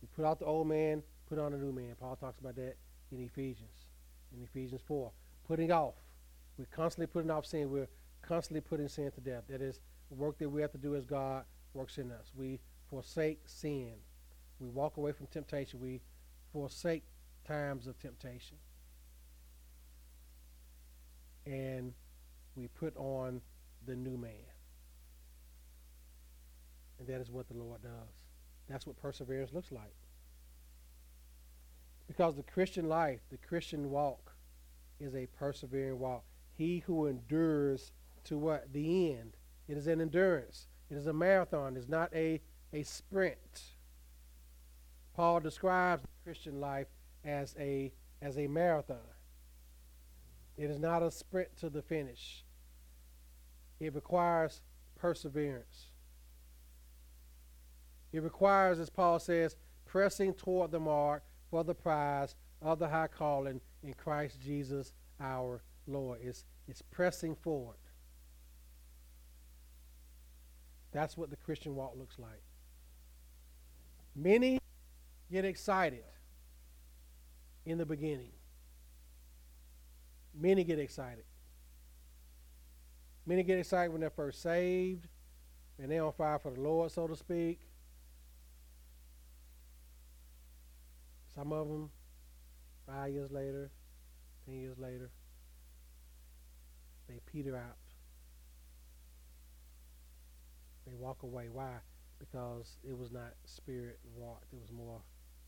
We 0.00 0.08
put 0.14 0.24
out 0.24 0.38
the 0.38 0.46
old 0.46 0.66
man, 0.66 1.02
put 1.28 1.38
on 1.38 1.52
a 1.54 1.56
new 1.56 1.72
man. 1.72 1.94
Paul 1.98 2.16
talks 2.16 2.38
about 2.40 2.56
that 2.56 2.74
in 3.10 3.20
Ephesians, 3.20 3.86
in 4.36 4.42
Ephesians 4.42 4.82
4. 4.86 5.10
Putting 5.46 5.72
off. 5.72 5.94
We're 6.58 6.66
constantly 6.66 7.06
putting 7.06 7.30
off 7.30 7.46
sin. 7.46 7.70
We're 7.70 7.88
constantly 8.20 8.60
putting 8.60 8.88
sin 8.88 9.10
to 9.12 9.20
death. 9.20 9.44
That 9.48 9.62
is 9.62 9.80
work 10.10 10.38
that 10.38 10.48
we 10.48 10.60
have 10.60 10.72
to 10.72 10.78
do 10.78 10.94
as 10.94 11.06
God 11.06 11.44
works 11.72 11.98
in 11.98 12.10
us. 12.10 12.32
We 12.36 12.60
forsake 12.90 13.40
sin. 13.46 13.94
We 14.60 14.68
walk 14.68 14.96
away 14.96 15.12
from 15.12 15.26
temptation. 15.28 15.80
We 15.80 16.00
forsake 16.52 17.04
times 17.46 17.86
of 17.86 17.98
temptation. 17.98 18.56
And 21.46 21.92
we 22.54 22.68
put 22.68 22.96
on 22.96 23.40
the 23.86 23.96
new 23.96 24.16
man. 24.16 24.32
And 26.98 27.08
that 27.08 27.20
is 27.20 27.30
what 27.30 27.48
the 27.48 27.54
Lord 27.54 27.82
does. 27.82 27.90
That's 28.68 28.86
what 28.86 29.00
perseverance 29.00 29.52
looks 29.52 29.72
like. 29.72 29.94
Because 32.06 32.36
the 32.36 32.42
Christian 32.42 32.88
life, 32.88 33.20
the 33.30 33.38
Christian 33.38 33.90
walk, 33.90 34.34
is 35.00 35.14
a 35.14 35.26
persevering 35.38 35.98
walk. 35.98 36.24
He 36.54 36.80
who 36.86 37.06
endures 37.06 37.92
to 38.24 38.38
what? 38.38 38.72
The 38.72 39.14
end. 39.14 39.36
It 39.66 39.76
is 39.76 39.86
an 39.86 40.00
endurance. 40.00 40.68
It 40.90 40.96
is 40.96 41.06
a 41.06 41.12
marathon. 41.12 41.76
It's 41.76 41.88
not 41.88 42.10
a, 42.14 42.40
a 42.72 42.82
sprint. 42.82 43.62
Paul 45.14 45.40
describes 45.40 46.02
the 46.02 46.08
Christian 46.24 46.60
life 46.60 46.86
as 47.24 47.54
a 47.58 47.92
as 48.20 48.38
a 48.38 48.46
marathon. 48.46 48.98
It 50.56 50.70
is 50.70 50.78
not 50.78 51.02
a 51.02 51.10
sprint 51.10 51.56
to 51.58 51.70
the 51.70 51.82
finish. 51.82 52.44
It 53.80 53.94
requires 53.94 54.62
perseverance. 54.96 55.86
It 58.12 58.22
requires, 58.22 58.78
as 58.78 58.90
Paul 58.90 59.18
says, 59.18 59.56
pressing 59.86 60.34
toward 60.34 60.70
the 60.70 60.78
mark 60.78 61.24
for 61.50 61.64
the 61.64 61.74
prize 61.74 62.36
of 62.60 62.78
the 62.78 62.88
high 62.88 63.08
calling 63.08 63.60
in 63.82 63.94
Christ 63.94 64.40
Jesus 64.40 64.92
our 65.20 65.62
Lord. 65.86 66.20
It's, 66.22 66.44
it's 66.68 66.82
pressing 66.82 67.34
forward. 67.34 67.76
That's 70.92 71.16
what 71.16 71.30
the 71.30 71.36
Christian 71.36 71.74
walk 71.74 71.94
looks 71.98 72.18
like. 72.18 72.42
Many 74.14 74.60
get 75.30 75.44
excited 75.44 76.04
in 77.64 77.78
the 77.78 77.86
beginning. 77.86 78.32
Many 80.34 80.64
get 80.64 80.78
excited. 80.78 81.24
Many 83.26 83.42
get 83.42 83.58
excited 83.58 83.92
when 83.92 84.00
they're 84.00 84.10
first 84.10 84.42
saved 84.42 85.06
and 85.78 85.90
they're 85.90 86.04
on 86.04 86.12
fire 86.12 86.38
for 86.38 86.50
the 86.50 86.60
Lord, 86.60 86.90
so 86.90 87.06
to 87.06 87.16
speak. 87.16 87.60
Some 91.34 91.52
of 91.52 91.68
them, 91.68 91.90
five 92.86 93.12
years 93.12 93.30
later, 93.30 93.70
ten 94.44 94.60
years 94.60 94.78
later, 94.78 95.10
they 97.08 97.20
peter 97.30 97.56
out. 97.56 97.76
They 100.86 100.94
walk 100.94 101.22
away. 101.22 101.48
Why? 101.50 101.76
Because 102.18 102.76
it 102.86 102.96
was 102.96 103.10
not 103.10 103.32
spirit 103.44 103.98
wrought, 104.16 104.42
it 104.52 104.60
was 104.60 104.70
more 104.72 105.00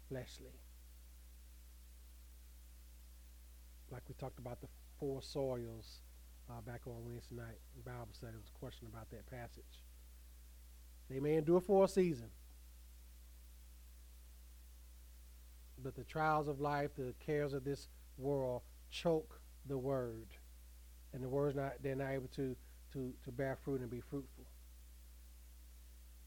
fleshly. 0.09 0.64
Like 3.91 4.03
we 4.09 4.15
talked 4.15 4.39
about 4.39 4.61
the 4.61 4.69
four 4.99 5.23
soils 5.23 6.01
uh, 6.51 6.61
back 6.61 6.83
on 6.87 7.05
Wednesday 7.05 7.37
night 7.37 7.59
in 7.77 7.83
Bible 7.83 8.09
study. 8.13 8.33
There 8.33 8.41
was 8.41 8.51
a 8.55 8.59
question 8.59 8.89
about 8.91 9.11
that 9.11 9.27
passage. 9.31 9.83
They 11.11 11.21
may 11.21 11.37
endure 11.37 11.61
for 11.61 11.85
a 11.85 11.89
season. 11.89 12.29
But 15.83 15.95
the 15.95 16.05
trials 16.05 16.49
of 16.49 16.61
life, 16.61 16.91
the 16.97 17.15
cares 17.25 17.53
of 17.53 17.65
this 17.65 17.89
world 18.17 18.63
choke 18.91 19.39
the 19.67 19.77
word. 19.77 20.29
And 21.13 21.23
the 21.23 21.29
word's 21.29 21.57
not 21.57 21.75
they're 21.83 21.95
not 21.95 22.11
able 22.11 22.29
to 22.37 22.57
to, 22.93 23.13
to 23.25 23.33
bear 23.33 23.57
fruit 23.57 23.81
and 23.81 23.91
be 23.91 24.01
fruitful. 24.01 24.45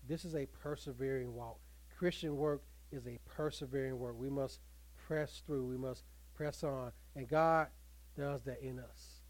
This 0.07 0.25
is 0.25 0.35
a 0.35 0.45
persevering 0.45 1.33
walk. 1.33 1.59
Christian 1.97 2.37
work 2.37 2.61
is 2.91 3.07
a 3.07 3.19
persevering 3.25 3.97
work. 3.97 4.15
We 4.17 4.29
must 4.29 4.59
press 5.07 5.41
through. 5.45 5.65
We 5.65 5.77
must 5.77 6.03
press 6.35 6.63
on. 6.63 6.91
And 7.17 7.27
God 7.27 7.67
does 8.15 8.43
that 8.43 8.61
in 8.61 8.77
us. 8.79 9.21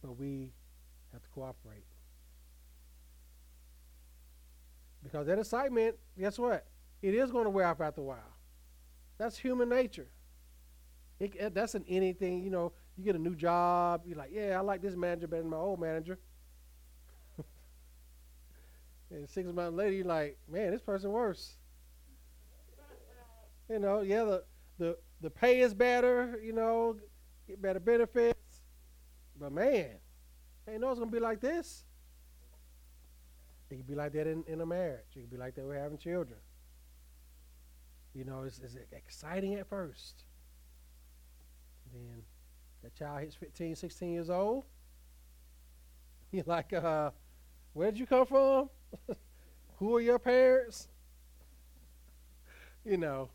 But 0.00 0.16
we 0.16 0.52
have 1.12 1.20
to 1.20 1.28
cooperate. 1.30 1.84
Because 5.02 5.26
that 5.26 5.38
excitement, 5.40 5.96
guess 6.18 6.38
what? 6.38 6.64
It 7.02 7.12
is 7.12 7.32
going 7.32 7.44
to 7.44 7.50
wear 7.50 7.66
off 7.66 7.80
after 7.80 8.00
a 8.00 8.04
while. 8.04 8.36
That's 9.18 9.36
human 9.36 9.68
nature. 9.68 10.06
It, 11.18 11.54
that's 11.54 11.74
in 11.74 11.84
anything, 11.88 12.42
you 12.42 12.50
know, 12.50 12.72
you 12.96 13.04
get 13.04 13.16
a 13.16 13.18
new 13.18 13.34
job, 13.34 14.02
you're 14.06 14.16
like, 14.16 14.30
yeah, 14.32 14.56
I 14.56 14.60
like 14.60 14.80
this 14.80 14.94
manager 14.94 15.26
better 15.26 15.42
than 15.42 15.50
my 15.50 15.56
old 15.56 15.80
manager. 15.80 16.18
and 19.10 19.28
six 19.28 19.52
months 19.52 19.76
later, 19.76 19.92
you're 19.92 20.06
like, 20.06 20.38
man, 20.48 20.70
this 20.70 20.82
person 20.82 21.10
worse. 21.10 21.56
you 23.68 23.80
know, 23.80 24.02
yeah, 24.02 24.24
the, 24.24 24.44
the, 24.78 24.96
the 25.20 25.30
pay 25.30 25.60
is 25.60 25.74
better, 25.74 26.38
you 26.42 26.52
know, 26.52 26.96
get 27.46 27.60
better 27.60 27.80
benefits. 27.80 28.62
But 29.38 29.52
man, 29.52 29.90
ain't 30.68 30.80
know 30.80 30.90
it's 30.90 31.00
to 31.00 31.06
be 31.06 31.20
like 31.20 31.40
this. 31.40 31.84
It 33.70 33.76
could 33.76 33.86
be 33.86 33.94
like 33.94 34.12
that 34.12 34.26
in, 34.26 34.44
in 34.46 34.60
a 34.60 34.66
marriage. 34.66 35.16
It 35.16 35.20
could 35.20 35.30
be 35.30 35.36
like 35.36 35.54
that 35.56 35.66
with 35.66 35.76
having 35.76 35.98
children. 35.98 36.38
You 38.14 38.24
know, 38.24 38.42
it's, 38.42 38.60
it's 38.60 38.76
exciting 38.92 39.54
at 39.54 39.68
first. 39.68 40.24
Then 41.92 42.22
that 42.82 42.94
child 42.94 43.20
hits 43.20 43.34
15, 43.34 43.74
16 43.74 44.12
years 44.12 44.30
old. 44.30 44.64
You're 46.30 46.44
like, 46.46 46.72
uh, 46.72 47.10
where 47.72 47.90
did 47.90 47.98
you 47.98 48.06
come 48.06 48.26
from? 48.26 48.70
Who 49.78 49.96
are 49.96 50.00
your 50.00 50.18
parents? 50.18 50.88
you 52.84 52.96
know, 52.96 53.30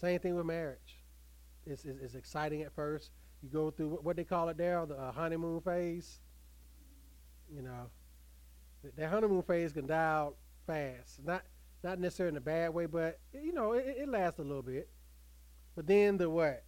same 0.00 0.20
thing 0.20 0.36
with 0.36 0.46
marriage. 0.46 0.95
It's, 1.66 1.84
it's, 1.84 2.00
it's, 2.00 2.14
exciting 2.14 2.62
at 2.62 2.72
first. 2.72 3.10
You 3.42 3.48
go 3.48 3.70
through 3.70 3.98
what 4.02 4.16
they 4.16 4.24
call 4.24 4.48
it 4.48 4.56
there, 4.56 4.84
the 4.86 4.96
uh, 4.96 5.12
honeymoon 5.12 5.60
phase. 5.60 6.20
You 7.54 7.62
know, 7.62 7.90
that 8.96 9.10
honeymoon 9.10 9.42
phase 9.42 9.72
can 9.72 9.86
die 9.86 9.96
out 9.96 10.36
fast. 10.66 11.24
Not 11.24 11.42
not 11.82 11.98
necessarily 12.00 12.34
in 12.34 12.36
a 12.38 12.40
bad 12.40 12.72
way, 12.72 12.86
but 12.86 13.18
you 13.32 13.52
know 13.52 13.72
it, 13.72 13.96
it 13.98 14.08
lasts 14.08 14.38
a 14.38 14.42
little 14.42 14.62
bit. 14.62 14.88
But 15.74 15.86
then 15.86 16.16
the 16.16 16.30
what? 16.30 16.64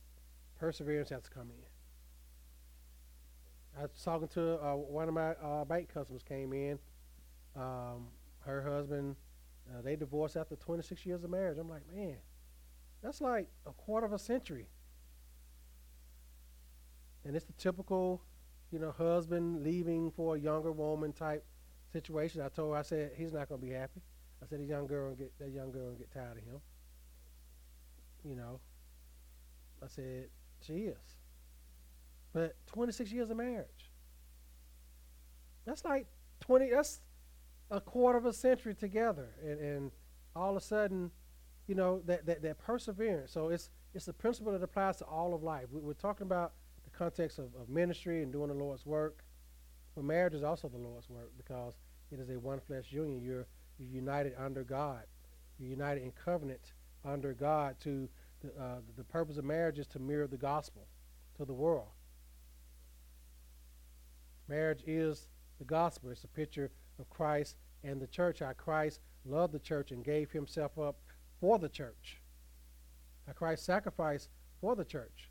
Perseverance 0.58 1.08
has 1.10 1.22
to 1.22 1.30
come 1.30 1.50
in. 1.50 1.66
I 3.78 3.82
was 3.82 4.02
talking 4.04 4.28
to 4.28 4.54
uh, 4.62 4.74
one 4.74 5.08
of 5.08 5.14
my 5.14 5.30
uh, 5.34 5.64
bank 5.64 5.88
customers 5.92 6.22
came 6.22 6.52
in. 6.52 6.78
Um, 7.56 8.08
her 8.40 8.62
husband, 8.62 9.16
uh, 9.70 9.82
they 9.82 9.94
divorced 9.94 10.36
after 10.36 10.56
26 10.56 11.06
years 11.06 11.22
of 11.22 11.30
marriage. 11.30 11.58
I'm 11.58 11.68
like, 11.68 11.82
man, 11.94 12.16
that's 13.02 13.20
like 13.20 13.48
a 13.66 13.72
quarter 13.72 14.06
of 14.06 14.12
a 14.12 14.18
century. 14.18 14.66
And 17.28 17.36
it's 17.36 17.44
the 17.44 17.52
typical, 17.52 18.22
you 18.72 18.78
know, 18.78 18.90
husband 18.90 19.62
leaving 19.62 20.10
for 20.10 20.36
a 20.36 20.40
younger 20.40 20.72
woman 20.72 21.12
type 21.12 21.44
situation. 21.92 22.40
I 22.40 22.48
told 22.48 22.72
her, 22.72 22.78
I 22.78 22.82
said, 22.82 23.12
he's 23.16 23.34
not 23.34 23.50
going 23.50 23.60
to 23.60 23.66
be 23.66 23.72
happy. 23.74 24.00
I 24.42 24.46
said, 24.46 24.60
the 24.60 24.64
young 24.64 24.86
girl 24.86 25.14
get 25.14 25.38
that 25.38 25.50
young 25.50 25.70
girl 25.70 25.92
get 25.92 26.10
tired 26.10 26.38
of 26.38 26.44
him. 26.44 26.60
You 28.24 28.34
know, 28.34 28.60
I 29.82 29.88
said 29.88 30.28
she 30.62 30.72
is. 30.72 30.96
But 32.32 32.56
26 32.66 33.12
years 33.12 33.28
of 33.28 33.36
marriage. 33.36 33.90
That's 35.66 35.84
like 35.84 36.06
20. 36.40 36.70
That's 36.70 37.00
a 37.70 37.78
quarter 37.78 38.16
of 38.16 38.24
a 38.24 38.32
century 38.32 38.74
together, 38.74 39.28
and, 39.44 39.60
and 39.60 39.90
all 40.34 40.52
of 40.52 40.56
a 40.56 40.64
sudden, 40.64 41.10
you 41.66 41.74
know 41.74 42.00
that, 42.06 42.24
that 42.24 42.40
that 42.40 42.58
perseverance. 42.58 43.32
So 43.32 43.48
it's 43.48 43.68
it's 43.92 44.08
a 44.08 44.14
principle 44.14 44.52
that 44.52 44.62
applies 44.62 44.96
to 44.98 45.04
all 45.04 45.34
of 45.34 45.42
life. 45.42 45.66
We, 45.70 45.90
are 45.90 45.94
talking 45.94 46.26
about 46.26 46.52
the 46.52 46.67
context 46.98 47.38
of, 47.38 47.46
of 47.60 47.68
ministry 47.68 48.22
and 48.22 48.32
doing 48.32 48.48
the 48.48 48.54
Lord's 48.54 48.84
work, 48.84 49.22
but 49.94 50.04
marriage 50.04 50.34
is 50.34 50.42
also 50.42 50.68
the 50.68 50.78
Lord's 50.78 51.08
work 51.08 51.30
because 51.36 51.74
it 52.10 52.18
is 52.20 52.30
a 52.30 52.38
one 52.38 52.60
flesh 52.60 52.86
union. 52.90 53.22
You're, 53.22 53.46
you're 53.78 53.90
united 53.90 54.34
under 54.38 54.64
God. 54.64 55.04
You're 55.58 55.70
united 55.70 56.02
in 56.02 56.12
covenant 56.12 56.72
under 57.04 57.32
God. 57.32 57.76
To 57.80 58.08
the, 58.42 58.48
uh, 58.60 58.76
the 58.96 59.04
purpose 59.04 59.38
of 59.38 59.44
marriage 59.44 59.78
is 59.78 59.86
to 59.88 59.98
mirror 59.98 60.26
the 60.26 60.36
gospel 60.36 60.86
to 61.36 61.44
the 61.44 61.54
world. 61.54 61.88
Marriage 64.48 64.82
is 64.86 65.28
the 65.58 65.64
gospel. 65.64 66.10
It's 66.10 66.24
a 66.24 66.28
picture 66.28 66.70
of 66.98 67.08
Christ 67.10 67.56
and 67.84 68.00
the 68.00 68.06
church. 68.06 68.40
How 68.40 68.52
Christ 68.52 69.00
loved 69.24 69.52
the 69.52 69.58
church 69.58 69.90
and 69.90 70.04
gave 70.04 70.30
himself 70.30 70.78
up 70.78 70.96
for 71.40 71.58
the 71.58 71.68
church. 71.68 72.20
How 73.26 73.32
Christ 73.34 73.64
sacrificed 73.64 74.30
for 74.60 74.74
the 74.74 74.84
church. 74.84 75.30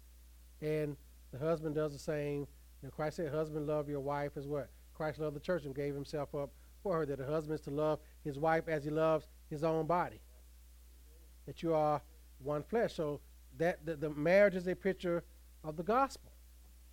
And 0.62 0.96
the 1.32 1.40
husband 1.40 1.76
does 1.76 1.94
the 1.94 2.00
same. 2.00 2.48
You 2.82 2.88
know, 2.88 2.90
Christ 2.90 3.18
said, 3.18 3.32
Husband, 3.32 3.68
love 3.68 3.90
your 3.90 4.00
wife 4.00 4.32
as 4.38 4.48
what? 4.48 4.70
Christ 4.94 5.20
loved 5.20 5.36
the 5.36 5.42
church 5.42 5.66
and 5.66 5.76
gave 5.76 5.94
himself 5.94 6.34
up 6.34 6.52
for 6.82 6.98
her 6.98 7.06
that 7.06 7.20
a 7.20 7.26
husband 7.26 7.60
is 7.60 7.66
to 7.66 7.72
love 7.72 8.00
his 8.24 8.40
wife 8.40 8.68
as 8.68 8.84
he 8.84 8.90
loves 8.90 9.28
his 9.50 9.64
own 9.64 9.86
body. 9.86 10.22
That 11.46 11.62
you 11.62 11.74
are 11.74 12.02
one 12.40 12.64
flesh. 12.64 12.94
So 12.96 13.20
that 13.58 13.86
the, 13.86 13.96
the 13.96 14.10
marriage 14.10 14.56
is 14.56 14.68
a 14.68 14.76
picture 14.76 15.24
of 15.64 15.78
the 15.78 15.84
gospel. 15.84 16.32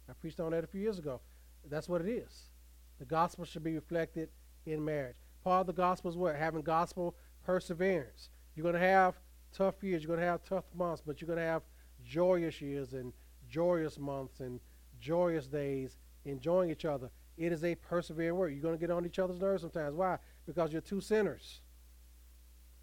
I 0.08 0.12
preached 0.14 0.40
on 0.40 0.50
that 0.52 0.64
a 0.64 0.66
few 0.66 0.80
years 0.80 0.98
ago. 0.98 1.20
That's 1.68 1.88
what 1.88 2.02
it 2.02 2.08
is. 2.08 2.50
The 2.98 3.04
gospel 3.04 3.44
should 3.44 3.64
be 3.64 3.74
reflected 3.74 4.28
in 4.66 4.84
marriage. 4.84 5.16
Part 5.42 5.62
of 5.62 5.66
the 5.66 5.72
gospel 5.72 6.10
is 6.10 6.16
what? 6.16 6.36
Having 6.36 6.62
gospel 6.62 7.14
perseverance. 7.44 8.30
You're 8.54 8.62
going 8.62 8.74
to 8.74 8.80
have 8.80 9.14
tough 9.52 9.82
years. 9.82 10.02
You're 10.02 10.08
going 10.08 10.20
to 10.20 10.26
have 10.26 10.42
tough 10.42 10.64
months, 10.74 11.02
but 11.04 11.20
you're 11.20 11.26
going 11.26 11.38
to 11.38 11.44
have 11.44 11.62
joyous 12.04 12.60
years 12.60 12.92
and 12.92 13.12
joyous 13.54 13.98
months 14.00 14.40
and 14.40 14.58
joyous 15.00 15.46
days, 15.46 15.96
enjoying 16.24 16.70
each 16.70 16.84
other. 16.84 17.08
It 17.36 17.52
is 17.52 17.62
a 17.62 17.76
persevering 17.76 18.34
work. 18.34 18.50
You're 18.50 18.60
going 18.60 18.74
to 18.74 18.80
get 18.80 18.90
on 18.90 19.06
each 19.06 19.20
other's 19.20 19.40
nerves 19.40 19.62
sometimes. 19.62 19.94
Why? 19.94 20.18
Because 20.44 20.72
you're 20.72 20.82
two 20.82 21.00
sinners. 21.00 21.60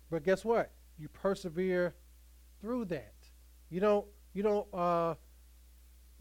But 0.09 0.23
guess 0.23 0.45
what? 0.45 0.71
You 0.97 1.09
persevere 1.09 1.95
through 2.61 2.85
that. 2.85 3.15
You 3.69 3.81
don't. 3.81 4.05
You 4.33 4.43
don't 4.43 4.73
uh, 4.73 5.15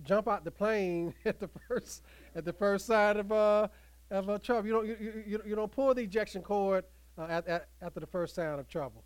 jump 0.02 0.26
out 0.26 0.44
the 0.44 0.50
plane 0.50 1.14
at 1.24 1.38
the 1.38 1.48
first 1.68 2.02
at 2.34 2.44
the 2.44 2.52
first 2.52 2.86
sign 2.86 3.18
of 3.18 3.30
uh, 3.30 3.68
of 4.10 4.30
uh, 4.30 4.38
trouble. 4.38 4.66
You 4.66 4.72
don't. 4.72 4.86
You, 4.86 5.22
you, 5.26 5.42
you 5.46 5.54
don't 5.54 5.70
pull 5.70 5.94
the 5.94 6.02
ejection 6.02 6.42
cord 6.42 6.84
uh, 7.18 7.26
at, 7.28 7.46
at, 7.46 7.68
after 7.82 8.00
the 8.00 8.06
first 8.06 8.34
sign 8.34 8.58
of 8.58 8.68
trouble. 8.68 9.04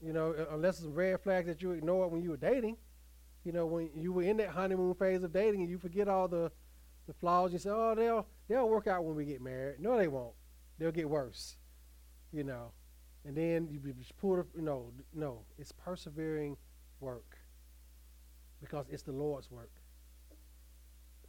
You 0.00 0.12
know, 0.12 0.34
unless 0.52 0.76
it's 0.76 0.84
some 0.84 0.94
red 0.94 1.20
flags 1.20 1.48
that 1.48 1.60
you 1.60 1.72
ignore 1.72 2.08
when 2.08 2.22
you 2.22 2.30
were 2.30 2.36
dating. 2.36 2.76
You 3.48 3.54
know, 3.54 3.64
when 3.64 3.88
you 3.94 4.12
were 4.12 4.24
in 4.24 4.36
that 4.36 4.50
honeymoon 4.50 4.92
phase 4.92 5.22
of 5.22 5.32
dating 5.32 5.62
and 5.62 5.70
you 5.70 5.78
forget 5.78 6.06
all 6.06 6.28
the 6.28 6.52
the 7.06 7.14
flaws. 7.14 7.50
You 7.50 7.58
say, 7.58 7.70
oh, 7.70 7.94
they'll 7.94 8.26
they'll 8.46 8.68
work 8.68 8.86
out 8.86 9.06
when 9.06 9.16
we 9.16 9.24
get 9.24 9.40
married. 9.40 9.80
No, 9.80 9.96
they 9.96 10.06
won't. 10.06 10.34
They'll 10.78 10.92
get 10.92 11.08
worse. 11.08 11.56
You 12.30 12.44
know, 12.44 12.72
and 13.24 13.34
then 13.34 13.66
you 13.70 13.80
just 13.94 14.14
pull. 14.18 14.44
You 14.54 14.60
know, 14.60 14.92
no, 15.14 15.46
it's 15.58 15.72
persevering 15.72 16.58
work 17.00 17.38
because 18.60 18.84
it's 18.90 19.02
the 19.02 19.12
Lord's 19.12 19.50
work. 19.50 19.70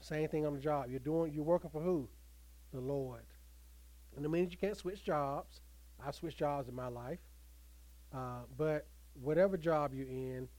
Same 0.01 0.27
thing 0.27 0.45
on 0.45 0.53
the 0.53 0.59
job. 0.59 0.87
You're 0.89 0.99
doing. 0.99 1.31
You're 1.33 1.45
working 1.45 1.69
for 1.69 1.81
who? 1.81 2.09
The 2.73 2.81
Lord. 2.81 3.23
And 4.17 4.25
it 4.25 4.27
means 4.27 4.51
you 4.51 4.57
can't 4.57 4.75
switch 4.75 5.05
jobs. 5.05 5.61
I've 6.05 6.15
switched 6.15 6.39
jobs 6.39 6.67
in 6.67 6.75
my 6.75 6.89
life, 6.89 7.19
uh, 8.13 8.41
but 8.57 8.87
whatever 9.13 9.55
job 9.55 9.93
you're 9.93 10.05
in, 10.05 10.49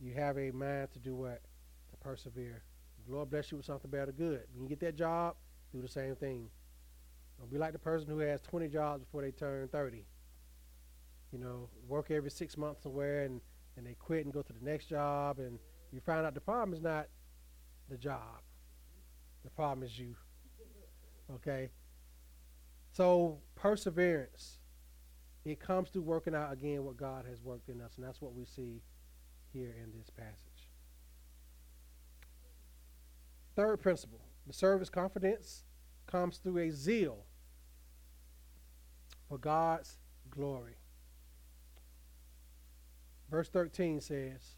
you 0.00 0.14
have 0.14 0.38
a 0.38 0.50
mind 0.50 0.92
to 0.92 0.98
do 0.98 1.14
what? 1.14 1.42
To 1.90 1.96
persevere 1.98 2.62
the 3.06 3.14
Lord 3.14 3.30
bless 3.30 3.50
you 3.50 3.56
with 3.56 3.66
something 3.66 3.90
better, 3.90 4.12
good. 4.12 4.42
When 4.54 4.64
You 4.64 4.68
get 4.68 4.80
that 4.80 4.96
job, 4.96 5.36
do 5.72 5.80
the 5.80 5.88
same 5.88 6.16
thing. 6.16 6.48
Don't 7.38 7.50
be 7.50 7.58
like 7.58 7.72
the 7.72 7.78
person 7.78 8.08
who 8.08 8.18
has 8.18 8.40
20 8.42 8.68
jobs 8.68 9.04
before 9.04 9.22
they 9.22 9.30
turn 9.30 9.68
30. 9.68 10.04
You 11.32 11.38
know, 11.38 11.68
work 11.86 12.10
every 12.10 12.30
six 12.30 12.56
months 12.56 12.82
somewhere 12.82 13.24
and, 13.24 13.40
and 13.76 13.86
they 13.86 13.94
quit 13.94 14.24
and 14.24 14.32
go 14.32 14.42
to 14.42 14.52
the 14.52 14.64
next 14.64 14.86
job, 14.86 15.38
and 15.38 15.58
you 15.92 16.00
find 16.00 16.24
out 16.24 16.34
the 16.34 16.40
problem 16.40 16.72
is 16.74 16.80
not 16.80 17.06
the 17.90 17.96
job, 17.96 18.40
the 19.44 19.50
problem 19.50 19.86
is 19.86 19.98
you. 19.98 20.14
Okay? 21.34 21.70
So, 22.92 23.38
perseverance, 23.54 24.60
it 25.44 25.60
comes 25.60 25.90
through 25.90 26.02
working 26.02 26.34
out 26.34 26.52
again 26.52 26.84
what 26.84 26.96
God 26.96 27.26
has 27.28 27.42
worked 27.42 27.68
in 27.68 27.80
us, 27.82 27.92
and 27.96 28.06
that's 28.06 28.22
what 28.22 28.34
we 28.34 28.46
see 28.46 28.80
here 29.56 29.74
in 29.82 29.90
this 29.96 30.10
passage. 30.10 30.68
Third 33.54 33.80
principle 33.80 34.20
the 34.46 34.52
service 34.52 34.90
confidence 34.90 35.64
comes 36.06 36.36
through 36.36 36.58
a 36.58 36.70
zeal 36.70 37.24
for 39.28 39.38
God's 39.38 39.98
glory. 40.30 40.76
Verse 43.30 43.48
13 43.48 44.00
says, 44.00 44.54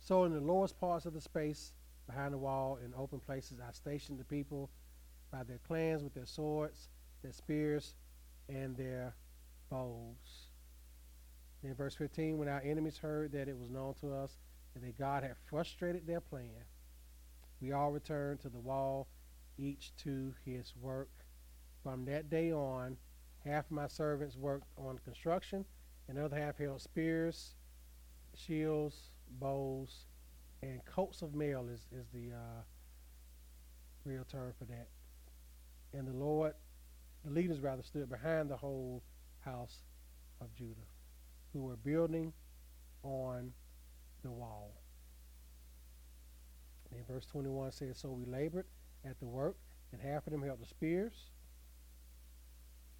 So 0.00 0.24
in 0.24 0.34
the 0.34 0.40
lowest 0.40 0.78
parts 0.78 1.06
of 1.06 1.14
the 1.14 1.20
space 1.20 1.72
behind 2.06 2.34
the 2.34 2.38
wall 2.38 2.78
in 2.84 2.92
open 2.94 3.20
places, 3.20 3.58
I 3.58 3.72
stationed 3.72 4.18
the 4.18 4.24
people 4.24 4.68
by 5.32 5.44
their 5.44 5.58
clans 5.66 6.02
with 6.02 6.14
their 6.14 6.26
swords, 6.26 6.90
their 7.22 7.32
spears, 7.32 7.94
and 8.48 8.76
their 8.76 9.14
bows. 9.70 10.45
Then 11.62 11.74
verse 11.74 11.94
15, 11.94 12.38
when 12.38 12.48
our 12.48 12.62
enemies 12.64 12.98
heard 12.98 13.32
that 13.32 13.48
it 13.48 13.58
was 13.58 13.70
known 13.70 13.94
to 14.00 14.12
us 14.14 14.38
and 14.74 14.84
that 14.84 14.98
God 14.98 15.22
had 15.22 15.36
frustrated 15.48 16.06
their 16.06 16.20
plan, 16.20 16.64
we 17.60 17.72
all 17.72 17.90
returned 17.90 18.40
to 18.40 18.48
the 18.48 18.58
wall, 18.58 19.08
each 19.58 19.92
to 20.04 20.34
his 20.44 20.74
work. 20.80 21.08
From 21.82 22.04
that 22.06 22.28
day 22.28 22.52
on, 22.52 22.96
half 23.44 23.70
my 23.70 23.86
servants 23.86 24.36
worked 24.36 24.66
on 24.76 24.98
construction, 25.04 25.64
and 26.08 26.18
the 26.18 26.24
other 26.24 26.36
half 26.36 26.58
held 26.58 26.80
spears, 26.80 27.54
shields, 28.34 29.10
bows, 29.40 30.06
and 30.62 30.84
coats 30.84 31.22
of 31.22 31.34
mail 31.34 31.68
is, 31.72 31.86
is 31.92 32.06
the 32.12 32.32
uh, 32.32 32.62
real 34.04 34.24
term 34.30 34.52
for 34.58 34.64
that. 34.66 34.88
And 35.92 36.06
the 36.06 36.12
Lord, 36.12 36.54
the 37.24 37.30
leaders 37.30 37.60
rather, 37.60 37.82
stood 37.82 38.08
behind 38.08 38.50
the 38.50 38.56
whole 38.56 39.02
house 39.44 39.78
of 40.40 40.54
Judah, 40.54 40.86
who 41.56 41.62
were 41.62 41.76
building 41.76 42.32
on 43.02 43.52
the 44.22 44.30
wall. 44.30 44.74
And 46.94 47.06
verse 47.06 47.26
21 47.26 47.72
says, 47.72 47.98
So 47.98 48.10
we 48.10 48.26
labored 48.26 48.66
at 49.04 49.18
the 49.20 49.26
work, 49.26 49.56
and 49.92 50.00
half 50.00 50.26
of 50.26 50.32
them 50.32 50.42
held 50.42 50.60
the 50.60 50.66
spears 50.66 51.14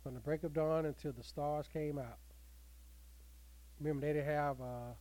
from 0.02 0.14
the 0.14 0.20
break 0.20 0.42
of 0.42 0.54
dawn 0.54 0.86
until 0.86 1.12
the 1.12 1.22
stars 1.22 1.66
came 1.70 1.98
out. 1.98 2.18
Remember, 3.78 4.06
they 4.06 4.14
didn't 4.14 4.32
have 4.32 4.60
uh, 4.60 4.94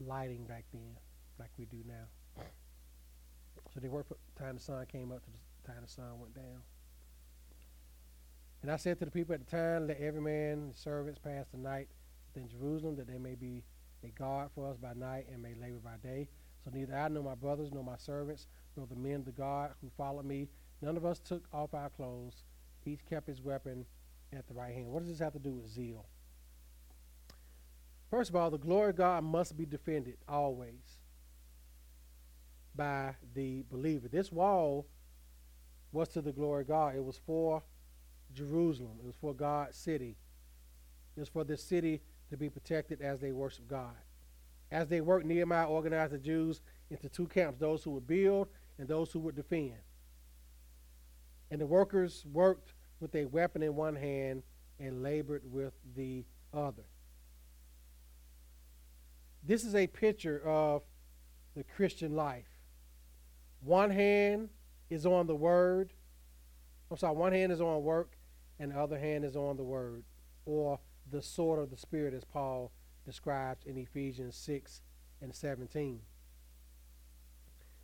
lighting 0.00 0.44
back 0.44 0.64
then 0.72 0.96
like 1.38 1.50
we 1.58 1.66
do 1.66 1.78
now. 1.86 2.42
So 3.74 3.80
they 3.80 3.88
worked 3.88 4.08
from 4.08 4.16
the 4.34 4.42
time 4.42 4.54
the 4.54 4.62
sun 4.62 4.86
came 4.90 5.12
up 5.12 5.22
to 5.24 5.30
the 5.30 5.72
time 5.72 5.82
the 5.82 5.90
sun 5.90 6.18
went 6.18 6.34
down. 6.34 6.62
And 8.62 8.70
I 8.70 8.76
said 8.76 8.98
to 9.00 9.04
the 9.04 9.10
people 9.10 9.34
at 9.34 9.44
the 9.44 9.50
time, 9.50 9.86
Let 9.86 10.00
every 10.00 10.22
man 10.22 10.52
and 10.52 10.76
servants 10.76 11.18
pass 11.18 11.46
the 11.52 11.58
night 11.58 11.88
within 12.38 12.58
Jerusalem, 12.58 12.96
that 12.96 13.06
they 13.06 13.18
may 13.18 13.34
be 13.34 13.62
a 14.04 14.08
guard 14.08 14.50
for 14.54 14.70
us 14.70 14.76
by 14.76 14.92
night 14.94 15.26
and 15.32 15.42
may 15.42 15.54
labor 15.54 15.78
by 15.82 15.96
day. 16.02 16.28
So 16.64 16.70
neither 16.72 16.94
I 16.94 17.08
nor 17.08 17.22
my 17.22 17.34
brothers 17.34 17.70
nor 17.72 17.82
my 17.82 17.96
servants 17.96 18.46
nor 18.76 18.86
the 18.86 18.96
men 18.96 19.16
of 19.16 19.24
the 19.24 19.32
guard 19.32 19.72
who 19.80 19.90
followed 19.96 20.24
me, 20.24 20.48
none 20.80 20.96
of 20.96 21.04
us 21.04 21.18
took 21.18 21.44
off 21.52 21.74
our 21.74 21.90
clothes. 21.90 22.44
Each 22.84 23.04
kept 23.08 23.26
his 23.26 23.42
weapon 23.42 23.84
at 24.32 24.46
the 24.46 24.54
right 24.54 24.72
hand. 24.72 24.86
What 24.86 25.00
does 25.00 25.08
this 25.08 25.18
have 25.18 25.32
to 25.32 25.38
do 25.38 25.52
with 25.52 25.68
zeal? 25.68 26.06
First 28.10 28.30
of 28.30 28.36
all, 28.36 28.50
the 28.50 28.58
glory 28.58 28.90
of 28.90 28.96
God 28.96 29.24
must 29.24 29.56
be 29.56 29.66
defended 29.66 30.16
always 30.28 30.98
by 32.74 33.14
the 33.34 33.64
believer. 33.70 34.08
This 34.08 34.32
wall 34.32 34.86
was 35.92 36.08
to 36.10 36.22
the 36.22 36.32
glory 36.32 36.62
of 36.62 36.68
God. 36.68 36.94
It 36.96 37.04
was 37.04 37.20
for 37.26 37.62
Jerusalem. 38.32 38.98
It 39.00 39.06
was 39.06 39.16
for 39.20 39.34
God's 39.34 39.76
city. 39.76 40.16
It 41.16 41.20
was 41.20 41.28
for 41.28 41.44
this 41.44 41.62
city 41.62 42.00
to 42.30 42.36
be 42.36 42.48
protected 42.48 43.00
as 43.00 43.20
they 43.20 43.32
worship 43.32 43.68
God. 43.68 43.96
As 44.70 44.88
they 44.88 45.00
worked, 45.00 45.26
Nehemiah 45.26 45.66
organized 45.66 46.12
the 46.12 46.18
Jews 46.18 46.60
into 46.90 47.08
two 47.08 47.26
camps 47.26 47.58
those 47.58 47.82
who 47.82 47.92
would 47.92 48.06
build 48.06 48.48
and 48.78 48.86
those 48.86 49.10
who 49.12 49.20
would 49.20 49.34
defend. 49.34 49.78
And 51.50 51.60
the 51.60 51.66
workers 51.66 52.24
worked 52.32 52.74
with 53.00 53.14
a 53.14 53.24
weapon 53.24 53.62
in 53.62 53.74
one 53.74 53.96
hand 53.96 54.42
and 54.78 55.02
labored 55.02 55.42
with 55.50 55.72
the 55.96 56.24
other. 56.52 56.84
This 59.42 59.64
is 59.64 59.74
a 59.74 59.86
picture 59.86 60.42
of 60.44 60.82
the 61.56 61.64
Christian 61.64 62.14
life. 62.14 62.48
One 63.60 63.90
hand 63.90 64.50
is 64.90 65.06
on 65.06 65.26
the 65.26 65.34
word. 65.34 65.92
I'm 66.90 66.96
sorry, 66.96 67.16
one 67.16 67.32
hand 67.32 67.52
is 67.52 67.60
on 67.60 67.82
work, 67.82 68.16
and 68.58 68.72
the 68.72 68.78
other 68.78 68.98
hand 68.98 69.24
is 69.24 69.36
on 69.36 69.56
the 69.56 69.64
word, 69.64 70.04
or 70.44 70.78
the 71.10 71.22
sword 71.22 71.58
of 71.60 71.70
the 71.70 71.76
Spirit, 71.76 72.14
as 72.14 72.24
Paul 72.24 72.70
describes 73.06 73.64
in 73.64 73.76
Ephesians 73.78 74.36
6 74.36 74.82
and 75.22 75.34
17. 75.34 76.00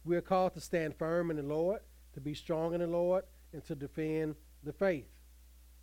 We 0.05 0.17
are 0.17 0.21
called 0.21 0.55
to 0.55 0.61
stand 0.61 0.97
firm 0.97 1.31
in 1.31 1.37
the 1.37 1.43
Lord, 1.43 1.81
to 2.13 2.21
be 2.21 2.35
strong 2.35 2.75
in 2.75 2.81
the 2.81 2.87
Lord, 2.87 3.25
and 3.53 3.65
to 3.67 3.75
defend 3.75 4.37
the 4.63 4.73
faith. 4.73 5.09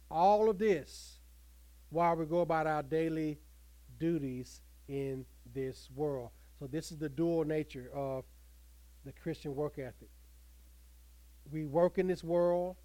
All 0.10 0.50
of 0.50 0.60
this 0.60 1.18
while 1.90 2.16
we 2.16 2.26
go 2.26 2.40
about 2.40 2.68
our 2.68 2.84
daily 2.84 3.40
duties 4.00 4.62
in 4.88 5.26
this 5.54 5.90
world. 5.96 6.30
So, 6.60 6.68
this 6.68 6.92
is 6.92 6.98
the 6.98 7.10
dual 7.10 7.44
nature 7.44 7.90
of 7.94 8.24
the 9.06 9.12
Christian 9.12 9.56
work 9.56 9.80
ethic. 9.80 10.10
We 11.52 11.66
work 11.66 11.98
in 11.98 12.08
this 12.08 12.24
world, 12.24 12.76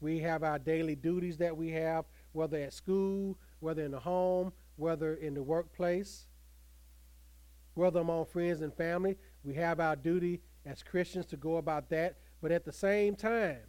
we 0.00 0.18
have 0.20 0.42
our 0.42 0.58
daily 0.58 0.94
duties 0.94 1.38
that 1.38 1.56
we 1.56 1.70
have, 1.70 2.04
whether 2.32 2.58
at 2.58 2.72
school, 2.72 3.38
whether 3.64 3.82
in 3.82 3.92
the 3.92 4.00
home, 4.00 4.52
whether 4.76 5.14
in 5.14 5.32
the 5.32 5.42
workplace, 5.42 6.26
whether 7.72 8.00
among 8.00 8.26
friends 8.26 8.60
and 8.60 8.74
family. 8.74 9.16
We 9.42 9.54
have 9.54 9.80
our 9.80 9.96
duty 9.96 10.42
as 10.66 10.82
Christians 10.82 11.24
to 11.26 11.38
go 11.38 11.56
about 11.56 11.88
that. 11.88 12.18
But 12.42 12.52
at 12.52 12.66
the 12.66 12.72
same 12.72 13.16
time, 13.16 13.62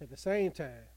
at 0.00 0.10
the 0.10 0.16
same 0.16 0.50
time, 0.50 0.88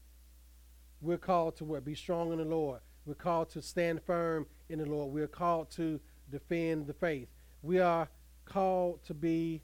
we're 1.00 1.16
called 1.16 1.56
to 1.58 1.64
what? 1.64 1.84
Be 1.84 1.94
strong 1.94 2.32
in 2.32 2.38
the 2.38 2.44
Lord. 2.44 2.80
We're 3.06 3.14
called 3.14 3.50
to 3.50 3.62
stand 3.62 4.02
firm 4.02 4.46
in 4.68 4.80
the 4.80 4.86
Lord. 4.86 5.12
We're 5.12 5.28
called 5.28 5.70
to 5.76 6.00
defend 6.28 6.88
the 6.88 6.92
faith. 6.92 7.28
We 7.62 7.78
are 7.78 8.08
called 8.44 9.04
to 9.04 9.14
be 9.14 9.62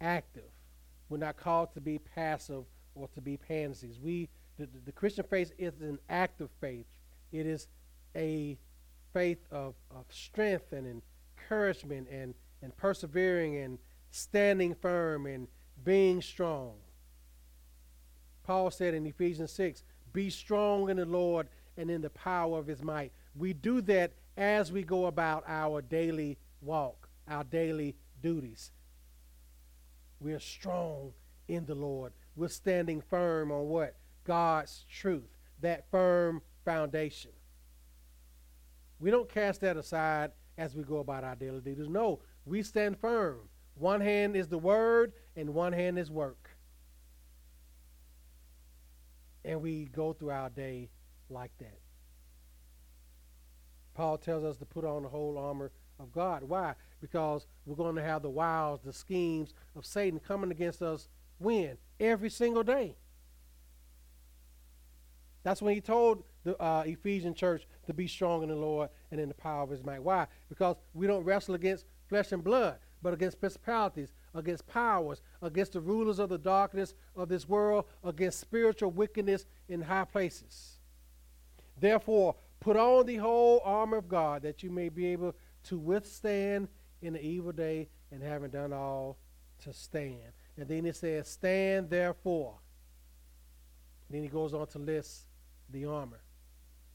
active. 0.00 0.50
We're 1.08 1.18
not 1.18 1.36
called 1.36 1.72
to 1.74 1.80
be 1.80 1.98
passive 1.98 2.64
or 2.96 3.06
to 3.14 3.20
be 3.20 3.36
pansies. 3.36 4.00
We 4.02 4.28
the, 4.60 4.68
the 4.84 4.92
Christian 4.92 5.24
faith 5.28 5.52
is 5.58 5.80
an 5.80 5.98
active 6.08 6.50
faith. 6.60 6.86
It 7.32 7.46
is 7.46 7.68
a 8.14 8.58
faith 9.12 9.38
of, 9.50 9.74
of 9.90 10.04
strength 10.10 10.72
and 10.72 11.02
encouragement 11.40 12.08
and, 12.10 12.34
and 12.62 12.76
persevering 12.76 13.56
and 13.56 13.78
standing 14.10 14.74
firm 14.74 15.26
and 15.26 15.48
being 15.84 16.20
strong. 16.20 16.74
Paul 18.44 18.70
said 18.70 18.94
in 18.94 19.06
Ephesians 19.06 19.52
6 19.52 19.82
Be 20.12 20.28
strong 20.28 20.90
in 20.90 20.96
the 20.96 21.06
Lord 21.06 21.48
and 21.76 21.90
in 21.90 22.02
the 22.02 22.10
power 22.10 22.58
of 22.58 22.66
his 22.66 22.82
might. 22.82 23.12
We 23.36 23.52
do 23.52 23.80
that 23.82 24.12
as 24.36 24.72
we 24.72 24.82
go 24.82 25.06
about 25.06 25.44
our 25.46 25.80
daily 25.80 26.36
walk, 26.60 27.08
our 27.28 27.44
daily 27.44 27.96
duties. 28.22 28.72
We 30.20 30.32
are 30.34 30.40
strong 30.40 31.12
in 31.48 31.64
the 31.64 31.74
Lord. 31.74 32.12
We're 32.36 32.48
standing 32.48 33.00
firm 33.00 33.50
on 33.50 33.68
what? 33.68 33.94
God's 34.24 34.84
truth, 34.90 35.28
that 35.60 35.90
firm 35.90 36.42
foundation. 36.64 37.30
We 38.98 39.10
don't 39.10 39.28
cast 39.28 39.62
that 39.62 39.76
aside 39.76 40.32
as 40.58 40.74
we 40.74 40.82
go 40.82 40.98
about 40.98 41.24
our 41.24 41.34
daily 41.34 41.60
duties. 41.60 41.88
No, 41.88 42.20
we 42.44 42.62
stand 42.62 42.98
firm. 42.98 43.48
One 43.74 44.00
hand 44.00 44.36
is 44.36 44.48
the 44.48 44.58
word, 44.58 45.12
and 45.36 45.54
one 45.54 45.72
hand 45.72 45.98
is 45.98 46.10
work. 46.10 46.50
And 49.44 49.62
we 49.62 49.86
go 49.86 50.12
through 50.12 50.30
our 50.30 50.50
day 50.50 50.90
like 51.30 51.52
that. 51.58 51.78
Paul 53.94 54.18
tells 54.18 54.44
us 54.44 54.58
to 54.58 54.66
put 54.66 54.84
on 54.84 55.02
the 55.02 55.08
whole 55.08 55.38
armor 55.38 55.72
of 55.98 56.12
God. 56.12 56.42
Why? 56.42 56.74
Because 57.00 57.46
we're 57.64 57.76
going 57.76 57.96
to 57.96 58.02
have 58.02 58.22
the 58.22 58.30
wiles, 58.30 58.80
the 58.84 58.92
schemes 58.92 59.54
of 59.74 59.86
Satan 59.86 60.20
coming 60.20 60.50
against 60.50 60.82
us 60.82 61.08
when? 61.38 61.78
Every 61.98 62.30
single 62.30 62.62
day. 62.62 62.96
That's 65.42 65.62
when 65.62 65.74
he 65.74 65.80
told 65.80 66.22
the 66.44 66.60
uh, 66.62 66.82
Ephesian 66.86 67.34
church 67.34 67.66
to 67.86 67.94
be 67.94 68.06
strong 68.06 68.42
in 68.42 68.48
the 68.48 68.56
Lord 68.56 68.90
and 69.10 69.20
in 69.20 69.28
the 69.28 69.34
power 69.34 69.62
of 69.62 69.70
his 69.70 69.84
might. 69.84 70.02
Why? 70.02 70.26
Because 70.48 70.76
we 70.94 71.06
don't 71.06 71.24
wrestle 71.24 71.54
against 71.54 71.86
flesh 72.08 72.32
and 72.32 72.44
blood, 72.44 72.76
but 73.02 73.14
against 73.14 73.40
principalities, 73.40 74.12
against 74.34 74.66
powers, 74.66 75.22
against 75.42 75.72
the 75.72 75.80
rulers 75.80 76.18
of 76.18 76.28
the 76.28 76.38
darkness 76.38 76.94
of 77.16 77.28
this 77.28 77.48
world, 77.48 77.86
against 78.04 78.40
spiritual 78.40 78.90
wickedness 78.90 79.46
in 79.68 79.80
high 79.80 80.04
places. 80.04 80.78
Therefore, 81.78 82.36
put 82.60 82.76
on 82.76 83.06
the 83.06 83.16
whole 83.16 83.60
armor 83.64 83.96
of 83.96 84.08
God 84.08 84.42
that 84.42 84.62
you 84.62 84.70
may 84.70 84.90
be 84.90 85.06
able 85.06 85.34
to 85.64 85.78
withstand 85.78 86.68
in 87.00 87.14
the 87.14 87.22
evil 87.22 87.52
day 87.52 87.88
and 88.12 88.22
having 88.22 88.50
done 88.50 88.72
all 88.72 89.16
to 89.64 89.72
stand. 89.72 90.32
And 90.58 90.68
then 90.68 90.84
it 90.84 90.96
says, 90.96 91.28
Stand 91.28 91.88
therefore. 91.88 92.54
then 94.10 94.22
he 94.22 94.28
goes 94.28 94.52
on 94.52 94.66
to 94.68 94.78
list 94.78 95.29
the 95.72 95.84
armor 95.84 96.20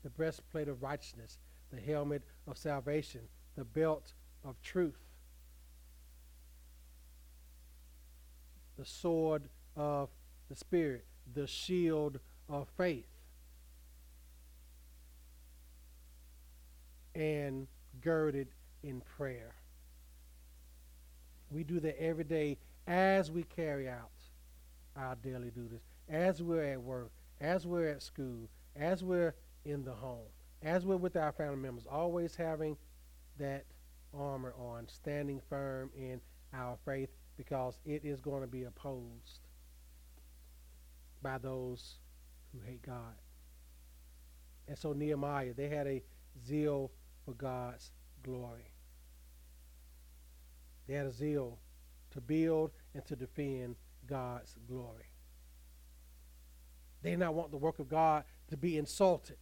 the 0.06 0.12
breastplate 0.12 0.68
of 0.68 0.84
righteousness, 0.84 1.40
the 1.74 1.82
helmet 1.82 2.22
of 2.48 2.56
salvation, 2.60 3.22
the 3.58 3.64
belt 3.64 4.14
of 4.44 4.62
truth, 4.62 5.00
the 8.78 8.86
sword 8.86 9.50
of 9.76 10.10
the 10.48 10.56
Spirit, 10.56 11.06
the 11.34 11.48
shield 11.48 12.20
of 12.48 12.68
faith, 12.78 13.08
and 17.16 17.66
girded 18.00 18.50
in 18.84 19.02
prayer. 19.18 19.56
We 21.50 21.64
do 21.64 21.80
that 21.80 22.00
every 22.00 22.26
day 22.26 22.60
as 22.86 23.32
we 23.32 23.42
carry 23.42 23.90
out 23.90 24.12
our 24.96 25.16
daily 25.16 25.50
duties, 25.50 25.82
as 26.08 26.44
we're 26.44 26.74
at 26.74 26.80
work, 26.80 27.10
as 27.42 27.66
we're 27.66 27.90
at 27.90 28.04
school, 28.04 28.50
as 28.76 29.04
we're 29.04 29.36
in 29.64 29.84
the 29.84 29.94
home, 29.94 30.28
as 30.62 30.86
we're 30.86 30.98
with 30.98 31.16
our 31.16 31.32
family 31.32 31.58
members, 31.58 31.86
always 31.90 32.36
having 32.36 32.78
that 33.38 33.66
armor 34.14 34.54
on, 34.58 34.88
standing 34.88 35.42
firm 35.50 35.90
in 35.96 36.22
our 36.54 36.78
faith 36.86 37.10
because 37.38 37.80
it 37.86 38.04
is 38.06 38.20
going 38.22 38.42
to 38.42 38.48
be 38.48 38.64
opposed 38.64 39.40
by 41.22 41.38
those 41.38 41.96
who 42.54 42.60
hate 42.66 42.82
God. 42.82 43.16
And 44.68 44.78
so 44.78 44.94
Nehemiah, 44.94 45.54
they 45.54 45.70
had 45.70 45.88
a 45.88 46.02
zeal 46.46 46.92
for 47.26 47.34
God's 47.34 47.92
glory. 48.24 48.72
They 50.88 50.94
had 50.94 51.08
a 51.08 51.12
zeal 51.12 51.60
to 52.12 52.22
build 52.22 52.72
and 52.94 53.06
to 53.06 53.16
defend 53.16 53.76
God's 54.08 54.56
glory. 54.68 55.06
They 57.02 57.12
did 57.12 57.20
not 57.20 57.36
want 57.36 57.52
the 57.52 57.58
work 57.58 57.80
of 57.80 57.90
God 57.90 58.24
to 58.50 58.58
be 58.58 58.78
insulted. 58.78 59.38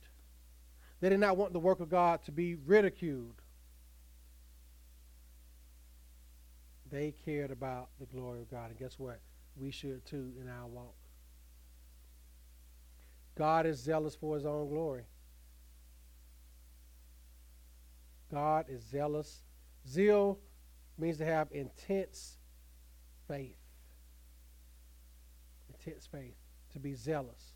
They 1.00 1.10
did 1.10 1.20
not 1.20 1.38
want 1.38 1.54
the 1.54 1.60
work 1.60 1.80
of 1.80 1.90
God 1.90 2.24
to 2.24 2.32
be 2.32 2.56
ridiculed. 2.56 3.42
They 6.90 7.14
cared 7.26 7.52
about 7.52 7.90
the 8.00 8.06
glory 8.06 8.42
of 8.42 8.50
God. 8.50 8.70
And 8.70 8.80
guess 8.80 8.98
what? 8.98 9.20
We 9.58 9.72
should 9.72 10.06
too 10.06 10.32
in 10.40 10.48
our 10.48 10.68
walk. 10.68 10.96
God 13.36 13.66
is 13.66 13.80
zealous 13.80 14.16
for 14.16 14.36
his 14.36 14.46
own 14.46 14.70
glory. 14.70 15.04
God 18.32 18.66
is 18.70 18.82
zealous. 18.84 19.42
Zeal 19.88 20.40
means 20.98 21.18
to 21.18 21.26
have 21.26 21.48
intense 21.52 22.38
faith. 23.28 23.58
Intense 25.74 26.08
faith. 26.12 26.36
To 26.74 26.80
be 26.80 26.94
zealous. 26.94 27.53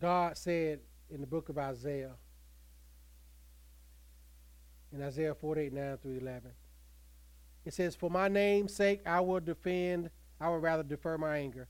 God 0.00 0.36
said 0.36 0.80
in 1.10 1.20
the 1.20 1.26
book 1.26 1.48
of 1.48 1.58
Isaiah, 1.58 2.12
in 4.92 5.02
Isaiah 5.02 5.34
48, 5.34 5.72
9 5.72 5.98
through 5.98 6.18
11, 6.18 6.50
it 7.64 7.74
says, 7.74 7.94
For 7.94 8.10
my 8.10 8.28
name's 8.28 8.74
sake 8.74 9.02
I 9.06 9.20
will 9.20 9.40
defend, 9.40 10.10
I 10.40 10.48
will 10.48 10.58
rather 10.58 10.82
defer 10.82 11.18
my 11.18 11.36
anger. 11.36 11.68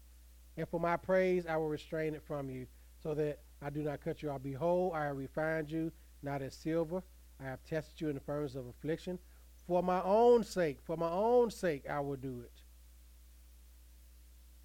And 0.56 0.68
for 0.68 0.78
my 0.78 0.96
praise 0.96 1.46
I 1.46 1.56
will 1.56 1.68
restrain 1.68 2.14
it 2.14 2.22
from 2.26 2.48
you, 2.48 2.66
so 3.02 3.14
that 3.14 3.40
I 3.60 3.70
do 3.70 3.82
not 3.82 4.00
cut 4.00 4.22
you 4.22 4.30
off. 4.30 4.42
Behold, 4.42 4.92
I 4.94 5.04
have 5.04 5.16
refined 5.16 5.70
you, 5.70 5.90
not 6.22 6.40
as 6.40 6.54
silver. 6.54 7.02
I 7.40 7.44
have 7.44 7.64
tested 7.64 8.00
you 8.00 8.08
in 8.08 8.14
the 8.14 8.20
furnace 8.20 8.54
of 8.54 8.66
affliction. 8.66 9.18
For 9.66 9.82
my 9.82 10.02
own 10.02 10.44
sake, 10.44 10.78
for 10.82 10.96
my 10.96 11.10
own 11.10 11.50
sake, 11.50 11.84
I 11.88 12.00
will 12.00 12.16
do 12.16 12.40
it. 12.44 12.52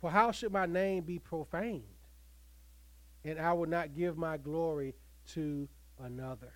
For 0.01 0.11
how 0.11 0.32
should 0.32 0.51
my 0.51 0.66
name 0.66 1.03
be 1.03 1.20
profaned? 1.20 1.95
And 3.26 3.40
I 3.40 3.52
will 3.54 3.68
not 3.68 3.96
give 3.96 4.18
my 4.18 4.38
glory 4.38 4.94
to 5.34 5.68
another. 6.00 6.54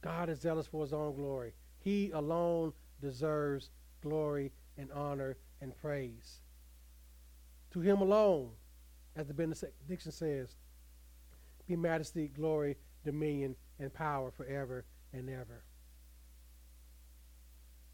God 0.00 0.28
is 0.28 0.40
zealous 0.40 0.66
for 0.66 0.82
his 0.82 0.92
own 0.92 1.14
glory. 1.14 1.52
He 1.78 2.10
alone 2.10 2.72
deserves 3.00 3.70
glory 4.02 4.50
and 4.76 4.90
honor 4.90 5.36
and 5.60 5.76
praise. 5.76 6.40
To 7.72 7.80
him 7.80 8.00
alone, 8.00 8.50
as 9.14 9.26
the 9.28 9.34
benediction 9.34 10.12
says, 10.12 10.56
be 11.66 11.76
majesty, 11.76 12.28
glory, 12.28 12.76
dominion, 13.04 13.54
and 13.78 13.92
power 13.92 14.30
forever 14.30 14.84
and 15.12 15.28
ever. 15.28 15.62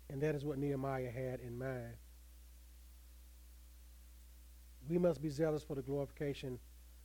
And 0.08 0.22
that 0.22 0.34
is 0.34 0.44
what 0.44 0.58
Nehemiah 0.58 1.10
had 1.10 1.40
in 1.40 1.58
mind. 1.58 1.96
We 4.88 4.98
must 4.98 5.22
be 5.22 5.28
zealous 5.28 5.62
for 5.62 5.74
the 5.74 5.82
glorification 5.82 6.58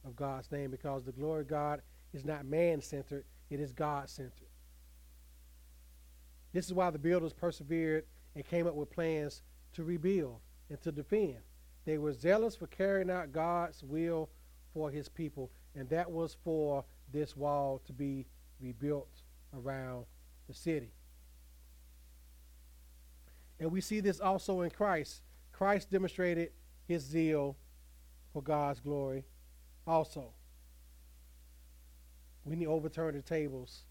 of 0.05 0.15
God's 0.15 0.51
name 0.51 0.71
because 0.71 1.03
the 1.03 1.11
glory 1.11 1.41
of 1.41 1.47
God 1.47 1.81
is 2.13 2.25
not 2.25 2.45
man 2.45 2.81
centered, 2.81 3.25
it 3.49 3.59
is 3.59 3.71
God 3.71 4.09
centered. 4.09 4.47
This 6.53 6.65
is 6.65 6.73
why 6.73 6.91
the 6.91 6.99
builders 6.99 7.33
persevered 7.33 8.05
and 8.35 8.45
came 8.45 8.67
up 8.67 8.75
with 8.75 8.91
plans 8.91 9.41
to 9.73 9.83
rebuild 9.83 10.39
and 10.69 10.79
to 10.81 10.91
defend. 10.91 11.37
They 11.85 11.97
were 11.97 12.13
zealous 12.13 12.55
for 12.55 12.67
carrying 12.67 13.09
out 13.09 13.31
God's 13.31 13.83
will 13.83 14.29
for 14.73 14.89
his 14.89 15.09
people, 15.09 15.51
and 15.75 15.89
that 15.89 16.09
was 16.09 16.37
for 16.43 16.85
this 17.11 17.35
wall 17.35 17.81
to 17.85 17.93
be 17.93 18.25
rebuilt 18.61 19.09
around 19.53 20.05
the 20.47 20.53
city. 20.53 20.91
And 23.59 23.71
we 23.71 23.81
see 23.81 23.99
this 23.99 24.19
also 24.19 24.61
in 24.61 24.69
Christ. 24.69 25.21
Christ 25.51 25.91
demonstrated 25.91 26.51
his 26.87 27.03
zeal 27.03 27.55
for 28.33 28.41
God's 28.41 28.79
glory 28.79 29.23
also. 29.87 30.31
When 32.43 32.57
he 32.57 32.67
overturned 32.67 33.17
the 33.17 33.21
tables 33.21 33.83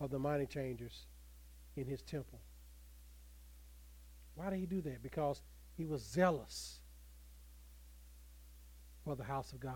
of 0.00 0.10
the 0.10 0.18
money 0.18 0.46
changers 0.46 1.06
in 1.76 1.86
his 1.86 2.02
temple. 2.02 2.40
Why 4.34 4.50
did 4.50 4.58
he 4.58 4.66
do 4.66 4.80
that? 4.82 5.02
Because 5.02 5.42
he 5.76 5.84
was 5.84 6.02
zealous 6.02 6.80
for 9.04 9.14
the 9.14 9.22
house 9.22 9.52
of 9.52 9.60
God. 9.60 9.74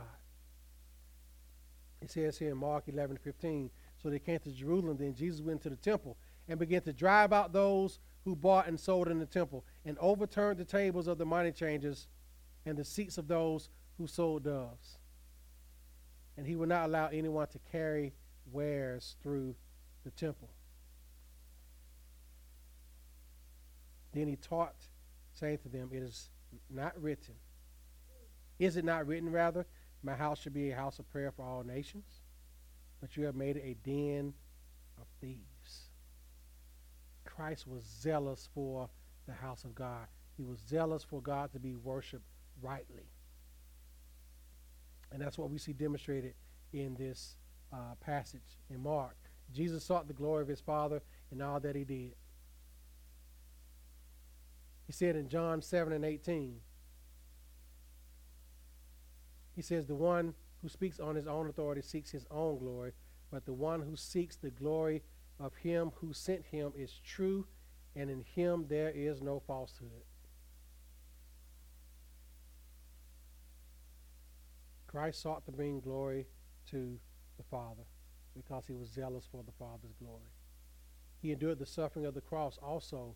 It 2.01 2.11
says 2.11 2.39
here 2.39 2.51
in 2.51 2.57
Mark 2.57 2.85
11 2.87 3.19
15, 3.19 3.71
so 4.01 4.09
they 4.09 4.19
came 4.19 4.39
to 4.41 4.51
Jerusalem. 4.51 4.97
Then 4.99 5.14
Jesus 5.14 5.41
went 5.41 5.62
to 5.62 5.71
the 5.71 5.77
temple 5.77 6.16
and 6.49 6.59
began 6.59 6.83
to 6.83 6.93
drive 6.93 7.33
out 7.33 7.53
those 7.53 7.99
who 8.25 8.35
bought 8.35 8.69
and 8.69 8.79
sold 8.79 9.09
in 9.09 9.19
the 9.19 9.27
temple 9.27 9.64
and 9.85 9.99
overturned 9.99 10.59
the 10.59 10.64
tables 10.64 11.07
of 11.07 11.19
the 11.19 11.27
money 11.27 11.53
changers 11.53 12.07
and 12.66 12.76
the 12.76 12.84
seats 12.84 13.18
of 13.18 13.28
those 13.28 13.68
who 13.96 14.06
sold 14.06 14.44
doves. 14.44 14.98
And 16.36 16.46
he 16.46 16.56
would 16.56 16.68
not 16.68 16.86
allow 16.86 17.09
anyone 17.09 17.48
to 17.48 17.59
carry 17.72 18.12
wares 18.52 19.16
through 19.22 19.54
the 20.04 20.11
temple. 20.12 20.48
Then 24.12 24.28
he 24.28 24.36
taught, 24.36 24.74
saying 25.32 25.59
to 25.59 25.68
them, 25.68 25.90
It 25.92 26.02
is 26.02 26.30
not 26.70 27.00
written. 27.00 27.34
Is 28.59 28.76
it 28.76 28.84
not 28.84 29.06
written, 29.06 29.30
rather? 29.30 29.66
My 30.02 30.14
house 30.14 30.40
should 30.40 30.54
be 30.54 30.70
a 30.70 30.76
house 30.76 30.98
of 30.98 31.11
prayer 31.11 31.32
for 31.32 31.44
all 31.44 31.64
nations, 31.64 32.22
but 33.00 33.16
you 33.16 33.24
have 33.24 33.34
made 33.34 33.56
it 33.56 33.64
a 33.64 33.74
den 33.84 34.32
of 35.00 35.06
thieves. 35.20 35.90
Christ 37.24 37.66
was 37.66 37.84
zealous 37.84 38.48
for 38.54 38.88
the 39.26 39.34
house 39.34 39.64
of 39.64 39.74
God. 39.74 40.06
He 40.36 40.44
was 40.44 40.59
zealous 40.61 41.02
for 41.02 41.20
God 41.20 41.52
to 41.52 41.59
be 41.59 41.74
worshiped 41.74 42.24
rightly. 42.62 43.11
And 45.12 45.20
that's 45.20 45.38
what 45.38 45.50
we 45.50 45.59
see 45.59 45.72
demonstrated 45.72 46.34
in 46.72 46.94
this 46.94 47.36
uh, 47.72 47.94
passage 48.00 48.59
in 48.70 48.82
Mark. 48.82 49.16
Jesus 49.52 49.84
sought 49.84 50.06
the 50.06 50.14
glory 50.14 50.42
of 50.42 50.48
his 50.48 50.61
Father 50.61 51.00
in 51.32 51.40
all 51.40 51.61
that 51.61 51.74
he 51.74 51.84
did. 51.84 52.14
He 54.86 54.92
said 54.92 55.16
in 55.16 55.28
John 55.28 55.62
7 55.62 55.92
and 55.92 56.04
18, 56.04 56.61
he 59.54 59.62
says, 59.62 59.86
The 59.86 59.94
one 59.94 60.34
who 60.62 60.68
speaks 60.68 61.00
on 61.00 61.14
his 61.14 61.26
own 61.26 61.48
authority 61.48 61.82
seeks 61.82 62.11
his 62.11 62.26
own 62.30 62.59
glory, 62.59 62.92
but 63.30 63.44
the 63.44 63.52
one 63.52 63.82
who 63.82 63.96
seeks 63.96 64.36
the 64.36 64.50
glory 64.50 65.02
of 65.38 65.54
him 65.56 65.92
who 65.96 66.12
sent 66.12 66.44
him 66.46 66.72
is 66.76 67.00
true, 67.04 67.46
and 67.94 68.11
in 68.11 68.24
him 68.34 68.66
there 68.68 68.90
is 68.90 69.20
no 69.20 69.40
falsehood. 69.46 70.04
Christ 74.99 75.22
sought 75.22 75.44
to 75.46 75.53
bring 75.53 75.78
glory 75.78 76.26
to 76.72 76.99
the 77.36 77.44
Father 77.44 77.84
because 78.36 78.64
he 78.66 78.74
was 78.74 78.88
zealous 78.88 79.28
for 79.30 79.44
the 79.44 79.53
Father's 79.53 79.94
glory. 80.03 80.32
he 81.22 81.30
endured 81.30 81.61
the 81.61 81.66
suffering 81.66 82.05
of 82.05 82.14
the 82.14 82.20
cross 82.20 82.59
also 82.61 83.14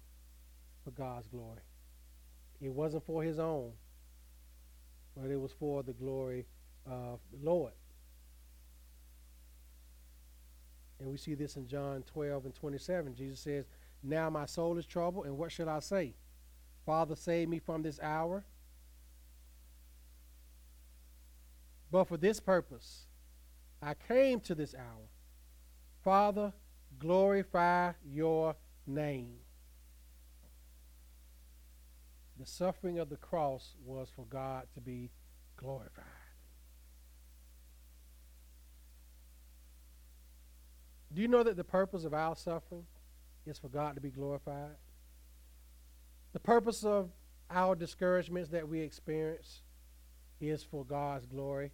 for 0.85 0.93
God's 0.93 1.27
glory. 1.27 1.63
It 2.61 2.69
wasn't 2.69 3.05
for 3.05 3.25
his 3.25 3.41
own, 3.41 3.73
but 5.17 5.29
it 5.29 5.41
was 5.41 5.51
for 5.51 5.83
the 5.83 5.93
glory 5.93 6.47
of 6.87 7.19
the 7.33 7.45
Lord. 7.45 7.73
And 11.01 11.11
we 11.11 11.17
see 11.17 11.35
this 11.35 11.57
in 11.57 11.67
John 11.67 12.05
12 12.05 12.45
and 12.45 12.55
27. 12.55 13.13
Jesus 13.17 13.41
says, 13.41 13.65
Now 14.05 14.31
my 14.31 14.47
soul 14.47 14.79
is 14.79 14.87
troubled, 14.87 15.27
and 15.27 15.37
what 15.37 15.51
should 15.51 15.67
I 15.67 15.81
say? 15.81 16.15
Father, 16.87 17.17
save 17.17 17.49
me 17.49 17.59
from 17.59 17.83
this 17.83 17.99
hour. 18.01 18.45
But 21.93 22.09
for 22.09 22.17
this 22.17 22.41
purpose, 22.41 23.05
I 23.83 23.93
came 23.93 24.41
to 24.41 24.55
this 24.55 24.75
hour. 24.75 25.11
Father, 26.03 26.55
glorify 26.99 27.93
your 28.03 28.57
name. 28.87 29.35
The 32.41 32.47
suffering 32.47 32.99
of 32.99 33.11
the 33.11 33.17
cross 33.17 33.75
was 33.85 34.09
for 34.17 34.25
God 34.25 34.69
to 34.75 34.81
be 34.81 35.11
glorified. 35.59 36.07
Do 41.13 41.21
you 41.21 41.29
know 41.29 41.43
that 41.43 41.57
the 41.57 41.63
purpose 41.63 42.05
of 42.05 42.15
our 42.15 42.35
suffering 42.35 42.87
is 43.45 43.59
for 43.59 43.69
God 43.69 43.97
to 43.97 44.01
be 44.01 44.11
glorified? 44.11 44.77
The 46.33 46.41
purpose 46.41 46.85
of 46.85 47.11
our 47.51 47.75
discouragements 47.75 48.49
that 48.49 48.67
we 48.67 48.81
experience 48.81 49.61
is 50.41 50.63
for 50.63 50.87
God's 50.87 51.27
glory. 51.27 51.71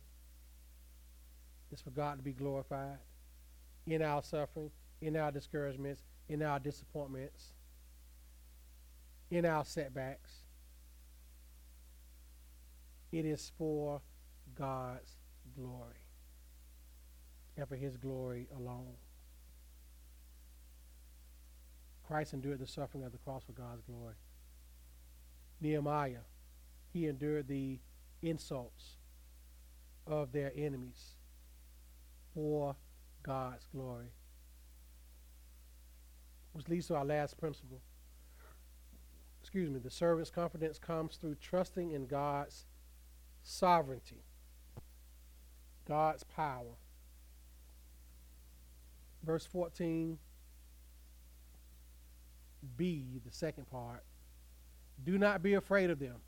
It's 1.70 1.82
for 1.82 1.90
God 1.90 2.16
to 2.16 2.22
be 2.22 2.32
glorified 2.32 2.98
in 3.86 4.02
our 4.02 4.22
suffering, 4.22 4.70
in 5.00 5.16
our 5.16 5.30
discouragements, 5.30 6.02
in 6.28 6.42
our 6.42 6.58
disappointments, 6.58 7.52
in 9.30 9.44
our 9.44 9.64
setbacks. 9.64 10.32
It 13.12 13.24
is 13.24 13.52
for 13.56 14.00
God's 14.54 15.16
glory 15.56 16.04
and 17.56 17.68
for 17.68 17.76
His 17.76 17.96
glory 17.96 18.48
alone. 18.56 18.94
Christ 22.06 22.32
endured 22.32 22.58
the 22.58 22.66
suffering 22.66 23.04
of 23.04 23.12
the 23.12 23.18
cross 23.18 23.44
for 23.44 23.52
God's 23.52 23.82
glory. 23.82 24.14
Nehemiah, 25.60 26.24
he 26.92 27.06
endured 27.06 27.48
the 27.48 27.78
insults 28.22 28.96
of 30.06 30.32
their 30.32 30.52
enemies 30.56 31.17
for 32.38 32.76
God's 33.24 33.66
glory. 33.66 34.12
Which 36.52 36.68
leads 36.68 36.86
to 36.86 36.94
our 36.94 37.04
last 37.04 37.36
principle. 37.36 37.80
Excuse 39.40 39.70
me, 39.70 39.80
the 39.80 39.90
servant's 39.90 40.30
confidence 40.30 40.78
comes 40.78 41.16
through 41.16 41.34
trusting 41.34 41.90
in 41.90 42.06
God's 42.06 42.64
sovereignty, 43.42 44.22
God's 45.84 46.22
power. 46.22 46.76
Verse 49.24 49.44
14 49.44 50.16
B, 52.76 53.20
the 53.26 53.32
second 53.32 53.68
part. 53.68 54.04
Do 55.02 55.18
not 55.18 55.42
be 55.42 55.54
afraid 55.54 55.90
of 55.90 55.98
them. 55.98 56.20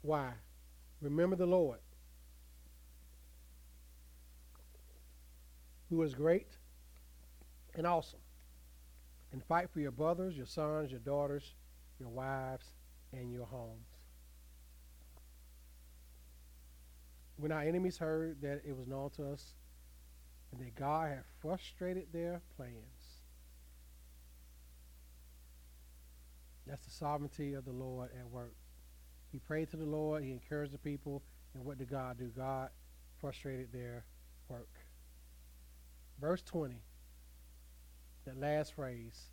Why? 0.00 0.32
Remember 1.02 1.36
the 1.36 1.46
Lord, 1.46 1.80
who 5.90 6.02
is 6.02 6.14
great 6.14 6.56
and 7.74 7.86
awesome. 7.86 8.20
And 9.32 9.44
fight 9.44 9.70
for 9.70 9.80
your 9.80 9.92
brothers, 9.92 10.36
your 10.36 10.46
sons, 10.46 10.90
your 10.90 11.00
daughters, 11.00 11.54
your 11.98 12.08
wives, 12.08 12.66
and 13.12 13.32
your 13.32 13.46
homes. 13.46 13.86
When 17.36 17.52
our 17.52 17.62
enemies 17.62 17.98
heard 17.98 18.40
that 18.42 18.62
it 18.66 18.76
was 18.76 18.86
known 18.86 19.10
to 19.10 19.32
us 19.32 19.54
and 20.52 20.60
that 20.60 20.74
God 20.74 21.10
had 21.10 21.22
frustrated 21.40 22.06
their 22.12 22.40
plans, 22.56 23.20
That's 26.70 26.84
the 26.84 26.92
sovereignty 26.92 27.54
of 27.54 27.64
the 27.64 27.72
Lord 27.72 28.10
at 28.16 28.30
work. 28.30 28.54
He 29.32 29.40
prayed 29.40 29.70
to 29.70 29.76
the 29.76 29.84
Lord, 29.84 30.22
he 30.22 30.30
encouraged 30.30 30.72
the 30.72 30.78
people, 30.78 31.20
and 31.52 31.64
what 31.64 31.78
did 31.78 31.90
God 31.90 32.16
do? 32.16 32.26
God 32.26 32.68
frustrated 33.20 33.72
their 33.72 34.04
work. 34.48 34.68
Verse 36.20 36.42
20, 36.42 36.76
that 38.26 38.38
last 38.38 38.74
phrase, 38.74 39.30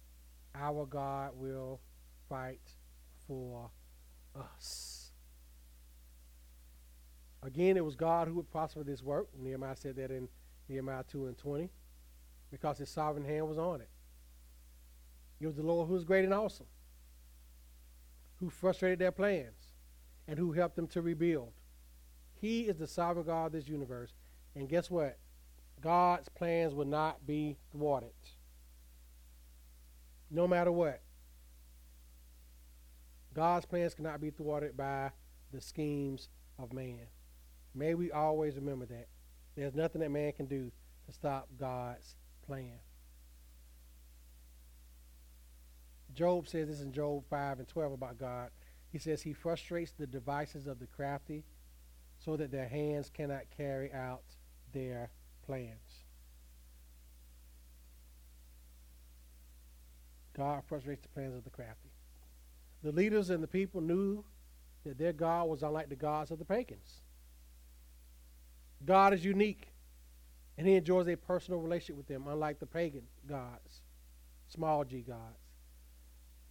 our 0.55 0.85
God 0.85 1.31
will 1.35 1.81
fight 2.29 2.61
for 3.27 3.69
us. 4.35 5.11
Again, 7.43 7.77
it 7.77 7.85
was 7.85 7.95
God 7.95 8.27
who 8.27 8.35
would 8.35 8.49
prosper 8.49 8.83
this 8.83 9.03
work. 9.03 9.27
Nehemiah 9.37 9.75
said 9.75 9.95
that 9.97 10.11
in 10.11 10.27
Nehemiah 10.69 11.03
2 11.07 11.27
and 11.27 11.37
20, 11.37 11.69
because 12.51 12.77
his 12.77 12.89
sovereign 12.89 13.25
hand 13.25 13.47
was 13.47 13.57
on 13.57 13.81
it. 13.81 13.89
It 15.39 15.47
was 15.47 15.55
the 15.55 15.63
Lord 15.63 15.87
who 15.87 15.93
was 15.93 16.03
great 16.03 16.23
and 16.23 16.33
awesome 16.33 16.67
who 18.39 18.49
frustrated 18.49 18.99
their 18.99 19.11
plans 19.11 19.73
and 20.27 20.37
who 20.37 20.51
helped 20.51 20.75
them 20.75 20.87
to 20.87 21.01
rebuild. 21.01 21.53
He 22.39 22.61
is 22.61 22.77
the 22.77 22.87
sovereign 22.87 23.25
God 23.25 23.47
of 23.47 23.51
this 23.53 23.67
universe. 23.67 24.13
And 24.55 24.69
guess 24.69 24.89
what? 24.89 25.17
God's 25.81 26.29
plans 26.29 26.73
will 26.73 26.85
not 26.85 27.25
be 27.25 27.57
thwarted. 27.71 28.09
No 30.29 30.47
matter 30.47 30.71
what. 30.71 31.01
God's 33.33 33.65
plans 33.65 33.93
cannot 33.93 34.19
be 34.19 34.31
thwarted 34.31 34.75
by 34.75 35.11
the 35.53 35.61
schemes 35.61 36.29
of 36.57 36.73
man. 36.73 37.07
May 37.75 37.93
we 37.93 38.11
always 38.11 38.55
remember 38.55 38.85
that. 38.87 39.07
There's 39.55 39.75
nothing 39.75 40.01
that 40.01 40.11
man 40.11 40.31
can 40.31 40.47
do 40.47 40.71
to 41.05 41.11
stop 41.11 41.47
God's 41.59 42.15
plan. 42.45 42.79
Job 46.13 46.47
says 46.47 46.67
this 46.67 46.81
in 46.81 46.91
Job 46.91 47.23
5 47.29 47.59
and 47.59 47.67
12 47.67 47.93
about 47.93 48.17
God. 48.17 48.49
He 48.91 48.97
says 48.97 49.21
he 49.21 49.33
frustrates 49.33 49.91
the 49.91 50.07
devices 50.07 50.65
of 50.65 50.79
the 50.79 50.87
crafty 50.87 51.43
so 52.17 52.35
that 52.37 52.51
their 52.51 52.67
hands 52.67 53.11
cannot 53.13 53.43
carry 53.55 53.93
out 53.93 54.23
their 54.73 55.11
plans. 55.47 56.03
God 60.35 60.61
frustrates 60.67 61.01
the 61.01 61.09
plans 61.09 61.35
of 61.35 61.43
the 61.43 61.49
crafty. 61.49 61.89
The 62.83 62.91
leaders 62.91 63.31
and 63.31 63.41
the 63.41 63.47
people 63.47 63.81
knew 63.81 64.23
that 64.85 64.99
their 64.99 65.13
God 65.13 65.47
was 65.47 65.63
unlike 65.63 65.89
the 65.89 65.95
gods 65.95 66.29
of 66.29 66.37
the 66.37 66.45
pagans. 66.45 67.01
God 68.85 69.13
is 69.13 69.25
unique, 69.25 69.69
and 70.57 70.67
he 70.67 70.75
enjoys 70.75 71.07
a 71.07 71.15
personal 71.15 71.59
relationship 71.59 71.95
with 71.95 72.07
them, 72.07 72.25
unlike 72.27 72.59
the 72.59 72.67
pagan 72.67 73.03
gods, 73.25 73.81
small 74.47 74.83
g 74.83 75.01
gods. 75.01 75.41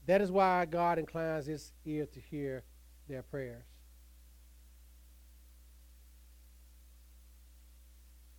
That 0.07 0.20
is 0.20 0.32
why 0.32 0.64
God 0.64 0.99
inclines 0.99 1.47
his 1.47 1.72
ear 1.84 2.07
to 2.07 2.20
hear 2.20 2.64
their 3.09 3.22
prayers. 3.22 3.64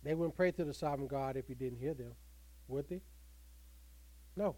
They 0.02 0.14
wouldn't 0.14 0.36
pray 0.36 0.52
to 0.52 0.64
the 0.64 0.74
sovereign 0.74 1.08
God 1.08 1.36
if 1.36 1.48
he 1.48 1.54
didn't 1.54 1.78
hear 1.78 1.94
them, 1.94 2.12
would 2.68 2.88
they? 2.88 3.00
No. 4.36 4.56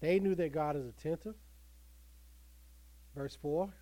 They 0.00 0.18
knew 0.20 0.34
that 0.34 0.52
God 0.52 0.76
is 0.76 0.86
attentive. 0.86 1.34
Verse 3.14 3.36
4, 3.40 3.72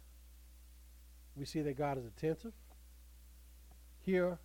we 1.37 1.45
see 1.45 1.61
that 1.63 1.77
God 1.77 1.99
is 1.99 2.07
attentive. 2.07 2.53
Hear 4.03 4.39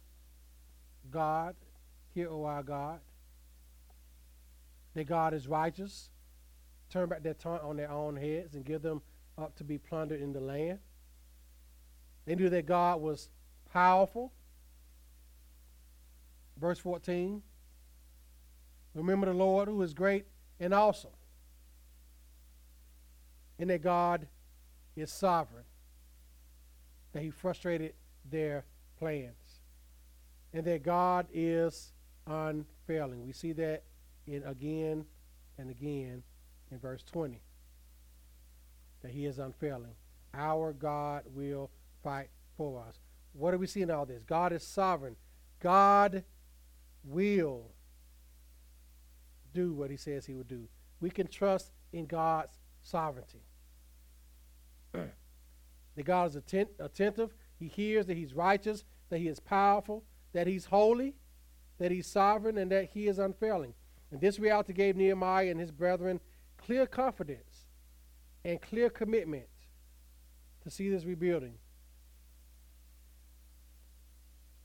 God, 1.11 1.55
hear, 2.15 2.29
O 2.29 2.45
our 2.45 2.63
God, 2.63 2.99
that 4.95 5.05
God 5.05 5.35
is 5.35 5.47
righteous 5.47 6.09
turn 6.89 7.07
back 7.07 7.23
their 7.23 7.33
taunt 7.33 7.63
on 7.63 7.77
their 7.77 7.91
own 7.91 8.15
heads 8.15 8.55
and 8.55 8.65
give 8.65 8.81
them 8.81 9.01
up 9.37 9.55
to 9.55 9.63
be 9.63 9.77
plundered 9.77 10.21
in 10.21 10.33
the 10.33 10.39
land. 10.39 10.79
They 12.25 12.35
knew 12.35 12.49
that 12.49 12.65
God 12.65 13.01
was 13.01 13.29
powerful. 13.71 14.31
Verse 16.59 16.79
14 16.79 17.41
Remember 18.95 19.27
the 19.27 19.33
Lord 19.33 19.67
who 19.67 19.81
is 19.81 19.93
great 19.93 20.25
and 20.59 20.73
awesome, 20.73 21.11
and 23.57 23.69
that 23.69 23.81
God 23.81 24.27
is 24.95 25.11
sovereign, 25.11 25.63
that 27.13 27.21
He 27.21 27.29
frustrated 27.29 27.93
their 28.29 28.65
plans, 28.97 29.61
and 30.53 30.65
that 30.65 30.83
God 30.83 31.27
is 31.31 31.93
unfailing. 32.27 33.25
We 33.25 33.31
see 33.33 33.53
that 33.53 33.83
in 34.27 34.43
again 34.43 35.05
and 35.57 35.69
again 35.69 36.23
in 36.71 36.79
verse 36.79 37.03
20 37.03 37.41
that 39.01 39.11
he 39.11 39.25
is 39.25 39.39
unfailing. 39.39 39.93
Our 40.33 40.73
God 40.73 41.23
will 41.33 41.69
fight 42.03 42.29
for 42.57 42.83
us. 42.87 42.99
What 43.33 43.51
do 43.51 43.57
we 43.57 43.67
see 43.67 43.81
in 43.81 43.91
all 43.91 44.05
this? 44.05 44.23
God 44.23 44.51
is 44.53 44.63
sovereign. 44.63 45.15
God 45.61 46.23
will 47.03 47.71
do 49.53 49.73
what 49.73 49.89
he 49.89 49.97
says 49.97 50.25
he 50.25 50.33
will 50.33 50.43
do. 50.43 50.67
We 50.99 51.09
can 51.09 51.27
trust 51.27 51.71
in 51.91 52.05
God's 52.05 52.57
sovereignty. 52.81 53.43
that 54.93 56.05
God 56.05 56.29
is 56.29 56.35
attent- 56.35 56.69
attentive, 56.79 57.33
he 57.57 57.67
hears 57.67 58.05
that 58.05 58.17
he's 58.17 58.33
righteous, 58.33 58.85
that 59.09 59.19
he 59.19 59.27
is 59.27 59.39
powerful, 59.39 60.03
that 60.33 60.47
he's 60.47 60.65
holy, 60.65 61.15
that 61.77 61.91
he's 61.91 62.07
sovereign, 62.07 62.57
and 62.57 62.71
that 62.71 62.91
he 62.93 63.07
is 63.07 63.19
unfailing. 63.19 63.73
And 64.11 64.21
this 64.21 64.39
reality 64.39 64.73
gave 64.73 64.95
Nehemiah 64.95 65.51
and 65.51 65.59
his 65.59 65.71
brethren 65.71 66.19
clear 66.57 66.85
confidence 66.87 67.67
and 68.43 68.61
clear 68.61 68.89
commitment 68.89 69.47
to 70.63 70.69
see 70.69 70.89
this 70.89 71.05
rebuilding 71.05 71.55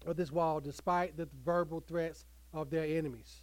of 0.07 0.17
this 0.17 0.31
wall 0.31 0.61
despite 0.61 1.17
the 1.17 1.29
verbal 1.45 1.83
threats 1.87 2.25
of 2.53 2.71
their 2.71 2.85
enemies. 2.85 3.43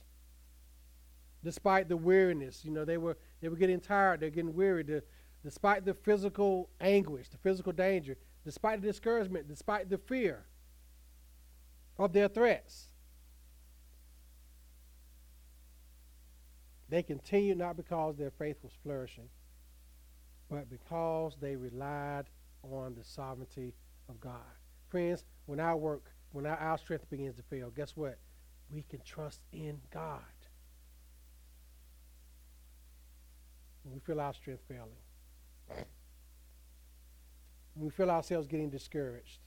Despite 1.44 1.90
the 1.90 1.98
weariness, 1.98 2.64
you 2.64 2.72
know, 2.72 2.86
they 2.86 2.98
were 2.98 3.18
they 3.42 3.50
were 3.50 3.56
getting 3.56 3.80
tired, 3.80 4.20
they're 4.20 4.30
getting 4.30 4.54
weary. 4.54 4.84
The, 4.84 5.04
despite 5.44 5.86
the 5.86 5.94
physical 5.94 6.70
anguish, 6.80 7.30
the 7.30 7.38
physical 7.38 7.72
danger, 7.72 8.16
despite 8.46 8.82
the 8.82 8.88
discouragement, 8.88 9.48
despite 9.48 9.90
the 9.90 9.98
fear 9.98 10.46
of 11.98 12.14
their 12.14 12.28
threats. 12.28 12.88
They 16.90 17.02
continued 17.02 17.58
not 17.58 17.78
because 17.78 18.18
their 18.18 18.32
faith 18.32 18.58
was 18.62 18.74
flourishing, 18.84 19.30
but 20.50 20.70
because 20.70 21.38
they 21.40 21.56
relied 21.56 22.26
on 22.64 22.96
the 22.96 23.04
sovereignty 23.04 23.74
of 24.10 24.20
God. 24.20 24.36
Friends, 24.90 25.24
when 25.46 25.60
I 25.62 25.74
work, 25.74 26.12
when 26.32 26.46
our, 26.46 26.58
our 26.58 26.78
strength 26.78 27.10
begins 27.10 27.36
to 27.38 27.44
fail, 27.44 27.70
guess 27.70 27.96
what? 27.96 28.18
We 28.70 28.84
can 28.90 29.02
trust 29.02 29.42
in 29.52 29.80
God. 29.94 30.20
When 33.84 33.96
we 33.96 34.00
feel 34.00 34.20
our 34.20 34.34
strength 34.34 34.64
failing, 34.68 35.86
when 37.74 37.86
we 37.86 37.90
feel 37.90 38.10
ourselves 38.12 38.48
getting 38.48 38.70
discouraged, 38.70 39.40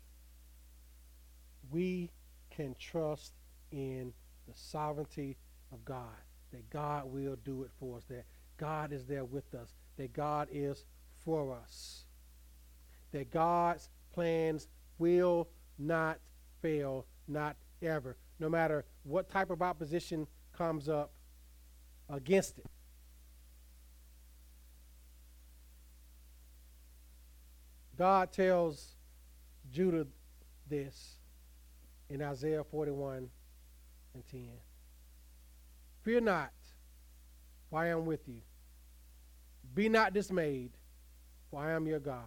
we 1.71 2.11
can 2.51 2.75
trust 2.79 3.33
in 3.71 4.13
the 4.47 4.55
sovereignty 4.55 5.37
of 5.73 5.85
God, 5.85 6.17
that 6.53 6.69
God 6.71 7.05
will 7.07 7.37
do 7.45 7.63
it 7.63 7.71
for 7.79 7.97
us, 7.97 8.05
that 8.09 8.25
God 8.57 8.93
is 8.93 9.05
there 9.07 9.25
with 9.25 9.55
us, 9.55 9.75
that 9.97 10.13
God 10.13 10.49
is 10.51 10.85
for 11.25 11.55
us 11.55 12.05
that 13.15 13.31
God's 13.31 13.89
plans 14.13 14.69
will 14.99 15.49
not 15.79 16.19
fail, 16.65 17.05
not 17.29 17.57
ever, 17.83 18.17
no 18.41 18.49
matter 18.49 18.87
what 19.03 19.29
type 19.29 19.51
of 19.51 19.61
opposition 19.61 20.27
comes 20.57 20.89
up 20.89 21.13
against 22.09 22.59
it. 22.59 22.65
God 27.99 28.33
tells 28.33 28.95
Judah 29.71 30.07
this 30.67 31.17
in 32.09 32.23
Isaiah 32.23 32.65
41 32.65 33.29
and 34.15 34.27
10. 34.31 34.49
Fear 36.01 36.23
not, 36.23 36.51
for 37.69 37.79
I 37.79 37.89
am 37.89 38.07
with 38.07 38.27
you. 38.27 38.41
Be 39.75 39.91
not 39.91 40.15
dismayed, 40.15 40.71
for 41.51 41.61
I 41.61 41.73
am 41.73 41.87
your 41.87 42.01
God. 42.01 42.23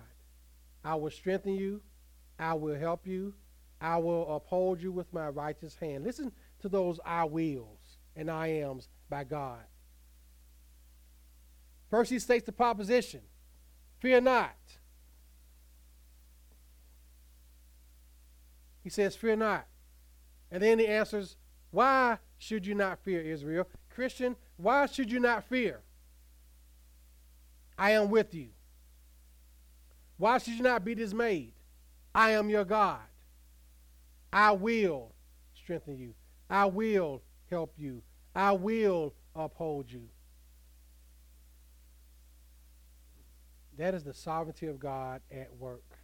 I 0.83 0.93
will 0.93 1.09
strengthen 1.09 1.55
you. 1.55 1.81
I 2.38 2.53
will 2.53 2.77
help 2.77 3.07
you. 3.07 3.33
I 3.80 3.97
will 3.97 4.36
uphold 4.36 4.82
you 4.82 4.91
with 4.91 5.11
my 5.13 5.30
righteous 5.30 5.75
hand. 5.75 6.03
Listen 6.03 6.32
to 6.61 6.69
those 6.69 6.99
I 7.05 7.25
wills 7.25 7.97
and 8.15 8.30
I 8.30 8.47
ams 8.47 8.89
by 9.09 9.23
God. 9.23 9.61
First, 11.89 12.11
he 12.11 12.19
states 12.19 12.45
the 12.45 12.51
proposition 12.51 13.21
Fear 13.99 14.21
not. 14.21 14.55
He 18.84 18.89
says, 18.89 19.15
Fear 19.15 19.38
not. 19.38 19.65
And 20.51 20.63
then 20.63 20.80
he 20.80 20.88
answers, 20.88 21.36
Why 21.71 22.17
should 22.38 22.65
you 22.65 22.75
not 22.75 22.99
fear, 22.99 23.21
Israel? 23.21 23.67
Christian, 23.89 24.36
why 24.57 24.86
should 24.86 25.11
you 25.11 25.19
not 25.19 25.43
fear? 25.43 25.82
I 27.78 27.91
am 27.91 28.09
with 28.09 28.34
you. 28.34 28.49
Why 30.17 30.38
should 30.39 30.53
you 30.53 30.63
not 30.63 30.84
be 30.84 30.95
dismayed? 30.95 31.53
I 32.13 32.32
am 32.32 32.49
your 32.49 32.65
God. 32.65 33.01
I 34.38 34.51
will 34.51 35.15
strengthen 35.55 35.97
you. 35.97 36.13
I 36.47 36.65
will 36.65 37.23
help 37.49 37.73
you. 37.77 38.03
I 38.35 38.51
will 38.51 39.15
uphold 39.35 39.91
you. 39.91 40.03
That 43.77 43.95
is 43.95 44.03
the 44.03 44.13
sovereignty 44.13 44.67
of 44.67 44.79
God 44.79 45.21
at 45.31 45.55
work. 45.57 45.97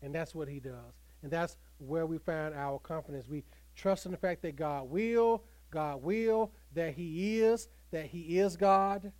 And 0.00 0.14
that's 0.14 0.34
what 0.34 0.48
he 0.48 0.60
does. 0.60 0.94
And 1.22 1.30
that's 1.30 1.56
where 1.78 2.06
we 2.06 2.16
find 2.18 2.54
our 2.54 2.78
confidence. 2.78 3.28
We 3.28 3.44
trust 3.76 4.06
in 4.06 4.12
the 4.12 4.18
fact 4.18 4.40
that 4.42 4.56
God 4.56 4.90
will, 4.90 5.44
God 5.70 6.02
will, 6.02 6.52
that 6.74 6.94
he 6.94 7.40
is, 7.40 7.68
that 7.90 8.06
he 8.06 8.38
is 8.38 8.56
God 8.56 9.12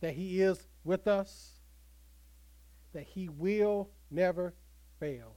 that 0.00 0.14
He 0.14 0.40
is 0.40 0.66
with 0.84 1.06
us, 1.06 1.60
that 2.92 3.04
He 3.04 3.28
will 3.28 3.90
never 4.10 4.54
fail. 4.98 5.34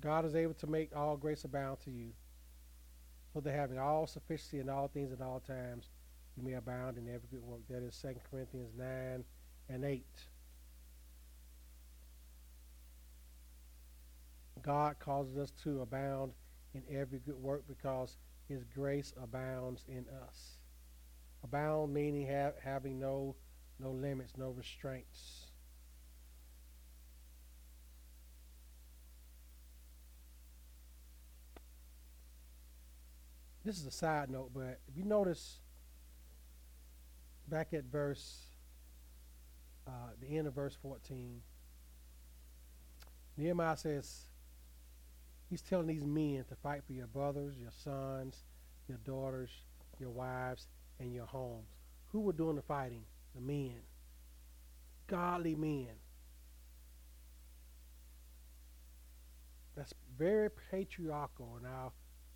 God 0.00 0.24
is 0.24 0.34
able 0.34 0.54
to 0.54 0.66
make 0.66 0.94
all 0.94 1.16
grace 1.16 1.44
abound 1.44 1.78
to 1.84 1.90
you, 1.90 2.10
so 3.32 3.40
that 3.40 3.52
having 3.52 3.78
all 3.78 4.06
sufficiency 4.06 4.60
in 4.60 4.68
all 4.68 4.88
things 4.88 5.12
at 5.12 5.20
all 5.20 5.40
times, 5.40 5.88
you 6.36 6.42
may 6.42 6.54
abound 6.54 6.96
in 6.98 7.08
every 7.08 7.28
good 7.30 7.42
work. 7.42 7.60
That 7.68 7.82
is 7.82 7.98
2 8.00 8.14
Corinthians 8.30 8.70
9 8.76 9.24
and 9.68 9.84
8. 9.84 10.04
God 14.62 14.98
causes 14.98 15.36
us 15.36 15.50
to 15.64 15.80
abound 15.80 16.32
in 16.74 16.82
every 16.90 17.18
good 17.18 17.40
work 17.42 17.64
because 17.66 18.16
his 18.48 18.64
grace 18.64 19.12
abounds 19.20 19.84
in 19.88 20.04
us. 20.26 20.58
Abound 21.44 21.92
meaning 21.92 22.26
have, 22.26 22.54
having 22.62 22.98
no 22.98 23.34
no 23.78 23.90
limits, 23.90 24.32
no 24.36 24.50
restraints. 24.50 25.46
This 33.64 33.78
is 33.78 33.86
a 33.86 33.90
side 33.90 34.30
note, 34.30 34.50
but 34.54 34.80
if 34.88 34.96
you 34.96 35.04
notice 35.04 35.58
back 37.48 37.74
at 37.74 37.84
verse, 37.84 38.46
uh, 39.86 39.90
the 40.20 40.38
end 40.38 40.46
of 40.46 40.54
verse 40.54 40.76
14, 40.80 41.42
Nehemiah 43.36 43.76
says, 43.76 44.22
He's 45.50 45.62
telling 45.62 45.86
these 45.86 46.04
men 46.04 46.44
to 46.48 46.56
fight 46.56 46.82
for 46.86 46.92
your 46.92 47.06
brothers, 47.06 47.56
your 47.58 47.70
sons, 47.70 48.44
your 48.86 48.98
daughters, 49.04 49.50
your 49.98 50.10
wives, 50.10 50.66
and 50.98 51.12
your 51.12 51.26
homes. 51.26 51.68
Who 52.12 52.20
were 52.20 52.32
doing 52.32 52.56
the 52.56 52.62
fighting? 52.62 53.04
Men. 53.40 53.80
Godly 55.06 55.54
men. 55.54 55.88
That's 59.76 59.94
very 60.18 60.50
patriarchal, 60.70 61.54
and 61.56 61.66
our 61.66 61.92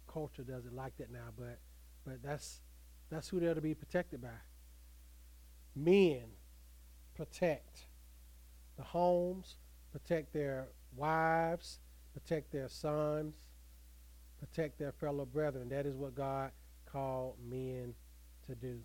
culture 0.06 0.42
doesn't 0.42 0.74
like 0.74 0.96
that 0.98 1.10
now, 1.10 1.30
but 1.36 1.58
but 2.04 2.22
that's 2.22 2.60
that's 3.10 3.28
who 3.28 3.40
they're 3.40 3.54
to 3.54 3.60
be 3.60 3.74
protected 3.74 4.22
by. 4.22 4.28
Men 5.74 6.22
protect 7.14 7.86
the 8.76 8.84
homes, 8.84 9.56
protect 9.90 10.32
their 10.32 10.68
wives, 10.96 11.80
protect 12.14 12.52
their 12.52 12.68
sons, 12.68 13.34
protect 14.38 14.78
their 14.78 14.92
fellow 14.92 15.24
brethren. 15.24 15.68
That 15.68 15.86
is 15.86 15.96
what 15.96 16.14
God 16.14 16.52
called 16.86 17.36
men 17.44 17.94
to 18.46 18.54
do. 18.54 18.80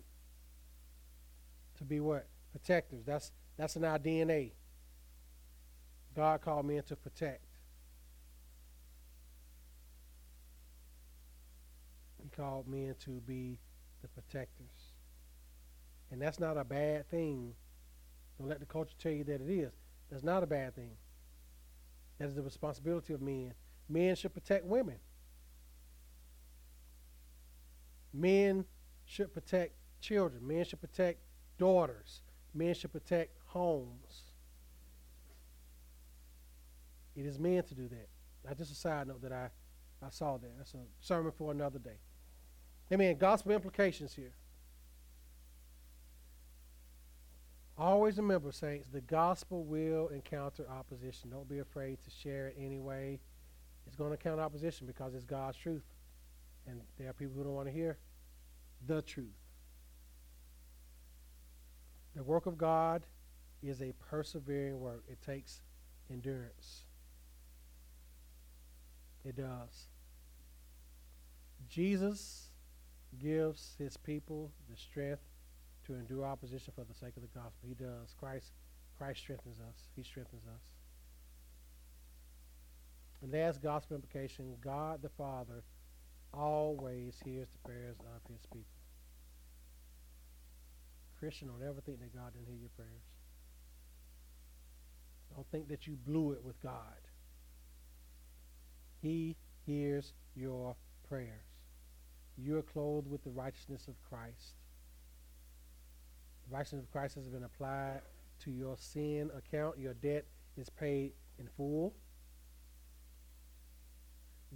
To 1.78 1.84
be 1.84 2.00
what? 2.00 2.26
Protectors. 2.52 3.04
That's 3.04 3.32
that's 3.56 3.76
in 3.76 3.84
our 3.84 3.98
DNA. 3.98 4.52
God 6.14 6.40
called 6.40 6.66
men 6.66 6.82
to 6.84 6.96
protect. 6.96 7.44
He 12.22 12.28
called 12.30 12.66
men 12.66 12.94
to 13.04 13.10
be 13.10 13.58
the 14.02 14.08
protectors. 14.08 14.94
And 16.10 16.20
that's 16.20 16.40
not 16.40 16.56
a 16.56 16.64
bad 16.64 17.08
thing. 17.08 17.54
Don't 18.38 18.48
let 18.48 18.60
the 18.60 18.66
culture 18.66 18.94
tell 18.98 19.12
you 19.12 19.24
that 19.24 19.40
it 19.40 19.50
is. 19.50 19.72
That's 20.10 20.24
not 20.24 20.42
a 20.42 20.46
bad 20.46 20.74
thing. 20.74 20.96
That 22.18 22.28
is 22.28 22.34
the 22.34 22.42
responsibility 22.42 23.12
of 23.12 23.20
men. 23.20 23.54
Men 23.88 24.16
should 24.16 24.34
protect 24.34 24.64
women. 24.64 24.96
Men 28.12 28.64
should 29.04 29.32
protect 29.32 29.74
children. 30.00 30.46
Men 30.46 30.64
should 30.64 30.80
protect 30.80 31.20
daughters. 31.58 32.22
Men 32.54 32.74
should 32.74 32.92
protect 32.92 33.36
homes. 33.46 34.22
It 37.14 37.26
is 37.26 37.38
men 37.38 37.62
to 37.64 37.74
do 37.74 37.88
that. 37.88 38.08
Not 38.44 38.56
just 38.56 38.72
a 38.72 38.74
side 38.74 39.08
note 39.08 39.22
that 39.22 39.32
I, 39.32 39.50
I 40.04 40.10
saw 40.10 40.36
there. 40.38 40.50
That's 40.56 40.74
a 40.74 40.78
sermon 41.00 41.32
for 41.36 41.50
another 41.50 41.78
day. 41.78 41.98
Amen. 42.92 43.16
Gospel 43.18 43.52
implications 43.52 44.14
here. 44.14 44.32
Always 47.76 48.16
remember, 48.16 48.50
saints, 48.50 48.88
the 48.88 49.00
gospel 49.00 49.64
will 49.64 50.08
encounter 50.08 50.64
opposition. 50.68 51.30
Don't 51.30 51.48
be 51.48 51.60
afraid 51.60 51.98
to 52.02 52.10
share 52.10 52.48
it 52.48 52.56
anyway. 52.58 53.20
It's 53.86 53.94
going 53.94 54.10
to 54.10 54.14
encounter 54.14 54.42
opposition 54.42 54.86
because 54.86 55.14
it's 55.14 55.24
God's 55.24 55.56
truth. 55.56 55.84
And 56.66 56.80
there 56.98 57.08
are 57.08 57.12
people 57.12 57.34
who 57.36 57.44
don't 57.44 57.54
want 57.54 57.68
to 57.68 57.72
hear 57.72 57.98
the 58.86 59.02
truth. 59.02 59.26
The 62.14 62.22
work 62.22 62.46
of 62.46 62.58
God 62.58 63.06
is 63.62 63.80
a 63.82 63.92
persevering 64.10 64.80
work, 64.80 65.04
it 65.08 65.20
takes 65.22 65.60
endurance. 66.10 66.84
It 69.24 69.36
does. 69.36 69.88
Jesus 71.68 72.48
gives 73.20 73.74
his 73.78 73.96
people 73.96 74.52
the 74.70 74.76
strength 74.76 75.22
to 75.86 75.94
endure 75.94 76.24
opposition 76.24 76.72
for 76.74 76.84
the 76.84 76.94
sake 76.94 77.16
of 77.16 77.22
the 77.22 77.28
gospel. 77.28 77.66
He 77.66 77.74
does. 77.74 78.14
Christ, 78.18 78.52
Christ 78.96 79.20
strengthens 79.20 79.58
us. 79.58 79.88
He 79.96 80.02
strengthens 80.02 80.44
us. 80.46 80.62
And 83.22 83.32
last 83.32 83.62
gospel 83.62 83.96
implication 83.96 84.54
God 84.60 85.02
the 85.02 85.08
Father 85.08 85.64
always 86.32 87.20
hears 87.24 87.48
the 87.48 87.68
prayers 87.68 87.96
of 88.00 88.30
his 88.30 88.46
people. 88.52 88.77
Christian, 91.18 91.48
don't 91.48 91.66
ever 91.66 91.80
think 91.80 92.00
that 92.00 92.14
God 92.14 92.32
didn't 92.32 92.46
hear 92.46 92.58
your 92.60 92.70
prayers. 92.76 93.02
Don't 95.34 95.46
think 95.50 95.68
that 95.68 95.86
you 95.86 95.96
blew 96.06 96.32
it 96.32 96.42
with 96.42 96.60
God. 96.62 96.72
He 99.00 99.36
hears 99.66 100.12
your 100.34 100.74
prayers. 101.08 101.44
You 102.36 102.56
are 102.58 102.62
clothed 102.62 103.10
with 103.10 103.22
the 103.24 103.30
righteousness 103.30 103.88
of 103.88 103.94
Christ. 104.08 104.54
The 106.48 106.56
righteousness 106.56 106.84
of 106.84 106.92
Christ 106.92 107.16
has 107.16 107.28
been 107.28 107.44
applied 107.44 108.00
to 108.40 108.50
your 108.50 108.76
sin 108.78 109.30
account. 109.36 109.78
Your 109.78 109.94
debt 109.94 110.24
is 110.56 110.68
paid 110.70 111.12
in 111.38 111.48
full. 111.56 111.94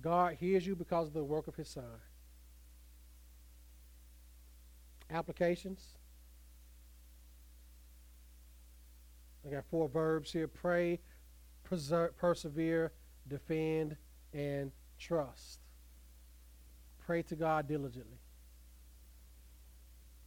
God 0.00 0.36
hears 0.38 0.66
you 0.66 0.74
because 0.74 1.08
of 1.08 1.14
the 1.14 1.24
work 1.24 1.48
of 1.48 1.56
his 1.56 1.68
Son. 1.68 1.84
Applications. 5.10 5.98
I 9.46 9.50
got 9.50 9.64
four 9.70 9.88
verbs 9.88 10.32
here 10.32 10.48
pray, 10.48 11.00
preserve, 11.64 12.16
persevere, 12.16 12.92
defend, 13.28 13.96
and 14.32 14.70
trust. 14.98 15.60
Pray 17.04 17.22
to 17.22 17.36
God 17.36 17.66
diligently. 17.66 18.18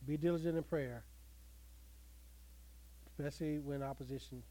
Be 0.06 0.18
diligent 0.18 0.58
in 0.58 0.64
prayer, 0.64 1.04
especially 3.08 3.60
when 3.60 3.82
opposition 3.82 4.44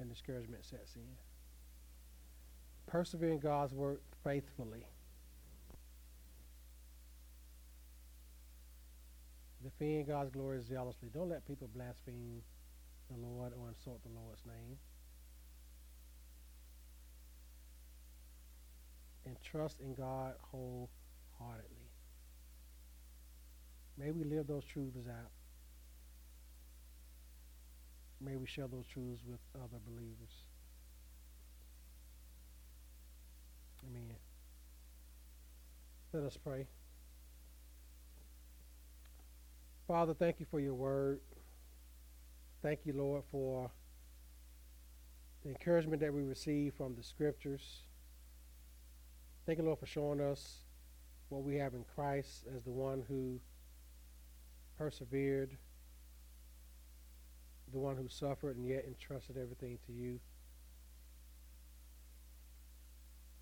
and 0.00 0.08
discouragement 0.08 0.64
sets 0.64 0.96
in. 0.96 1.02
Persevere 2.86 3.32
in 3.32 3.38
God's 3.38 3.74
work 3.74 4.00
faithfully. 4.24 4.86
Defend 9.62 10.06
God's 10.06 10.30
glory 10.30 10.62
zealously. 10.62 11.10
Don't 11.12 11.28
let 11.28 11.46
people 11.46 11.68
blaspheme 11.74 12.42
the 13.10 13.16
Lord 13.16 13.52
or 13.58 13.68
insult 13.68 14.02
the 14.02 14.10
Lord's 14.10 14.44
name. 14.46 14.78
And 19.26 19.36
trust 19.42 19.80
in 19.80 19.94
God 19.94 20.34
wholeheartedly. 20.50 21.90
May 23.98 24.10
we 24.10 24.24
live 24.24 24.46
those 24.46 24.64
truths 24.64 24.96
out. 25.08 25.30
May 28.20 28.36
we 28.36 28.46
share 28.46 28.68
those 28.68 28.86
truths 28.86 29.22
with 29.26 29.40
other 29.54 29.78
believers. 29.86 30.44
Amen. 33.84 34.16
Let 36.12 36.24
us 36.24 36.36
pray. 36.36 36.66
Father, 39.86 40.14
thank 40.14 40.40
you 40.40 40.46
for 40.50 40.60
your 40.60 40.74
word. 40.74 41.20
Thank 42.60 42.80
you, 42.84 42.92
Lord, 42.92 43.22
for 43.30 43.70
the 45.44 45.50
encouragement 45.50 46.00
that 46.00 46.12
we 46.12 46.22
receive 46.22 46.74
from 46.74 46.96
the 46.96 47.04
scriptures. 47.04 47.82
Thank 49.46 49.58
you, 49.58 49.64
Lord, 49.64 49.78
for 49.78 49.86
showing 49.86 50.20
us 50.20 50.62
what 51.28 51.44
we 51.44 51.54
have 51.56 51.74
in 51.74 51.84
Christ 51.94 52.46
as 52.54 52.64
the 52.64 52.72
one 52.72 53.04
who 53.06 53.38
persevered, 54.76 55.56
the 57.72 57.78
one 57.78 57.96
who 57.96 58.08
suffered 58.08 58.56
and 58.56 58.66
yet 58.66 58.84
entrusted 58.88 59.36
everything 59.36 59.78
to 59.86 59.92
you. 59.92 60.18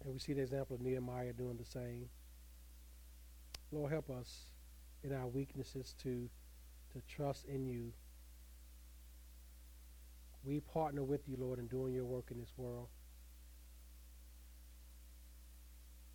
And 0.05 0.12
we 0.12 0.18
see 0.18 0.34
the 0.34 0.43
example 0.43 0.76
of 0.76 0.82
Nehemiah 0.82 1.32
doing 1.32 1.56
the 1.56 1.64
same. 1.64 2.10
Lord, 3.72 3.93
help 3.93 4.10
us 4.10 4.51
in 5.02 5.14
our 5.14 5.26
weaknesses 5.26 5.94
to, 6.02 6.28
to 6.93 7.01
trust 7.09 7.47
in 7.47 7.66
you 7.66 7.93
we 10.47 10.60
partner 10.60 11.02
with 11.02 11.23
you, 11.27 11.36
Lord, 11.39 11.59
in 11.59 11.66
doing 11.66 11.93
your 11.93 12.05
work 12.05 12.27
in 12.31 12.39
this 12.39 12.52
world. 12.56 12.86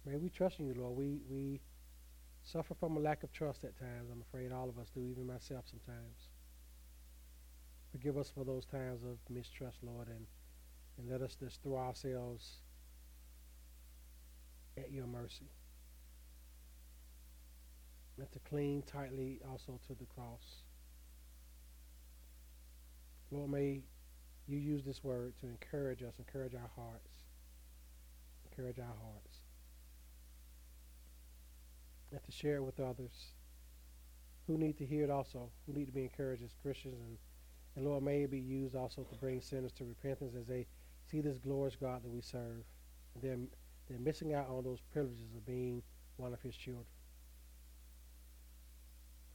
May 0.06 0.16
we 0.16 0.30
trust 0.30 0.60
in 0.60 0.68
you, 0.68 0.74
Lord. 0.74 0.98
We, 0.98 1.20
we 1.30 1.60
suffer 2.42 2.74
from 2.74 2.96
a 2.96 3.00
lack 3.00 3.24
of 3.24 3.32
trust 3.34 3.66
at 3.66 3.78
times. 3.78 4.10
I'm 4.12 4.22
afraid 4.22 4.52
all 4.52 4.70
of 4.70 4.80
us 4.80 4.90
do, 4.96 5.06
even 5.06 5.28
myself 5.28 5.66
sometimes. 5.70 6.30
Forgive 7.92 8.18
us 8.18 8.32
for 8.34 8.46
those 8.46 8.66
times 8.66 9.04
of 9.04 9.18
mistrust, 9.30 9.80
Lord, 9.84 10.08
and, 10.08 10.26
and 10.98 11.10
let 11.10 11.22
us 11.22 11.36
just 11.36 11.62
throw 11.62 11.78
ourselves 11.78 12.62
at 14.78 14.92
your 14.92 15.08
mercy. 15.08 15.52
And 18.18 18.32
to 18.32 18.40
cling 18.40 18.84
tightly 18.84 19.42
also 19.50 19.80
to 19.88 19.94
the 19.94 20.06
cross. 20.06 20.64
Lord, 23.30 23.52
may 23.52 23.82
you 24.48 24.58
use 24.58 24.84
this 24.84 25.04
word 25.04 25.34
to 25.42 25.48
encourage 25.48 26.04
us, 26.04 26.14
encourage 26.20 26.56
our 26.56 26.70
hearts. 26.76 27.10
Encourage 28.50 28.80
our 28.80 28.86
hearts. 28.86 29.38
And 32.12 32.24
to 32.24 32.32
share 32.32 32.58
it 32.58 32.64
with 32.64 32.80
others 32.80 33.34
who 34.48 34.58
need 34.58 34.78
to 34.78 34.86
hear 34.86 35.04
it 35.04 35.10
also, 35.10 35.50
who 35.66 35.74
need 35.74 35.86
to 35.86 35.92
be 35.92 36.04
encouraged 36.04 36.44
as 36.44 36.54
Christians. 36.62 37.00
And, 37.00 37.18
and 37.76 37.86
Lord, 37.86 38.04
may 38.04 38.24
it 38.24 38.32
be 38.32 38.40
used 38.40 38.76
also 38.76 39.04
to 39.04 39.16
bring 39.16 39.42
sinners 39.42 39.72
to 39.74 39.86
repentance 39.86 40.36
as 40.38 40.48
they 40.48 40.68
see 41.10 41.22
this 41.22 41.38
glorious 41.38 41.76
God 41.76 42.04
that 42.04 42.10
we 42.10 42.22
serve. 42.22 42.64
And 43.16 43.24
they're, 43.24 43.38
they're 43.88 44.00
missing 44.00 44.34
out 44.34 44.50
on 44.50 44.64
those 44.64 44.80
privileges 44.92 45.36
of 45.36 45.46
being 45.46 45.82
one 46.18 46.34
of 46.34 46.42
his 46.42 46.56
children. 46.56 46.86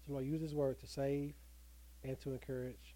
So, 0.06 0.12
Lord, 0.12 0.26
use 0.26 0.42
this 0.42 0.52
word 0.52 0.78
to 0.80 0.86
save 0.86 1.34
and 2.04 2.20
to 2.20 2.32
encourage 2.32 2.95